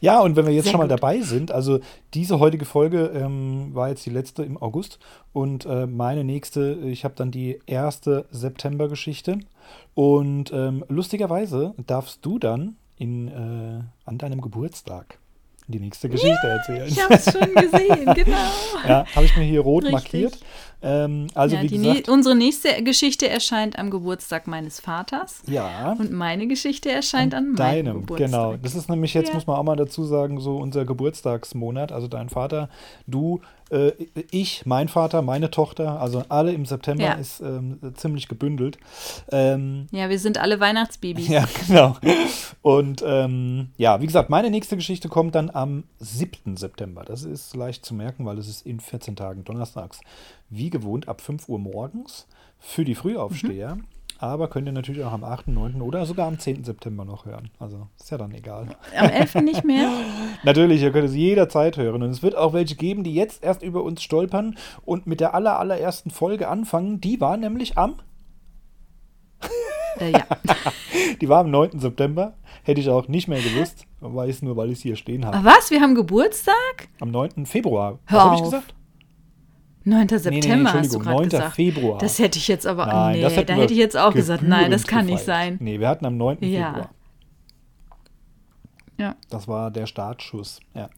Ja, 0.00 0.18
und 0.18 0.34
wenn 0.34 0.46
wir 0.46 0.52
jetzt 0.52 0.64
Sehr 0.64 0.72
schon 0.72 0.78
mal 0.80 0.84
gut. 0.88 0.90
dabei 1.00 1.20
sind, 1.20 1.52
also 1.52 1.78
diese 2.12 2.40
heutige 2.40 2.64
Folge 2.64 3.12
ähm, 3.14 3.72
war 3.72 3.88
jetzt 3.88 4.04
die 4.04 4.10
letzte 4.10 4.42
im 4.42 4.56
August 4.60 4.98
und 5.32 5.64
äh, 5.64 5.86
meine 5.86 6.24
nächste, 6.24 6.72
ich 6.86 7.04
habe 7.04 7.14
dann 7.14 7.30
die 7.30 7.60
erste 7.66 8.26
September-Geschichte 8.32 9.38
und 9.94 10.52
ähm, 10.52 10.84
lustigerweise 10.88 11.74
darfst 11.86 12.26
du 12.26 12.40
dann 12.40 12.74
in, 13.02 13.28
äh, 13.28 13.82
an 14.04 14.18
deinem 14.18 14.40
Geburtstag 14.40 15.18
die 15.66 15.80
nächste 15.80 16.08
Geschichte 16.08 16.46
erzählen. 16.46 16.86
Ich 16.86 17.02
habe 17.02 17.14
es 17.14 17.24
schon 17.24 17.52
gesehen, 17.54 18.14
genau. 18.14 18.36
Ja, 18.86 19.04
habe 19.14 19.24
ich 19.26 19.36
mir 19.36 19.42
hier 19.42 19.60
rot 19.60 19.84
Richtig. 19.84 19.92
markiert. 19.92 20.38
Ähm, 20.82 21.28
also 21.34 21.56
ja, 21.56 21.62
wie 21.62 21.68
gesagt, 21.68 22.08
nä- 22.08 22.10
unsere 22.10 22.34
nächste 22.34 22.82
Geschichte 22.82 23.28
erscheint 23.28 23.78
am 23.78 23.90
Geburtstag 23.90 24.46
meines 24.46 24.80
Vaters. 24.80 25.42
ja. 25.46 25.92
Und 25.92 26.12
meine 26.12 26.46
Geschichte 26.46 26.90
erscheint 26.90 27.34
an, 27.34 27.52
meinem 27.52 27.56
Deinem, 27.56 28.00
Geburtstag. 28.00 28.30
genau. 28.30 28.54
Das 28.62 28.74
ist 28.74 28.88
nämlich 28.90 29.14
jetzt, 29.14 29.28
Ja. 29.28 29.34
muss 29.34 29.46
man 29.46 29.56
auch 29.56 29.62
mal 29.62 29.76
dazu 29.76 30.04
sagen, 30.04 30.40
so 30.40 30.56
unser 30.56 30.84
Geburtstagsmonat. 30.84 31.92
Also 31.92 32.08
dein 32.08 32.28
Vater, 32.28 32.68
du, 33.06 33.40
äh, 33.70 33.92
ich, 34.30 34.66
mein 34.66 34.88
Vater, 34.88 35.22
meine 35.22 35.50
Tochter, 35.50 36.00
also 36.00 36.24
alle 36.28 36.52
im 36.52 36.66
September 36.66 37.04
Ja. 37.04 37.12
ist 37.14 37.40
ähm, 37.40 37.78
ziemlich 37.94 38.28
gebündelt. 38.28 38.78
Ähm, 39.30 39.86
Ja, 39.92 40.08
wir 40.10 40.18
sind 40.18 40.38
alle 40.38 40.58
Weihnachtsbabys. 40.60 41.28
ja, 41.28 41.46
genau. 41.66 41.96
Und 42.62 43.02
ähm, 43.06 43.68
ja, 43.76 44.00
wie 44.00 44.06
gesagt, 44.06 44.30
meine 44.30 44.50
nächste 44.50 44.76
Geschichte 44.76 45.08
kommt 45.08 45.34
dann 45.34 45.50
am 45.50 45.84
7. 45.98 46.56
September. 46.56 47.04
Das 47.04 47.24
ist 47.24 47.54
leicht 47.56 47.84
zu 47.84 47.94
merken, 47.94 48.24
weil 48.26 48.38
es 48.38 48.48
ist 48.48 48.66
in 48.66 48.80
14 48.80 49.16
Tagen 49.16 49.44
donnerstags. 49.44 50.00
Wie 50.50 50.68
gewohnt 50.72 51.06
ab 51.08 51.20
5 51.20 51.48
Uhr 51.48 51.60
morgens 51.60 52.26
für 52.58 52.84
die 52.84 52.96
Frühaufsteher. 52.96 53.76
Mhm. 53.76 53.84
Aber 54.18 54.46
könnt 54.46 54.68
ihr 54.68 54.72
natürlich 54.72 55.02
auch 55.02 55.10
am 55.10 55.24
8., 55.24 55.48
9. 55.48 55.82
oder 55.82 56.06
sogar 56.06 56.28
am 56.28 56.38
10. 56.38 56.62
September 56.62 57.04
noch 57.04 57.26
hören. 57.26 57.50
Also 57.58 57.88
ist 57.98 58.08
ja 58.10 58.18
dann 58.18 58.32
egal. 58.32 58.68
Am 58.96 59.08
11. 59.08 59.34
nicht 59.36 59.64
mehr. 59.64 59.90
Natürlich, 60.44 60.80
ihr 60.80 60.92
könnt 60.92 61.08
es 61.08 61.14
jederzeit 61.16 61.76
hören. 61.76 62.04
Und 62.04 62.10
es 62.10 62.22
wird 62.22 62.36
auch 62.36 62.52
welche 62.52 62.76
geben, 62.76 63.02
die 63.02 63.14
jetzt 63.14 63.42
erst 63.42 63.64
über 63.64 63.82
uns 63.82 64.00
stolpern 64.00 64.56
und 64.84 65.08
mit 65.08 65.18
der 65.18 65.34
aller, 65.34 65.58
allerersten 65.58 66.10
Folge 66.10 66.46
anfangen. 66.46 67.00
Die 67.00 67.20
war 67.20 67.36
nämlich 67.36 67.76
am, 67.76 67.96
Äh, 69.98 70.12
ja. 70.12 70.24
die 71.20 71.28
war 71.28 71.40
am 71.40 71.50
9. 71.50 71.80
September. 71.80 72.34
Hätte 72.62 72.80
ich 72.80 72.88
auch 72.90 73.08
nicht 73.08 73.26
mehr 73.26 73.40
gewusst. 73.40 73.86
Weiß 74.00 74.42
nur, 74.42 74.56
weil 74.56 74.68
ich 74.68 74.78
es 74.78 74.82
hier 74.82 74.94
stehen 74.94 75.24
habe. 75.26 75.36
Aber 75.38 75.46
was? 75.46 75.72
Wir 75.72 75.80
haben 75.80 75.96
Geburtstag? 75.96 76.88
Am 77.00 77.10
9. 77.10 77.44
Februar. 77.46 77.98
Hör 78.06 78.18
Was 78.18 78.24
habe 78.24 78.36
ich 78.36 78.42
gesagt? 78.42 78.74
9. 79.84 80.06
nee, 80.10 80.18
September 80.18 80.72
hast 80.72 80.94
du 80.94 80.98
gerade 80.98 81.16
9. 81.16 81.28
gesagt. 81.28 81.56
Februar. 81.56 81.98
Das 81.98 82.18
hätte 82.18 82.38
ich 82.38 82.48
jetzt 82.48 82.66
aber. 82.66 82.86
Nein, 82.86 83.20
nee, 83.20 83.44
da 83.44 83.54
hätte 83.54 83.72
ich 83.72 83.78
jetzt 83.78 83.96
auch 83.96 84.14
gesagt, 84.14 84.42
nein, 84.42 84.70
das 84.70 84.86
kann 84.86 85.06
nicht 85.06 85.18
gefeiert. 85.18 85.26
sein. 85.26 85.56
Nee, 85.60 85.80
wir 85.80 85.88
hatten 85.88 86.06
am 86.06 86.16
9. 86.16 86.38
Ja. 86.40 86.72
Februar. 86.72 86.90
Ja. 88.98 89.16
Das 89.30 89.48
war 89.48 89.70
der 89.70 89.86
Startschuss. 89.86 90.60
Ja, 90.74 90.88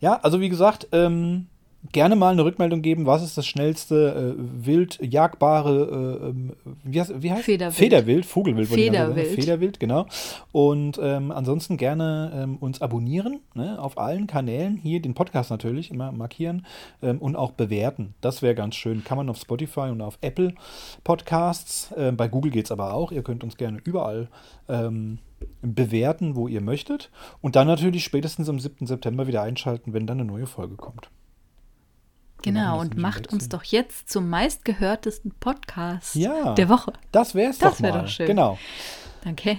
ja 0.00 0.14
also 0.16 0.40
wie 0.40 0.48
gesagt, 0.48 0.88
ähm, 0.92 1.46
gerne 1.92 2.16
mal 2.16 2.32
eine 2.32 2.44
Rückmeldung 2.44 2.82
geben, 2.82 3.06
was 3.06 3.22
ist 3.22 3.36
das 3.36 3.46
schnellste 3.46 4.36
äh, 4.36 4.66
wild 4.66 4.98
jagbare, 5.00 6.20
äh, 6.22 6.28
ähm, 6.28 6.52
wie, 6.84 7.00
heißt, 7.00 7.22
wie 7.22 7.32
heißt 7.32 7.44
Federwild. 7.44 7.74
Federwild, 7.74 8.26
Vogelwild. 8.26 8.68
Federwild. 8.68 9.28
Federwild, 9.28 9.80
genau. 9.80 10.06
Und 10.52 10.98
ähm, 11.02 11.30
ansonsten 11.30 11.76
gerne 11.76 12.32
ähm, 12.34 12.56
uns 12.56 12.80
abonnieren 12.80 13.40
ne, 13.54 13.80
auf 13.80 13.98
allen 13.98 14.26
Kanälen, 14.26 14.76
hier 14.76 15.00
den 15.00 15.14
Podcast 15.14 15.50
natürlich 15.50 15.90
immer 15.90 16.12
markieren 16.12 16.66
ähm, 17.02 17.18
und 17.18 17.36
auch 17.36 17.52
bewerten. 17.52 18.14
Das 18.20 18.42
wäre 18.42 18.54
ganz 18.54 18.74
schön. 18.74 19.04
Kann 19.04 19.18
man 19.18 19.28
auf 19.28 19.38
Spotify 19.38 19.88
und 19.90 20.00
auf 20.00 20.18
Apple 20.20 20.54
Podcasts. 21.04 21.92
Ähm, 21.96 22.16
bei 22.16 22.28
Google 22.28 22.52
geht 22.52 22.66
es 22.66 22.72
aber 22.72 22.94
auch. 22.94 23.12
Ihr 23.12 23.22
könnt 23.22 23.44
uns 23.44 23.56
gerne 23.56 23.80
überall 23.84 24.28
ähm, 24.68 25.18
bewerten, 25.62 26.36
wo 26.36 26.48
ihr 26.48 26.60
möchtet. 26.60 27.10
Und 27.40 27.56
dann 27.56 27.66
natürlich 27.66 28.04
spätestens 28.04 28.48
am 28.48 28.58
7. 28.58 28.86
September 28.86 29.26
wieder 29.26 29.42
einschalten, 29.42 29.92
wenn 29.92 30.06
dann 30.06 30.20
eine 30.20 30.30
neue 30.30 30.46
Folge 30.46 30.76
kommt. 30.76 31.10
Genau, 32.42 32.78
das 32.78 32.80
und 32.86 32.96
macht 32.98 33.26
uns 33.32 33.44
Wechsel. 33.44 33.48
doch 33.48 33.64
jetzt 33.64 34.08
zum 34.10 34.28
meistgehörtesten 34.30 35.32
Podcast 35.40 36.14
Ja. 36.14 36.54
der 36.54 36.68
Woche. 36.68 36.92
Das 37.12 37.34
wäre 37.34 37.50
es 37.50 37.58
Das 37.58 37.74
doch 37.74 37.80
mal. 37.80 37.92
doch 37.92 38.08
schön. 38.08 38.26
Genau. 38.26 38.58
Danke. 39.24 39.58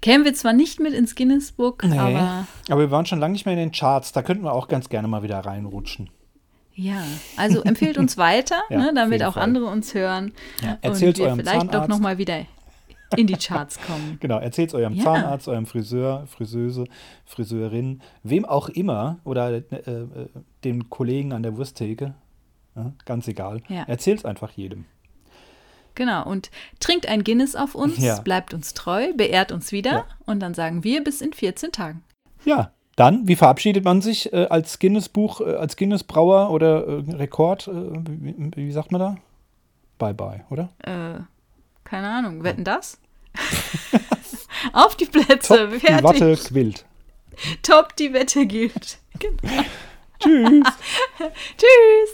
Kämen 0.00 0.24
wir 0.24 0.34
zwar 0.34 0.52
nicht 0.52 0.78
mit 0.78 0.92
ins 0.94 1.16
Guinness 1.16 1.50
Book, 1.52 1.82
Nee. 1.84 1.98
aber 1.98 2.46
Aber 2.70 2.80
wir 2.80 2.90
waren 2.92 3.04
schon 3.06 3.18
lange 3.18 3.32
nicht 3.32 3.46
mehr 3.46 3.54
in 3.54 3.58
den 3.60 3.72
Charts. 3.72 4.12
Da 4.12 4.22
könnten 4.22 4.44
wir 4.44 4.52
auch 4.52 4.68
ganz 4.68 4.88
gerne 4.88 5.08
mal 5.08 5.22
wieder 5.24 5.40
reinrutschen. 5.40 6.10
ja. 6.74 7.02
Also 7.36 7.62
empfehlt 7.64 7.98
uns 7.98 8.16
weiter, 8.18 8.62
Ja, 8.70 8.78
ne, 8.78 8.92
damit 8.94 9.24
auch 9.24 9.34
Fall. 9.34 9.42
andere 9.42 9.64
uns 9.66 9.94
hören. 9.94 10.32
Ja, 10.62 10.78
erzählt's 10.82 11.18
und 11.18 11.24
wir 11.24 11.30
eurem 11.32 11.38
vielleicht 11.40 11.62
doch 11.62 11.68
Zahnarzt. 11.70 11.88
nochmal 11.88 12.18
wieder 12.18 12.44
in 13.16 13.26
die 13.26 13.36
Charts 13.36 13.78
kommen. 13.80 14.16
Genau, 14.20 14.38
erzählt 14.38 14.74
eurem 14.74 14.94
Ja. 14.94 15.04
Zahnarzt, 15.04 15.48
eurem 15.48 15.66
Friseur, 15.66 16.26
Friseuse, 16.26 16.84
Friseurin, 17.24 18.00
wem 18.22 18.44
auch 18.44 18.68
immer 18.68 19.18
oder 19.24 19.50
äh, 19.50 19.60
äh, 19.60 20.06
dem 20.64 20.90
Kollegen 20.90 21.32
an 21.32 21.42
der 21.42 21.56
Wursttheke. 21.56 22.14
Ja, 22.76 22.92
ganz 23.06 23.26
egal. 23.28 23.62
Ja. 23.68 23.84
Erzählt 23.84 24.18
es 24.18 24.24
einfach 24.24 24.50
jedem. 24.52 24.84
Genau, 25.94 26.24
und 26.28 26.50
trinkt 26.78 27.08
ein 27.08 27.24
Guinness 27.24 27.56
auf 27.56 27.74
uns, 27.74 27.98
Ja. 27.98 28.20
bleibt 28.20 28.54
uns 28.54 28.72
treu, 28.74 29.12
beehrt 29.16 29.50
uns 29.50 29.72
wieder 29.72 29.90
Ja. 29.92 30.04
und 30.26 30.40
dann 30.40 30.54
sagen 30.54 30.84
wir 30.84 31.02
bis 31.02 31.20
in 31.20 31.32
14 31.32 31.72
Tagen. 31.72 32.04
Ja, 32.44 32.70
dann, 32.94 33.26
wie 33.26 33.34
verabschiedet 33.36 33.84
man 33.84 34.00
sich 34.00 34.32
äh, 34.32 34.46
als 34.48 34.78
Guinness-Buch, 34.78 35.40
äh, 35.40 35.54
als 35.56 35.76
Guinness-Brauer 35.76 36.50
oder 36.50 36.86
äh, 36.86 37.10
Rekord? 37.16 37.66
Äh, 37.68 37.72
wie, 37.72 38.50
wie 38.54 38.72
sagt 38.72 38.92
man 38.92 39.00
da? 39.00 39.16
Bye 39.98 40.14
bye, 40.14 40.44
oder? 40.50 40.68
Äh, 40.84 41.20
keine 41.88 42.08
Ahnung, 42.08 42.44
wetten 42.44 42.64
das? 42.64 42.98
auf 44.72 44.96
die 44.96 45.06
Plätze, 45.06 45.56
Top, 45.56 45.70
die 45.70 45.80
fertig. 45.80 46.04
Watte 46.04 46.36
quillt. 46.36 46.84
Top, 47.62 47.96
die 47.96 48.12
Wette 48.12 48.46
gilt. 48.46 48.98
Genau. 49.18 49.38
Tschüss. 50.20 50.66
Tschüss. 51.56 52.06